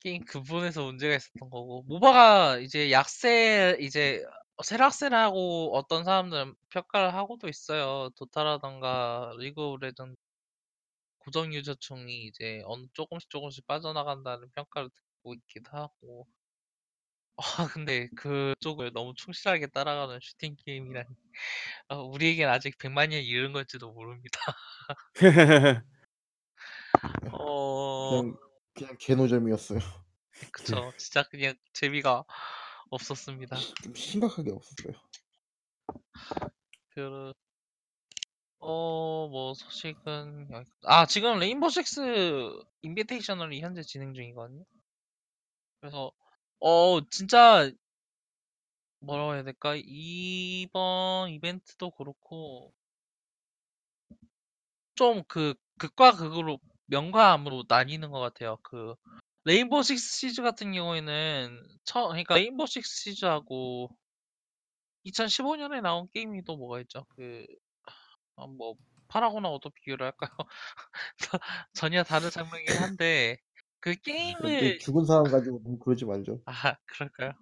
[0.00, 1.82] 게임 근본에서 문제가 있었던 거고.
[1.86, 4.24] MOBA가 이제 약세 이제
[4.62, 8.10] 쇠락세라고 어떤 사람들은 평가를 하고도 있어요.
[8.16, 10.16] 도타라던가 리그 오브 레전드
[11.18, 16.26] 고정 유저층이 이제 어느 조금씩 조금씩 빠져나간다는 평가를 듣고 있기도 하고
[17.42, 21.08] 아 근데 그쪽을 너무 충실하게 따라가는 슈팅 게임이라니
[21.88, 24.40] 어, 우리에겐 아직 100만 년 이른 걸지도 모릅니다.
[27.32, 28.36] 어 그냥
[28.74, 29.78] 그냥 개노잼이었어요.
[30.52, 32.24] 그쵸 진짜 그냥 재미가
[32.90, 33.56] 없었습니다.
[33.82, 34.94] 좀 심각하게 없었어요.
[36.90, 37.32] 그,
[38.58, 44.64] 어, 뭐, 소식은, 여기- 아, 지금 레인보우 식스 Invitational이 현재 진행 중이거든요.
[45.80, 46.10] 그래서,
[46.60, 47.70] 어, 진짜,
[49.00, 49.74] 뭐라고 해야 될까?
[49.76, 52.72] 이번 이벤트도 그렇고,
[54.94, 58.58] 좀 그, 극과 극으로, 명과 암으로 나뉘는 것 같아요.
[58.62, 58.94] 그,
[59.44, 63.90] 레인보우 식스 시즈 같은 경우에는, 처, 그러니까 레인보우 식스 시즈하고,
[65.04, 67.06] 2015년에 나온 게임이 또 뭐가 있죠?
[67.16, 67.46] 그,
[68.36, 68.74] 아, 뭐
[69.08, 70.30] 파라곤하고 또 비교를 할까요?
[71.18, 71.38] 저-
[71.74, 73.38] 전혀 다른 장르이긴 한데
[73.80, 73.94] 그
[74.38, 76.40] 근데 게임을 죽은 사람 가지고 너무 그러지 말죠.
[76.46, 76.52] 아
[76.86, 77.32] 그럴까요?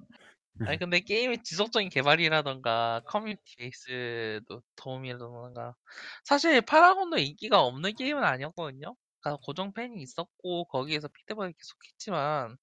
[0.64, 5.76] 아니 근데 게임의 지속적인 개발이라던가 커뮤니티 베이스도 도움이라던가
[6.24, 8.96] 사실 파라곤도 인기가 없는 게임은 아니었거든요.
[9.20, 12.58] 그러니까 고정 팬이 있었고 거기에서 피드백을 계속했지만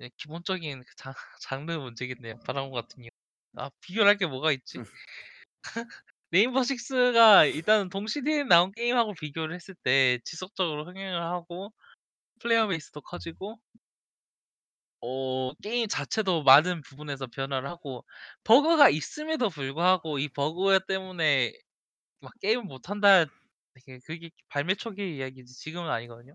[0.00, 2.36] 예, 기본적인 그 장, 장르 문제겠네요.
[2.44, 3.08] 파라곤 같은 경우.
[3.56, 4.84] 아 비교를 할게 뭐가 있지?
[6.32, 11.72] 레인보우 식스가 일단 동시대에 나온 게임하고 비교를 했을 때 지속적으로 흥행을 하고
[12.40, 13.58] 플레이어 베이스도 커지고
[15.00, 18.04] 어 게임 자체도 많은 부분에서 변화를 하고
[18.44, 21.52] 버그가 있음에도 불구하고 이 버그 때문에
[22.20, 23.26] 막 게임을 못 한다
[24.06, 26.34] 그게 발매 초기 이야기지 지금은 아니거든요.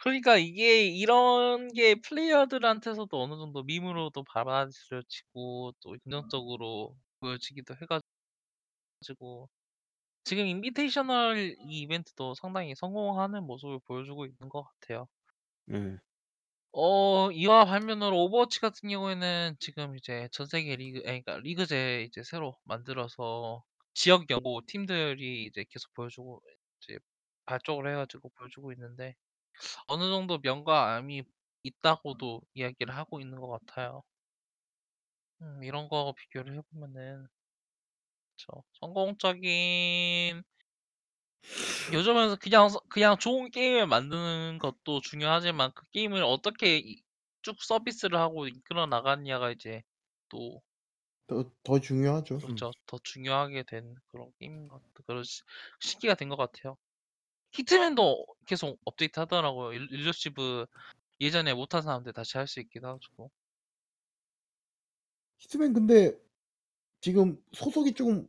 [0.00, 7.86] 그러니까 이게 이런 게 플레이어들한테서도 어느 정도 밈으로도 받아들여지고 또 긍정적으로 보여지기도 해
[9.00, 9.48] 가지고
[10.24, 15.08] 지금 Invitational 이 이벤트도 상당히 성공하는 모습을 보여주고 있는 것 같아요.
[15.70, 15.98] 예.
[16.72, 22.58] 어 이와 반면으로 오버워치 같은 경우에는 지금 이제 전 세계 리그 그러니까 리그제 이제 새로
[22.64, 23.64] 만들어서
[23.94, 26.42] 지역 연고 팀들이 이제 계속 보여주고
[26.82, 26.98] 이제
[27.46, 29.14] 발족을 해 가지고 보여주고 있는데
[29.88, 31.24] 어느 정도 명과 암이
[31.64, 34.04] 있다고도 이야기를 하고 있는 것 같아요.
[35.42, 37.26] 음 이런 거 비교를 해 보면은
[38.36, 38.64] 그쵸.
[38.80, 40.42] 성공적인
[41.92, 47.02] 요즘은 그냥 서 그냥 좋은 게임을 만드는 것도 중요하지만 그 게임을 어떻게 이
[47.42, 49.82] 쭉 서비스를 하고 이끌어 나가느냐가 이제
[50.28, 50.60] 또
[51.28, 52.40] 더, 더 중요하죠.
[52.40, 52.70] 그렇죠.
[52.86, 55.42] 더 중요하게 된 그런 게임인 것 같아 그런 시
[55.80, 56.76] 시기가 된 것 같아요.
[57.52, 59.72] 히트맨도 계속 업데이트 하더라고요.
[59.74, 60.66] 일 일루시브
[61.20, 63.30] 예전에 못한 사람들 다시 할수해 가지고.
[65.38, 66.16] 히트맨 근데
[67.02, 68.28] 지금 소속이 조금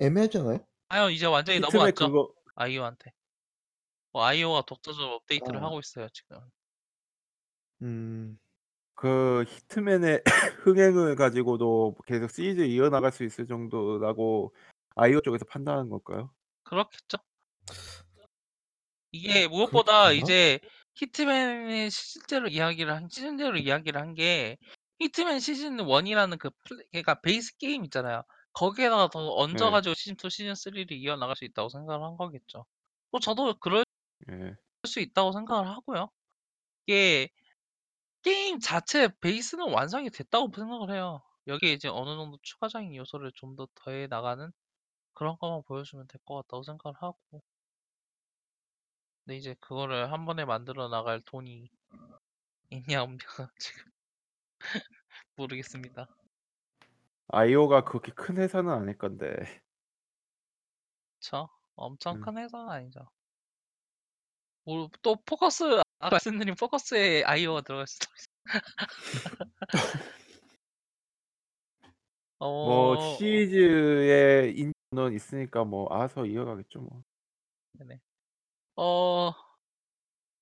[0.00, 0.66] 애매하지 않아요?
[0.94, 2.06] 아유 이제 완전히 넘어왔죠.
[2.06, 3.12] 그거 아이오한테.
[4.12, 5.64] 뭐 아이오가 독자적으로 업데이트를 아.
[5.64, 6.38] 하고 있어요 지금.
[7.82, 8.38] 음,
[8.94, 10.22] 그 히트맨의
[10.64, 14.54] 흥행을 가지고도 계속 시리즈 이어나갈 수 있을 정도라고
[14.96, 16.32] 아이오 쪽에서 판단한 걸까요?
[16.64, 17.18] 그렇겠죠.
[19.12, 20.12] 이게 무엇보다 않아?
[20.12, 20.58] 이제
[20.96, 24.56] 히트맨의 실제로 이야기를 한 시즌제로 이야기를 한 게
[25.00, 28.22] 히트맨 시즌 1이라는 그 플레 그러니까 베이스 게임 있잖아요.
[28.54, 29.70] 거기에다가 더 얹어 네.
[29.70, 32.66] 가지고 시즌 2, 시즌 3 를 이어 나갈 수 있다고 생각을 한 거겠죠.
[33.12, 33.84] 뭐 저도 그럴
[34.28, 34.56] 예.
[34.86, 36.10] 수 있다고 생각을 하고요.
[36.86, 37.30] 이게
[38.22, 41.22] 게임 자체 베이스는 완성이 됐다고 생각을 해요.
[41.48, 44.52] 여기에 이제 어느 정도 추가적인 요소를 좀 더 더해 나가는
[45.14, 47.42] 그런 것만 보여주면 될 것 같다고 생각을 하고.
[49.24, 51.68] 근데 이제 그거를 한 번에 만들어 나갈 돈이
[52.70, 53.90] 있냐 없냐가 지금
[55.36, 56.08] 모르겠습니다.
[57.28, 59.36] 아이오가 그렇게 큰 회사는 아닐 건데.
[61.18, 61.48] 그쵸?
[61.74, 62.20] 엄청 음.
[62.20, 63.08] 큰 회사는 아니죠.
[64.64, 65.64] 뭐 또 포커스
[65.98, 68.26] 아까 말씀드린 포커스에 아이오가 들어갈 수도 있어.
[72.60, 72.96] 뭐 어.
[72.96, 77.04] 시리즈의 인연은 있으니까 뭐 알아서 이어가겠죠 뭐.
[77.72, 78.00] 네네.
[78.76, 79.32] 어.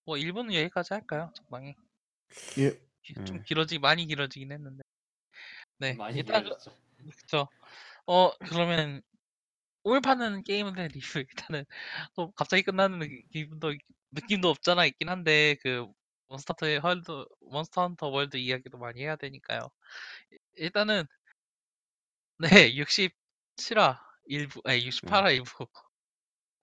[0.05, 1.33] 뭐 1 부는 여기까지 할까요?
[1.35, 1.75] 적당히.
[2.59, 2.81] 예.
[3.03, 3.45] 기좀 예.
[3.45, 4.82] 길어지 많이 길어지긴 했는데.
[5.83, 5.95] 네.
[5.95, 6.77] 많이 일단 그 길어졌죠.
[7.19, 7.49] 그쵸.
[8.07, 9.03] 어 그러면
[9.83, 11.65] 오늘 파는 게임들 리뷰 일단은
[12.17, 13.75] 또 갑자기 끝나는 느 기분도
[14.13, 15.87] 느낌도 없잖아 있긴 한데 그
[16.29, 19.71] 몬스터 헌터 월드 몬스터 헌터 월드 이야기도 많이 해야 되니까요.
[20.33, 21.05] 이 일단은
[22.39, 23.99] 네 67화
[24.31, 24.89] 1부 아니 네.
[24.91, 25.69] 68화 1부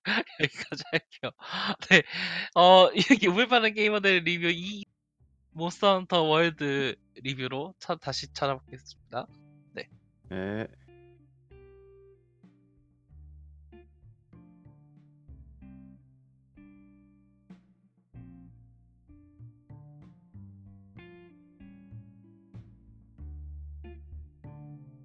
[0.41, 1.32] 여기까지 할게요.
[1.90, 2.04] 네.
[2.56, 4.86] 어 이렇게 오늘 파는 게임들 리뷰 2
[5.51, 9.27] 몬스터 헌터 월드 리뷰로 차 다시 찾아뵙겠습니다.
[9.73, 9.89] 네.
[10.31, 10.67] 예.